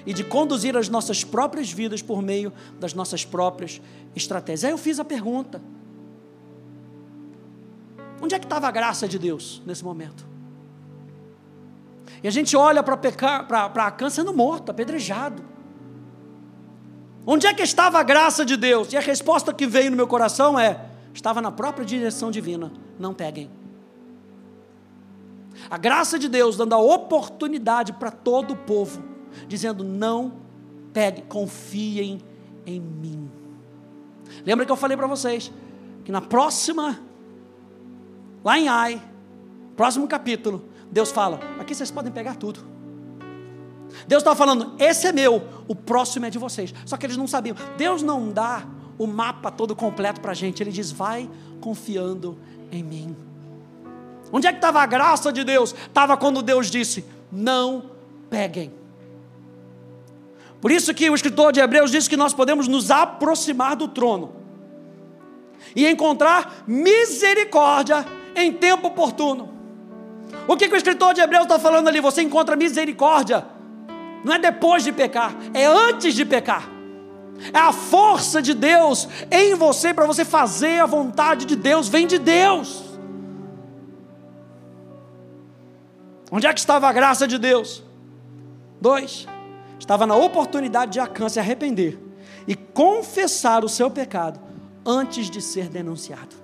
e 0.04 0.12
de 0.12 0.24
conduzir 0.24 0.76
as 0.76 0.88
nossas 0.88 1.24
próprias 1.24 1.70
vidas 1.70 2.02
por 2.02 2.22
meio 2.22 2.52
das 2.78 2.94
nossas 2.94 3.24
próprias 3.24 3.80
estratégias. 4.14 4.64
Aí 4.64 4.70
eu 4.70 4.78
fiz 4.78 4.98
a 4.98 5.04
pergunta: 5.04 5.60
onde 8.20 8.34
é 8.34 8.38
que 8.38 8.46
estava 8.46 8.68
a 8.68 8.70
graça 8.70 9.08
de 9.08 9.18
Deus 9.18 9.62
nesse 9.66 9.84
momento? 9.84 10.26
E 12.22 12.28
a 12.28 12.30
gente 12.30 12.56
olha 12.56 12.82
para 12.82 13.86
Acã 13.86 14.08
sendo 14.08 14.32
morto, 14.32 14.70
apedrejado. 14.70 15.51
Onde 17.26 17.46
é 17.46 17.54
que 17.54 17.62
estava 17.62 18.00
a 18.00 18.02
graça 18.02 18.44
de 18.44 18.56
Deus? 18.56 18.92
E 18.92 18.96
a 18.96 19.00
resposta 19.00 19.52
que 19.52 19.66
veio 19.66 19.90
no 19.90 19.96
meu 19.96 20.06
coração 20.06 20.58
é: 20.58 20.86
estava 21.14 21.40
na 21.40 21.52
própria 21.52 21.84
direção 21.84 22.30
divina. 22.30 22.72
Não 22.98 23.14
peguem. 23.14 23.50
A 25.70 25.78
graça 25.78 26.18
de 26.18 26.28
Deus 26.28 26.56
dando 26.56 26.74
a 26.74 26.78
oportunidade 26.78 27.92
para 27.92 28.10
todo 28.10 28.52
o 28.52 28.56
povo, 28.56 29.02
dizendo: 29.46 29.84
não 29.84 30.32
peguem, 30.92 31.24
confiem 31.24 32.20
em 32.66 32.80
mim. 32.80 33.30
Lembra 34.44 34.66
que 34.66 34.72
eu 34.72 34.76
falei 34.76 34.96
para 34.96 35.06
vocês 35.06 35.52
que 36.04 36.10
na 36.10 36.20
próxima, 36.20 37.00
lá 38.42 38.58
em 38.58 38.68
Ai, 38.68 39.00
próximo 39.76 40.08
capítulo, 40.08 40.68
Deus 40.90 41.12
fala: 41.12 41.38
aqui 41.60 41.72
vocês 41.72 41.90
podem 41.90 42.10
pegar 42.10 42.34
tudo. 42.34 42.71
Deus 44.06 44.20
estava 44.20 44.36
falando: 44.36 44.74
esse 44.78 45.06
é 45.06 45.12
meu, 45.12 45.42
o 45.68 45.74
próximo 45.74 46.26
é 46.26 46.30
de 46.30 46.38
vocês. 46.38 46.74
Só 46.84 46.96
que 46.96 47.06
eles 47.06 47.16
não 47.16 47.26
sabiam. 47.26 47.56
Deus 47.76 48.02
não 48.02 48.30
dá 48.30 48.64
o 48.98 49.06
mapa 49.06 49.50
todo 49.50 49.74
completo 49.74 50.20
para 50.20 50.32
a 50.32 50.34
gente. 50.34 50.62
Ele 50.62 50.70
diz: 50.70 50.90
vai 50.90 51.28
confiando 51.60 52.38
em 52.70 52.82
mim. 52.82 53.16
Onde 54.32 54.46
é 54.46 54.50
que 54.50 54.58
estava 54.58 54.80
a 54.80 54.86
graça 54.86 55.32
de 55.32 55.44
Deus? 55.44 55.74
Estava 55.74 56.16
quando 56.16 56.42
Deus 56.42 56.70
disse: 56.70 57.04
não 57.30 57.90
peguem. 58.30 58.72
Por 60.60 60.70
isso 60.70 60.94
que 60.94 61.10
o 61.10 61.14
escritor 61.14 61.52
de 61.52 61.60
Hebreus 61.60 61.90
diz 61.90 62.06
que 62.06 62.16
nós 62.16 62.32
podemos 62.32 62.68
nos 62.68 62.90
aproximar 62.90 63.74
do 63.74 63.88
trono 63.88 64.32
e 65.74 65.86
encontrar 65.86 66.62
misericórdia 66.66 68.06
em 68.36 68.52
tempo 68.52 68.86
oportuno. 68.88 69.52
O 70.46 70.56
que, 70.56 70.68
que 70.68 70.74
o 70.74 70.76
escritor 70.76 71.14
de 71.14 71.20
Hebreus 71.20 71.44
está 71.44 71.58
falando 71.58 71.88
ali? 71.88 72.00
Você 72.00 72.22
encontra 72.22 72.56
misericórdia 72.56 73.44
não 74.24 74.34
é 74.34 74.38
depois 74.38 74.84
de 74.84 74.92
pecar, 74.92 75.34
é 75.52 75.66
antes 75.66 76.14
de 76.14 76.24
pecar. 76.24 76.68
É 77.52 77.58
a 77.58 77.72
força 77.72 78.40
de 78.40 78.54
Deus 78.54 79.08
em 79.30 79.54
você 79.54 79.92
para 79.92 80.06
você 80.06 80.24
fazer 80.24 80.80
a 80.80 80.86
vontade 80.86 81.44
de 81.44 81.56
Deus, 81.56 81.88
vem 81.88 82.06
de 82.06 82.18
Deus. 82.18 82.84
Onde 86.30 86.46
é 86.46 86.52
que 86.52 86.60
estava 86.60 86.88
a 86.88 86.92
graça 86.92 87.26
de 87.26 87.36
Deus? 87.38 87.82
Dois, 88.80 89.26
estava 89.78 90.06
na 90.06 90.14
oportunidade 90.14 90.92
de 90.92 91.00
Acã 91.00 91.28
se 91.28 91.38
arrepender 91.38 91.98
e 92.46 92.54
confessar 92.54 93.64
o 93.64 93.68
seu 93.68 93.90
pecado 93.90 94.40
antes 94.84 95.28
de 95.28 95.42
ser 95.42 95.68
denunciado. 95.68 96.34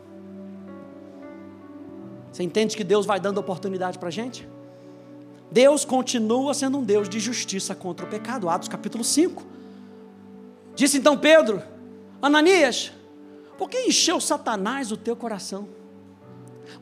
Você 2.33 2.43
entende 2.43 2.77
que 2.77 2.85
Deus 2.85 3.07
vai 3.07 3.19
dando 3.19 3.39
oportunidade 3.39 3.99
para 3.99 4.09
a 4.09 4.13
gente? 4.13 4.49
Deus 5.51 5.85
continua 5.85 6.53
sendo 6.53 6.79
um 6.79 6.85
Deus 6.85 7.09
de 7.09 7.19
justiça 7.19 7.75
contra 7.75 8.05
o 8.05 8.09
pecado. 8.09 8.49
Atos 8.49 8.69
capítulo 8.69 9.03
5. 9.03 9.45
Disse 10.75 10.99
então 10.99 11.17
Pedro: 11.17 11.63
Ananias, 12.21 12.93
por 13.57 13.69
que 13.69 13.87
encheu 13.87 14.21
Satanás 14.21 14.93
o 14.93 14.97
teu 14.97 15.17
coração? 15.17 15.69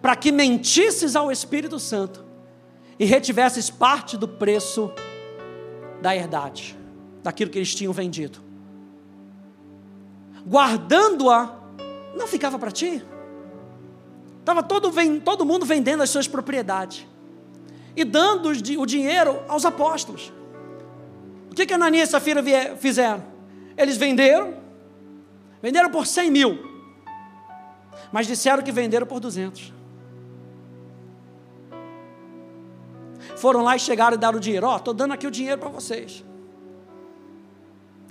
Para 0.02 0.16
que 0.16 0.32
mentisses 0.32 1.14
ao 1.14 1.30
Espírito 1.30 1.78
Santo 1.78 2.24
e 2.98 3.04
retivesses 3.04 3.70
parte 3.70 4.16
do 4.16 4.26
preço 4.26 4.90
da 6.02 6.14
herdade, 6.14 6.76
daquilo 7.22 7.50
que 7.50 7.58
eles 7.58 7.74
tinham 7.74 7.92
vendido. 7.92 8.40
Guardando-a, 10.44 11.56
não 12.16 12.26
ficava 12.26 12.58
para 12.58 12.70
ti? 12.70 13.02
Estava 14.40 14.62
todo, 14.62 14.92
todo 15.24 15.44
mundo 15.44 15.64
vendendo 15.64 16.02
as 16.02 16.10
suas 16.10 16.26
propriedades 16.26 17.06
e 17.96 18.04
dando 18.04 18.50
o 18.50 18.86
dinheiro 18.86 19.42
aos 19.48 19.64
apóstolos. 19.64 20.30
O 21.50 21.54
que, 21.54 21.64
que 21.64 21.72
Ananias 21.72 22.10
e 22.10 22.12
Safira 22.12 22.44
fizeram? 22.76 23.24
Eles 23.76 23.96
venderam, 23.96 24.54
venderam 25.62 25.90
por 25.90 26.06
100 26.06 26.30
mil, 26.30 26.58
mas 28.12 28.26
disseram 28.26 28.62
que 28.62 28.70
venderam 28.70 29.06
por 29.06 29.18
200. 29.18 29.72
Foram 33.36 33.62
lá 33.62 33.76
e 33.76 33.78
chegaram 33.78 34.16
e 34.16 34.18
deram 34.18 34.38
o 34.38 34.40
dinheiro. 34.40 34.66
Ó, 34.66 34.74
oh, 34.74 34.76
estou 34.76 34.94
dando 34.94 35.12
aqui 35.12 35.26
o 35.26 35.30
dinheiro 35.30 35.58
para 35.58 35.68
vocês. 35.68 36.24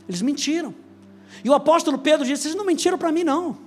Eles 0.08 0.22
mentiram. 0.22 0.74
E 1.44 1.50
o 1.50 1.54
apóstolo 1.54 1.98
Pedro 1.98 2.26
disse: 2.26 2.44
Vocês 2.44 2.56
não 2.56 2.66
mentiram 2.66 2.98
para 2.98 3.12
mim, 3.12 3.24
não. 3.24 3.65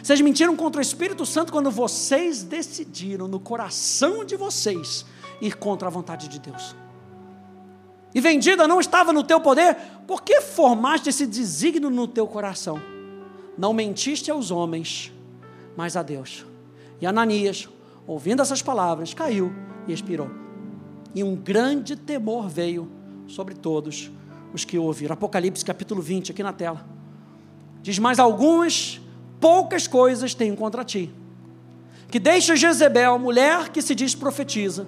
Vocês 0.00 0.20
mentiram 0.20 0.54
contra 0.54 0.78
o 0.78 0.82
Espírito 0.82 1.26
Santo 1.26 1.52
quando 1.52 1.70
vocês 1.70 2.42
decidiram 2.42 3.26
no 3.26 3.40
coração 3.40 4.24
de 4.24 4.36
vocês 4.36 5.04
ir 5.40 5.56
contra 5.56 5.88
a 5.88 5.90
vontade 5.90 6.28
de 6.28 6.38
Deus. 6.38 6.76
E 8.14 8.20
vendida 8.20 8.68
não 8.68 8.80
estava 8.80 9.12
no 9.12 9.24
teu 9.24 9.40
poder, 9.40 9.76
por 10.06 10.22
que 10.22 10.40
formaste 10.40 11.08
esse 11.08 11.26
desígnio 11.26 11.90
no 11.90 12.06
teu 12.06 12.26
coração? 12.26 12.80
Não 13.56 13.72
mentiste 13.72 14.30
aos 14.30 14.50
homens, 14.50 15.12
mas 15.76 15.96
a 15.96 16.02
Deus. 16.02 16.44
E 17.00 17.06
Ananias, 17.06 17.68
ouvindo 18.06 18.42
essas 18.42 18.62
palavras, 18.62 19.14
caiu 19.14 19.52
e 19.88 19.92
expirou. 19.92 20.30
E 21.14 21.24
um 21.24 21.34
grande 21.34 21.96
temor 21.96 22.48
veio 22.48 22.90
sobre 23.26 23.54
todos 23.54 24.10
os 24.52 24.64
que 24.64 24.78
ouviram. 24.78 25.14
Apocalipse 25.14 25.64
capítulo 25.64 26.00
20, 26.00 26.32
aqui 26.32 26.42
na 26.42 26.52
tela. 26.52 26.86
Diz: 27.82 27.98
mais 27.98 28.18
alguns 28.18 29.00
poucas 29.42 29.88
coisas 29.88 30.34
tenho 30.34 30.56
contra 30.56 30.84
ti. 30.84 31.12
Que 32.08 32.20
deixa 32.20 32.54
Jezebel, 32.54 33.18
mulher 33.18 33.70
que 33.70 33.82
se 33.82 33.94
diz 33.94 34.14
profetiza, 34.14 34.86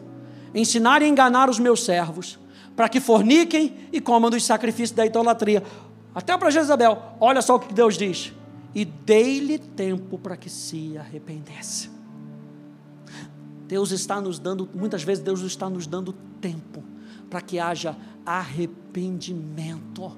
ensinar 0.54 1.02
e 1.02 1.08
enganar 1.08 1.50
os 1.50 1.58
meus 1.58 1.84
servos, 1.84 2.38
para 2.76 2.88
que 2.88 3.00
forniquem 3.00 3.88
e 3.92 4.00
comam 4.00 4.30
dos 4.30 4.44
sacrifícios 4.44 4.92
da 4.92 5.04
idolatria. 5.04 5.62
Até 6.14 6.38
para 6.38 6.50
Jezebel, 6.50 7.02
olha 7.18 7.42
só 7.42 7.56
o 7.56 7.60
que 7.60 7.74
Deus 7.74 7.98
diz: 7.98 8.32
e 8.74 8.84
dei-lhe 8.84 9.58
tempo 9.58 10.16
para 10.18 10.36
que 10.36 10.48
se 10.48 10.96
arrependesse. 10.96 11.90
Deus 13.66 13.90
está 13.90 14.20
nos 14.20 14.38
dando, 14.38 14.68
muitas 14.72 15.02
vezes 15.02 15.24
Deus 15.24 15.40
está 15.40 15.68
nos 15.68 15.86
dando 15.86 16.12
tempo 16.40 16.84
para 17.28 17.40
que 17.40 17.58
haja 17.58 17.96
arrependimento. 18.24 20.16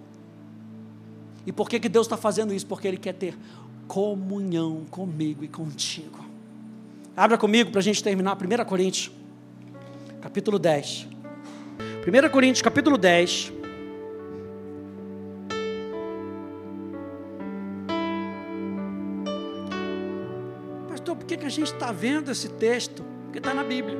E 1.46 1.52
por 1.52 1.68
que, 1.68 1.78
que 1.78 1.88
Deus 1.88 2.06
está 2.06 2.16
fazendo 2.16 2.52
isso? 2.52 2.66
Porque 2.66 2.88
Ele 2.88 2.96
quer 2.96 3.14
ter 3.14 3.38
comunhão 3.86 4.84
comigo 4.90 5.44
e 5.44 5.48
contigo. 5.48 6.24
Abra 7.16 7.38
comigo 7.38 7.70
para 7.70 7.80
a 7.80 7.82
gente 7.82 8.02
terminar 8.02 8.36
1 8.36 8.64
Coríntios, 8.64 9.10
capítulo 10.20 10.58
10. 10.58 11.08
1 12.06 12.30
Coríntios, 12.30 12.62
capítulo 12.62 12.98
10. 12.98 13.52
Pastor, 20.90 21.16
por 21.16 21.24
que, 21.24 21.36
que 21.36 21.46
a 21.46 21.48
gente 21.48 21.72
está 21.72 21.90
vendo 21.90 22.30
esse 22.30 22.48
texto? 22.50 23.02
Porque 23.24 23.38
está 23.38 23.54
na 23.54 23.64
Bíblia. 23.64 23.96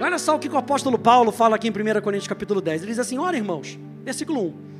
Olha 0.00 0.18
só 0.18 0.36
o 0.36 0.38
que 0.38 0.48
o 0.48 0.56
apóstolo 0.56 0.98
Paulo 0.98 1.30
fala 1.30 1.56
aqui 1.56 1.68
em 1.68 1.70
1 1.70 2.00
Coríntios 2.00 2.28
capítulo 2.28 2.60
10. 2.60 2.82
Ele 2.82 2.92
diz 2.92 2.98
assim: 2.98 3.18
Olha, 3.18 3.36
irmãos, 3.36 3.78
versículo 4.02 4.46
1. 4.46 4.70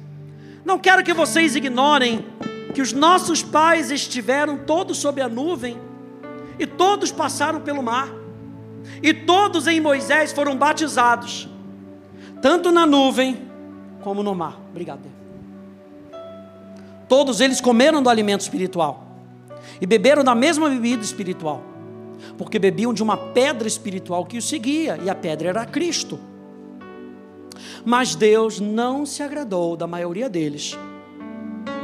Não 0.65 0.79
quero 0.79 1.03
que 1.03 1.15
vocês 1.15 1.57
ignorem 1.57 2.27
que 2.75 2.83
os 2.83 2.93
nossos 2.93 3.43
pais 3.43 3.91
estiveram 3.91 4.59
todos 4.59 4.99
sob 4.99 5.21
a 5.21 5.29
nuvem 5.29 5.79
e 6.59 6.67
todos 6.67 7.11
passaram 7.11 7.61
pelo 7.61 7.83
mar. 7.83 8.09
E 9.03 9.13
todos 9.13 9.67
em 9.67 9.81
Moisés 9.81 10.33
foram 10.33 10.57
batizados, 10.57 11.49
tanto 12.41 12.73
na 12.73 12.87
nuvem 12.87 13.49
como 14.03 14.23
no 14.23 14.35
mar. 14.35 14.59
Obrigado. 14.71 15.01
Todos 17.09 17.41
eles 17.41 17.61
comeram 17.61 18.03
do 18.03 18.09
alimento 18.09 18.43
espiritual 18.43 19.07
e 19.81 19.87
beberam 19.87 20.23
da 20.23 20.35
mesma 20.35 20.69
bebida 20.69 21.03
espiritual, 21.03 21.63
porque 22.39 22.59
bebiam 22.59 22.95
de 22.95 23.03
uma 23.03 23.17
pedra 23.17 23.67
espiritual 23.67 24.25
que 24.25 24.39
os 24.39 24.49
seguia, 24.49 24.99
e 25.03 25.11
a 25.11 25.15
pedra 25.15 25.49
era 25.49 25.67
Cristo. 25.67 26.19
Mas 27.85 28.15
Deus 28.15 28.61
não 28.61 29.05
se 29.07 29.23
agradou 29.23 29.77
da 29.77 29.87
maioria 29.87 30.29
deles, 30.29 30.77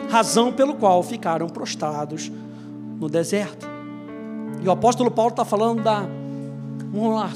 razão 0.08 0.52
pelo 0.52 0.74
qual 0.74 1.02
ficaram 1.02 1.48
prostrados 1.48 2.30
no 2.98 3.08
deserto. 3.08 3.66
E 4.62 4.68
o 4.68 4.70
apóstolo 4.70 5.10
Paulo 5.10 5.30
está 5.30 5.44
falando 5.44 5.82
da 5.82 6.06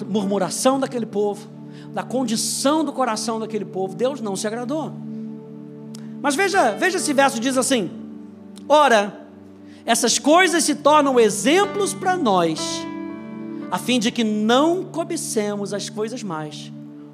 murmuração 0.08 0.80
daquele 0.80 1.06
povo, 1.06 1.48
da 1.92 2.02
condição 2.02 2.84
do 2.84 2.92
coração 2.92 3.38
daquele 3.38 3.64
povo. 3.64 3.94
Deus 3.94 4.20
não 4.20 4.36
se 4.36 4.46
agradou. 4.46 4.92
Mas 6.22 6.34
veja, 6.34 6.72
veja 6.72 6.98
esse 6.98 7.12
verso 7.12 7.40
diz 7.40 7.56
assim: 7.56 7.90
Ora, 8.68 9.26
essas 9.84 10.18
coisas 10.18 10.64
se 10.64 10.74
tornam 10.76 11.18
exemplos 11.18 11.94
para 11.94 12.16
nós, 12.16 12.60
a 13.70 13.78
fim 13.78 13.98
de 13.98 14.10
que 14.10 14.22
não 14.22 14.84
cobicemos 14.84 15.72
as 15.72 15.88
coisas 15.88 16.22
mais, 16.22 16.70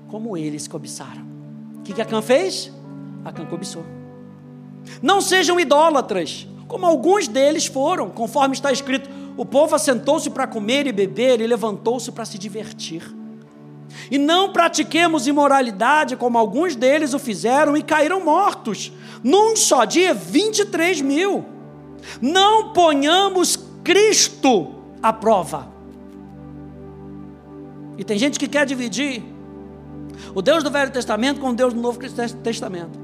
como 0.08 0.36
eles 0.36 0.68
cobiçaram. 0.68 1.26
O 1.76 1.82
que, 1.82 1.92
que 1.92 2.02
Acã 2.02 2.22
fez? 2.22 2.72
Acã 3.24 3.44
cobiçou. 3.44 3.84
Não 5.02 5.20
sejam 5.20 5.58
idólatras, 5.58 6.46
como 6.68 6.86
alguns 6.86 7.28
deles 7.28 7.66
foram, 7.66 8.08
conforme 8.10 8.54
está 8.54 8.70
escrito: 8.72 9.08
o 9.36 9.44
povo 9.44 9.74
assentou-se 9.74 10.30
para 10.30 10.46
comer 10.46 10.86
e 10.86 10.92
beber 10.92 11.40
e 11.40 11.46
levantou-se 11.46 12.10
para 12.12 12.24
se 12.24 12.38
divertir. 12.38 13.02
E 14.10 14.18
não 14.18 14.52
pratiquemos 14.52 15.26
imoralidade, 15.26 16.16
como 16.16 16.38
alguns 16.38 16.76
deles 16.76 17.14
o 17.14 17.18
fizeram 17.18 17.76
e 17.76 17.82
caíram 17.82 18.24
mortos. 18.24 18.92
Num 19.22 19.56
só 19.56 19.84
dia, 19.84 20.14
23 20.14 21.00
mil. 21.00 21.44
Não 22.20 22.72
ponhamos 22.72 23.58
Cristo 23.82 24.74
à 25.02 25.12
prova. 25.12 25.68
E 27.98 28.04
tem 28.04 28.18
gente 28.18 28.38
que 28.38 28.46
quer 28.46 28.66
dividir 28.66 29.22
o 30.34 30.42
Deus 30.42 30.62
do 30.62 30.70
Velho 30.70 30.90
Testamento 30.90 31.40
com 31.40 31.50
o 31.50 31.54
Deus 31.54 31.72
do 31.74 31.80
Novo 31.80 31.98
Testamento. 32.42 32.98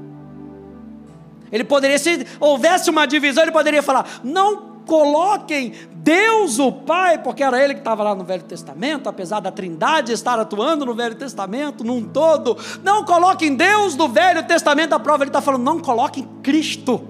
Ele 1.51 1.63
poderia, 1.63 1.99
se 1.99 2.25
houvesse 2.39 2.89
uma 2.89 3.05
divisão, 3.05 3.43
ele 3.43 3.51
poderia 3.51 3.83
falar: 3.83 4.21
não 4.23 4.73
coloquem 4.85 5.73
Deus 5.93 6.59
o 6.59 6.71
Pai, 6.71 7.17
porque 7.19 7.43
era 7.43 7.63
ele 7.63 7.75
que 7.75 7.79
estava 7.79 8.03
lá 8.03 8.15
no 8.15 8.23
Velho 8.23 8.43
Testamento, 8.43 9.07
apesar 9.07 9.39
da 9.39 9.51
Trindade 9.51 10.11
estar 10.11 10.37
atuando 10.39 10.85
no 10.85 10.93
Velho 10.93 11.15
Testamento, 11.15 11.83
num 11.83 12.03
todo. 12.03 12.57
Não 12.83 13.05
coloquem 13.05 13.55
Deus 13.55 13.95
do 13.95 14.07
Velho 14.07 14.43
Testamento 14.43 14.93
à 14.93 14.99
prova. 14.99 15.23
Ele 15.23 15.29
está 15.29 15.41
falando, 15.41 15.63
não 15.63 15.79
coloquem 15.79 16.27
Cristo 16.41 17.07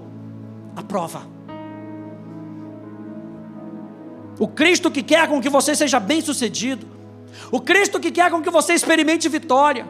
à 0.76 0.82
prova. 0.82 1.22
O 4.38 4.48
Cristo 4.48 4.90
que 4.90 5.02
quer 5.02 5.28
com 5.28 5.40
que 5.40 5.48
você 5.48 5.74
seja 5.74 5.98
bem 5.98 6.20
sucedido. 6.20 6.93
O 7.50 7.60
Cristo 7.60 8.00
que 8.00 8.10
quer 8.10 8.30
com 8.30 8.42
que 8.42 8.50
você 8.50 8.74
experimente 8.74 9.28
vitória. 9.28 9.86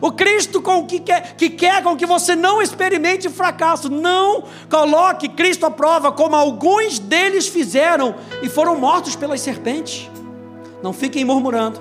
O 0.00 0.12
Cristo 0.12 0.62
com 0.62 0.86
que, 0.86 1.00
quer, 1.00 1.36
que 1.36 1.50
quer 1.50 1.82
com 1.82 1.96
que 1.96 2.06
você 2.06 2.34
não 2.34 2.62
experimente 2.62 3.28
fracasso. 3.28 3.90
Não 3.90 4.44
coloque 4.70 5.28
Cristo 5.28 5.66
à 5.66 5.70
prova, 5.70 6.12
como 6.12 6.34
alguns 6.34 6.98
deles 6.98 7.46
fizeram 7.46 8.14
e 8.42 8.48
foram 8.48 8.78
mortos 8.78 9.14
pelas 9.14 9.40
serpentes. 9.40 10.10
Não 10.82 10.92
fiquem 10.92 11.24
murmurando, 11.24 11.80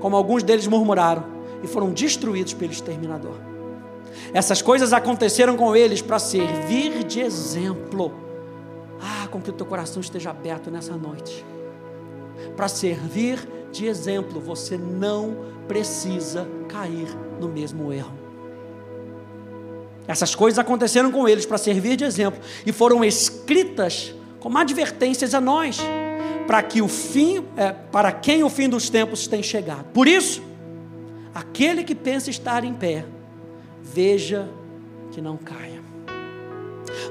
como 0.00 0.16
alguns 0.16 0.42
deles 0.42 0.66
murmuraram 0.66 1.24
e 1.62 1.66
foram 1.66 1.92
destruídos 1.92 2.52
pelo 2.52 2.72
exterminador. 2.72 3.34
Essas 4.32 4.60
coisas 4.60 4.92
aconteceram 4.92 5.56
com 5.56 5.74
eles 5.74 6.02
para 6.02 6.18
servir 6.18 7.04
de 7.04 7.20
exemplo. 7.20 8.12
Ah, 9.00 9.28
com 9.28 9.40
que 9.40 9.50
o 9.50 9.52
teu 9.52 9.66
coração 9.66 10.00
esteja 10.00 10.30
aberto 10.30 10.70
nessa 10.70 10.96
noite. 10.96 11.44
Para 12.54 12.68
servir 12.68 13.38
de 13.72 13.86
exemplo, 13.86 14.40
você 14.40 14.76
não 14.76 15.36
precisa 15.66 16.46
cair 16.68 17.08
no 17.40 17.48
mesmo 17.48 17.92
erro. 17.92 18.26
Essas 20.06 20.34
coisas 20.34 20.58
aconteceram 20.58 21.10
com 21.10 21.28
eles 21.28 21.44
para 21.44 21.58
servir 21.58 21.96
de 21.96 22.04
exemplo 22.04 22.40
e 22.64 22.72
foram 22.72 23.04
escritas 23.04 24.14
como 24.38 24.56
advertências 24.58 25.34
a 25.34 25.40
nós, 25.40 25.78
para 26.46 26.62
que 26.62 26.80
o 26.80 26.86
fim, 26.86 27.44
é, 27.56 27.72
para 27.72 28.12
quem 28.12 28.44
o 28.44 28.48
fim 28.48 28.68
dos 28.68 28.88
tempos 28.88 29.26
tem 29.26 29.42
chegado. 29.42 29.86
Por 29.92 30.06
isso, 30.06 30.40
aquele 31.34 31.82
que 31.82 31.94
pensa 31.94 32.30
estar 32.30 32.62
em 32.62 32.72
pé, 32.72 33.04
veja 33.82 34.48
que 35.10 35.20
não 35.20 35.36
caia. 35.36 35.82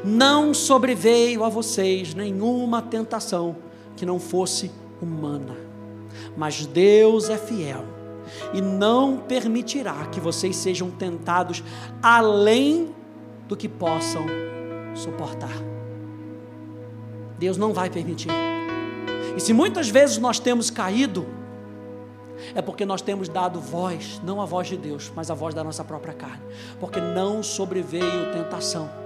Não 0.04 0.54
sobreveio 0.54 1.44
a 1.44 1.50
vocês 1.50 2.14
nenhuma 2.14 2.82
tentação 2.82 3.58
que 3.98 4.06
não 4.06 4.20
fosse 4.20 4.72
humana, 5.06 5.56
mas 6.36 6.66
Deus 6.66 7.30
é 7.30 7.38
fiel 7.38 7.86
e 8.54 8.62
não 8.62 9.18
permitirá 9.18 10.08
que 10.08 10.20
vocês 10.20 10.56
sejam 10.56 10.90
tentados 10.90 11.64
além 12.02 12.94
do 13.48 13.56
que 13.56 13.70
possam 13.70 14.26
suportar. 14.96 15.54
Deus 17.38 17.58
não 17.58 17.74
vai 17.74 17.90
permitir. 17.90 18.32
E 19.36 19.40
se 19.40 19.54
muitas 19.54 19.90
vezes 19.90 20.18
nós 20.18 20.40
temos 20.40 20.70
caído, 20.70 21.26
é 22.54 22.62
porque 22.62 22.86
nós 22.86 23.02
temos 23.02 23.30
dado 23.30 23.60
voz, 23.60 24.20
não 24.24 24.42
a 24.42 24.46
voz 24.46 24.68
de 24.68 24.78
Deus, 24.78 25.12
mas 25.16 25.30
a 25.30 25.34
voz 25.34 25.54
da 25.54 25.64
nossa 25.64 25.84
própria 25.84 26.14
carne, 26.14 26.44
porque 26.80 27.00
não 27.00 27.44
sobreveio 27.44 28.32
tentação 28.34 29.05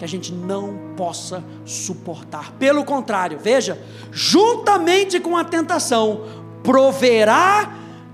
que 0.00 0.04
a 0.06 0.08
gente 0.08 0.32
não 0.32 0.94
possa 0.96 1.44
suportar. 1.62 2.52
Pelo 2.52 2.86
contrário, 2.86 3.38
veja, 3.38 3.78
juntamente 4.10 5.20
com 5.20 5.36
a 5.36 5.44
tentação, 5.44 6.24
proverá 6.62 7.70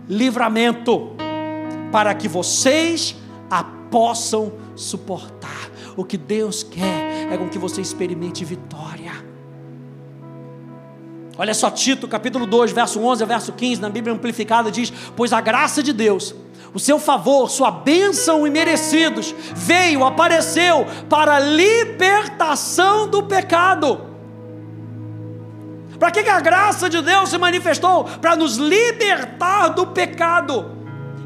livramento, 0.09 1.13
para 1.93 2.13
que 2.13 2.27
vocês 2.27 3.15
a 3.49 3.63
possam 3.63 4.53
suportar. 4.75 5.71
O 5.97 6.05
que 6.05 6.17
Deus 6.17 6.65
quer 6.65 7.33
é 7.33 7.39
com 7.39 7.49
que 7.49 7.57
você 7.57 7.81
experimente 7.81 8.45
vitória. 8.45 9.13
Olha 11.39 11.55
só, 11.55 11.71
Tito, 11.71 12.09
capítulo 12.09 12.47
2, 12.47 12.73
verso 12.73 12.99
11 12.99 13.23
a 13.23 13.27
verso 13.27 13.53
15, 13.53 13.81
na 13.81 13.89
Bíblia 13.89 14.13
Amplificada 14.13 14.73
diz: 14.73 14.93
Pois 15.15 15.33
a 15.33 15.41
graça 15.41 15.85
de 15.85 15.93
Deus, 15.93 16.35
o 16.77 16.79
seu 16.79 16.99
favor, 16.99 17.51
sua 17.51 17.71
bênção 17.71 18.47
e 18.47 18.51
merecidos, 18.51 19.35
veio, 19.55 20.05
apareceu 20.05 20.87
para 21.09 21.37
a 21.37 21.41
libertação 21.41 23.09
do 23.09 23.23
pecado 23.23 24.17
para 25.99 26.11
que, 26.11 26.23
que 26.23 26.29
a 26.29 26.41
graça 26.41 26.89
de 26.89 27.01
Deus 27.01 27.31
se 27.31 27.39
manifestou? 27.39 28.05
Para 28.05 28.37
nos 28.37 28.57
libertar 28.57 29.69
do 29.69 29.87
pecado 29.87 30.73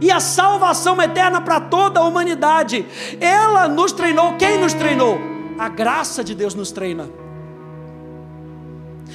e 0.00 0.10
a 0.10 0.20
salvação 0.20 1.00
eterna 1.02 1.40
para 1.40 1.60
toda 1.60 2.00
a 2.00 2.04
humanidade. 2.04 2.86
Ela 3.20 3.68
nos 3.68 3.92
treinou. 3.92 4.36
Quem 4.36 4.58
nos 4.58 4.72
treinou? 4.72 5.18
A 5.58 5.68
graça 5.68 6.22
de 6.24 6.34
Deus 6.34 6.54
nos 6.54 6.70
treina. 6.70 7.08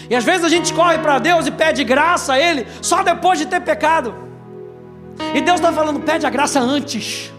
E 0.09 0.15
às 0.15 0.23
vezes 0.23 0.43
a 0.43 0.49
gente 0.49 0.73
corre 0.73 0.99
para 0.99 1.17
Deus 1.19 1.47
e 1.47 1.51
pede 1.51 1.83
graça 1.83 2.33
a 2.33 2.39
Ele 2.39 2.67
só 2.81 3.01
depois 3.01 3.39
de 3.39 3.45
ter 3.45 3.61
pecado. 3.61 4.13
E 5.33 5.41
Deus 5.41 5.59
está 5.59 5.71
falando, 5.71 5.99
pede 5.99 6.25
a 6.25 6.29
graça 6.29 6.59
antes 6.59 7.31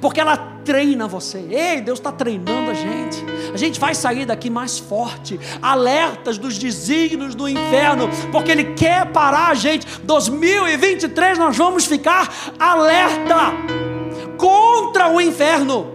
porque 0.00 0.20
ela 0.20 0.36
treina 0.64 1.06
você. 1.06 1.38
Ei, 1.50 1.80
Deus 1.80 1.98
está 1.98 2.10
treinando 2.10 2.70
a 2.70 2.74
gente. 2.74 3.24
A 3.52 3.56
gente 3.56 3.78
vai 3.78 3.94
sair 3.94 4.24
daqui 4.24 4.50
mais 4.50 4.78
forte, 4.78 5.38
alertas 5.62 6.38
dos 6.38 6.58
desígnios 6.58 7.34
do 7.34 7.48
inferno, 7.48 8.08
porque 8.32 8.50
Ele 8.50 8.74
quer 8.74 9.06
parar 9.06 9.48
a 9.48 9.54
gente. 9.54 9.86
2023 10.02 11.38
nós 11.38 11.56
vamos 11.56 11.84
ficar 11.84 12.32
alerta 12.58 13.52
contra 14.36 15.08
o 15.08 15.20
inferno. 15.20 15.92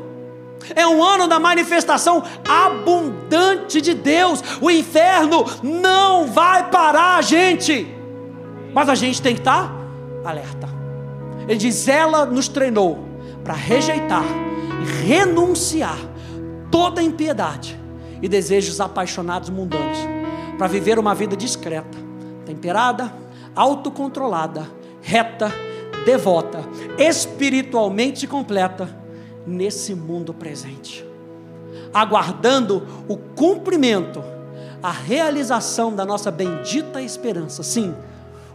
É 0.76 0.86
um 0.86 1.04
ano 1.04 1.28
da 1.28 1.40
manifestação 1.40 2.24
abundante 2.48 3.82
de 3.82 3.94
Deus. 3.94 4.44
O 4.62 4.70
inferno 4.70 5.46
não 5.64 6.28
vai 6.28 6.70
parar 6.70 7.16
a 7.16 7.22
gente, 7.22 7.88
mas 8.72 8.88
a 8.88 8.96
gente 8.96 9.22
tem 9.22 9.34
que 9.34 9.42
estar 9.42 9.74
alerta. 10.24 10.80
Ele 11.50 11.58
diz: 11.58 11.88
Ela 11.88 12.28
nos 12.28 12.48
treinou 12.48 13.00
para 13.44 13.56
rejeitar 13.56 14.24
e 14.84 15.08
renunciar 15.08 15.98
toda 16.70 17.02
impiedade 17.02 17.78
e 18.22 18.30
desejos 18.30 18.80
apaixonados 18.80 19.50
mundanos, 19.50 19.98
para 20.58 20.68
viver 20.68 21.00
uma 21.00 21.16
vida 21.16 21.36
discreta, 21.36 21.98
temperada, 22.46 23.12
autocontrolada, 23.56 24.70
reta, 25.02 25.52
devota, 26.06 26.64
espiritualmente 27.00 28.28
completa 28.28 28.88
nesse 29.48 29.96
mundo 29.96 30.34
presente, 30.34 31.04
aguardando 31.92 32.86
o 33.08 33.18
cumprimento, 33.18 34.22
a 34.84 34.92
realização 34.92 35.96
da 35.96 36.06
nossa 36.06 36.30
bendita 36.30 37.02
esperança, 37.02 37.64
sim, 37.64 37.96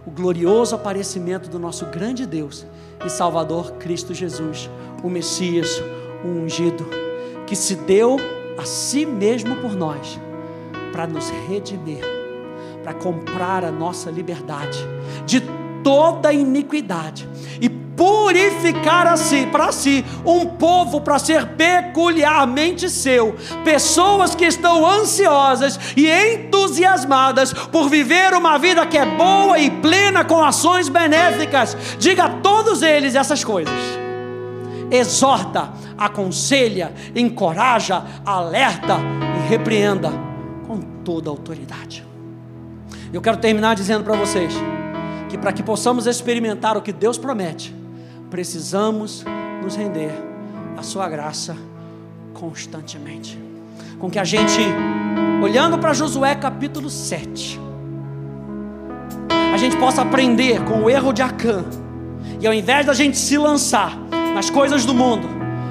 o 0.07 0.11
glorioso 0.11 0.75
aparecimento 0.75 1.49
do 1.49 1.59
nosso 1.59 1.87
grande 1.87 2.27
Deus 2.27 2.65
e 3.05 3.09
Salvador 3.09 3.73
Cristo 3.73 4.13
Jesus, 4.13 4.71
o 5.03 5.09
Messias, 5.09 5.83
o 6.25 6.29
ungido, 6.29 6.87
que 7.47 7.55
se 7.55 7.77
deu 7.77 8.17
a 8.59 8.65
si 8.65 9.05
mesmo 9.05 9.57
por 9.57 9.75
nós, 9.75 10.19
para 10.93 11.07
nos 11.07 11.29
redimir, 11.49 12.05
para 12.83 12.95
comprar 12.95 13.65
a 13.65 13.73
nossa 13.73 14.11
liberdade 14.11 14.79
de 15.27 15.43
toda 15.83 16.33
iniquidade 16.33 17.29
e 17.61 17.69
purificar 17.97 19.07
a 19.07 19.17
si, 19.17 19.47
para 19.47 19.73
si, 19.73 20.05
um 20.25 20.47
povo 20.47 21.01
para 21.01 21.19
ser 21.19 21.47
peculiarmente 21.49 22.89
seu, 22.91 23.35
pessoas 23.65 24.35
que 24.35 24.45
estão 24.45 24.87
ansiosas 24.87 25.79
e 25.97 26.09
entusiasmadas 26.09 27.53
por 27.53 27.89
viver 27.89 28.35
uma 28.35 28.59
vida 28.59 28.87
que 28.87 28.99
é 28.99 29.07
boa 29.07 29.59
e 29.59 29.71
plena 29.71 30.25
com 30.25 30.43
ações 30.43 30.89
benéficas. 30.89 31.77
Diga 31.99 32.25
a 32.25 32.29
todos 32.29 32.83
eles 32.83 33.15
essas 33.15 33.43
coisas. 33.45 33.75
Exorta, 34.91 35.73
aconselha, 35.97 36.93
encoraja, 37.15 38.05
alerta 38.25 38.99
e 39.37 39.49
repreenda 39.49 40.11
com 40.67 40.81
toda 41.05 41.31
autoridade. 41.31 42.05
Eu 43.13 43.21
quero 43.21 43.37
terminar 43.37 43.75
dizendo 43.75 44.05
para 44.05 44.17
vocês 44.17 44.53
que 45.29 45.39
para 45.39 45.53
que 45.53 45.63
possamos 45.63 46.07
experimentar 46.07 46.77
o 46.77 46.83
que 46.83 46.93
Deus 46.93 47.17
promete, 47.17 47.75
precisamos 48.35 49.25
nos 49.63 49.77
render 49.77 50.11
à 50.77 50.83
Sua 50.83 51.09
graça 51.09 51.57
constantemente. 52.33 53.39
Com 54.01 54.11
que 54.11 54.19
a 54.19 54.25
gente, 54.25 54.59
olhando 55.41 55.79
para 55.79 55.93
Josué 55.93 56.35
capítulo 56.35 56.91
7, 56.91 57.61
a 59.53 59.57
gente 59.57 59.77
possa 59.77 60.03
aprender 60.03 60.65
com 60.65 60.83
o 60.83 60.91
erro 60.91 61.13
de 61.13 61.23
Acã, 61.23 61.65
e 62.41 62.47
ao 62.49 62.53
invés 62.53 62.85
da 62.85 62.93
gente 62.93 63.17
se 63.17 63.39
lançar 63.39 63.97
nas 64.35 64.51
coisas 64.51 64.85
do 64.85 64.93
mundo, 64.93 65.29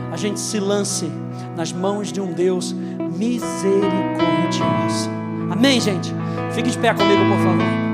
a 0.09 0.15
gente 0.15 0.39
se 0.39 0.57
lance 0.57 1.11
nas 1.57 1.73
mãos 1.73 2.13
de 2.13 2.21
um 2.21 2.31
Deus 2.31 2.71
misericordioso. 2.71 5.09
Amém, 5.51 5.81
gente? 5.81 6.13
Fique 6.53 6.69
de 6.69 6.77
pé 6.77 6.93
comigo, 6.93 7.25
por 7.25 7.39
favor. 7.39 7.92